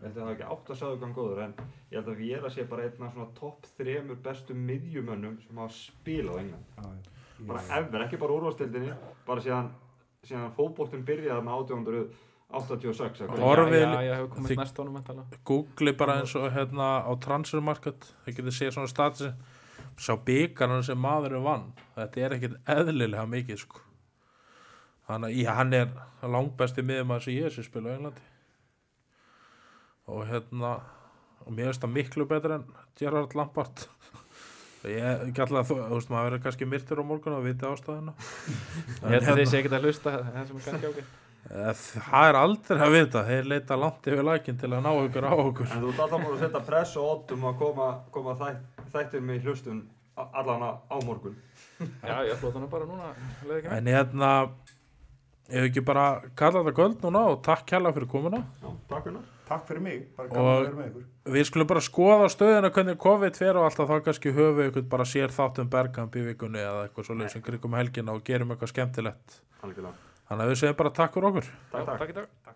Ég 0.00 0.06
að 0.08 0.14
það 0.16 0.22
hafi 0.24 0.32
ekki 0.32 0.46
átt 0.48 0.70
að 0.72 0.78
sagðu 0.80 0.98
hvað 1.02 1.10
góður, 1.18 1.40
en 1.44 1.50
ég 1.90 1.98
held 1.98 2.06
að 2.08 2.20
við 2.22 2.30
erum 2.32 2.46
að 2.48 2.54
sé 2.54 2.62
bara 2.70 2.84
einn 2.86 3.02
af 3.04 3.10
svona 3.12 3.26
topp 3.36 3.66
þremur 3.76 4.20
bestu 4.24 4.54
miðjumönnum 4.56 5.34
sem 5.44 5.60
hafa 5.60 5.74
spilað 5.76 6.38
á 6.38 6.40
England. 6.40 7.10
Bara 7.50 7.64
ever, 7.76 8.04
ekki 8.06 8.20
bara 8.22 8.36
úrvalstildinni, 8.38 8.94
bara 9.26 9.44
síðan, 10.28 10.50
fótboltinn 10.56 11.04
byrjaði 11.06 11.38
þarna 11.38 11.54
1886. 12.50 13.20
eða 13.22 13.30
hvað. 13.30 13.44
Horf- 13.44 13.70
Horfið- 13.70 13.84
Googli 15.50 15.92
bara 15.96 16.16
eins 16.20 16.34
og 16.36 16.50
hérna 16.52 16.88
á 17.06 17.12
transfer 17.20 17.60
market. 17.60 18.08
Það 18.26 18.36
getið 18.40 18.56
séð 18.58 18.72
svona 18.76 18.90
statusi. 18.92 19.32
Sá 20.00 20.16
byggarnar 20.16 20.82
sem 20.84 20.98
maðurinn 20.98 21.44
vann. 21.44 21.72
Þetta 21.96 22.16
er 22.24 22.30
ekkit 22.36 22.56
eðlilega 22.66 23.26
mikið 23.28 23.58
sko. 23.58 23.80
Þannig 25.08 25.40
að 25.46 25.54
hann 25.56 25.72
er 25.74 25.88
langbesti 26.22 26.82
miðum 26.86 27.10
að 27.16 27.20
þessi 27.20 27.36
ég 27.42 27.52
sem 27.52 27.64
spila 27.64 27.90
á 27.90 27.94
Englandi. 27.96 28.22
Og 30.10 30.24
hérna, 30.26 30.80
og 31.46 31.52
mér 31.52 31.70
finnst 31.70 31.82
það 31.82 31.92
miklu 31.96 32.26
betur 32.28 32.52
en 32.58 32.64
Gerard 32.96 33.34
Lampard. 33.34 33.86
Ég 34.88 35.24
ekki 35.28 35.42
alltaf, 35.44 35.68
þú 35.68 35.74
þú 35.90 35.96
veist, 35.98 36.10
maður 36.12 36.26
verður 36.30 36.42
kannski 36.46 36.66
myrtur 36.70 37.00
á 37.00 37.04
morgun 37.04 37.34
og 37.36 37.42
viti 37.44 37.66
ástæðuna. 37.68 38.14
ég 39.10 39.16
held 39.16 39.26
að 39.28 39.40
þeir 39.42 39.50
sé 39.50 39.58
ekkert 39.60 39.74
að 39.76 39.84
hlusta 39.88 40.12
það 40.14 40.46
sem 40.48 40.60
er 40.62 40.68
kannski 40.70 40.92
ágætt 40.94 41.18
Eh, 41.50 41.70
Það 41.72 42.26
er 42.28 42.36
aldrei 42.36 42.82
að 42.84 42.92
vita, 42.94 43.20
þeir 43.26 43.46
leita 43.48 43.76
langt 43.80 44.06
yfir 44.06 44.26
lækin 44.28 44.58
til 44.60 44.68
að 44.76 44.82
ná 44.84 44.90
ykkur 45.06 45.24
á 45.24 45.32
okkur. 45.40 45.70
En 45.72 45.80
þú 45.82 45.88
ert 45.90 46.02
alltaf 46.04 46.20
múin 46.20 46.34
að 46.36 46.42
setja 46.44 46.60
press 46.66 46.92
og 47.00 47.06
oddum 47.14 47.46
að 47.48 47.54
koma, 47.62 47.86
koma 48.12 48.34
þætt, 48.38 48.82
þættir 48.92 49.24
með 49.24 49.48
hlustun 49.48 49.78
a- 50.20 50.26
allan 50.42 50.62
á 50.68 50.70
á 50.84 50.96
morgun. 51.08 51.38
já, 52.10 52.14
ég 52.28 52.36
flóta 52.42 52.60
hann 52.60 52.68
bara 52.70 52.86
núna 52.86 53.08
En 53.78 53.88
hérna, 53.88 54.30
ef 55.48 55.64
ekki 55.70 55.82
bara 55.88 56.04
kalla 56.38 56.60
þetta 56.60 56.76
kvöld 56.76 57.00
núna 57.08 57.24
og 57.32 57.40
takk 57.48 57.64
kærlega 57.72 57.96
fyrir 57.98 58.12
komuna. 58.12 58.44
Já, 58.60 58.70
takk 58.92 59.08
fyrir. 59.08 59.24
Takk 59.50 59.64
fyrir 59.66 59.82
mig, 59.82 60.02
bara 60.16 60.30
gaman 60.30 60.46
Og- 60.46 60.50
að 60.52 60.66
vera 60.68 60.76
með 60.78 60.90
ykkur. 60.90 61.06
Við 61.34 61.46
skulum 61.48 61.70
bara 61.72 61.82
skoða 61.82 62.28
stöðuna 62.30 62.70
hvernig 62.76 63.00
COVID 63.02 63.40
fer 63.40 63.58
og 63.58 63.66
alltaf 63.66 63.90
þá 63.90 64.04
kannski 64.06 64.34
höfum 64.36 64.56
við 64.60 64.70
ykkur 64.70 64.88
bara 64.92 65.08
sér 65.10 65.34
þáttum 65.34 65.70
bergamp 65.72 66.14
í 66.14 66.24
vikunni 66.28 66.62
eða 66.62 66.86
eitthvað 66.86 67.10
svo 67.10 67.28
sem 67.34 67.42
krigum 67.42 67.74
helgina 67.74 68.14
og 68.14 68.22
gerum 68.24 68.54
eitthvað 68.54 68.74
skemmtilegt. 68.74 69.40
Algjörlega. 69.66 69.94
Þannig 70.30 70.46
að 70.46 70.52
við 70.54 70.60
segjum 70.62 70.76
bara 70.84 70.90
takk 70.90 71.14
fyrir 71.18 71.30
okkur. 71.32 71.50
Takk, 71.72 71.86
takk. 71.86 71.98
takk 71.98 72.14
dag 72.14 72.54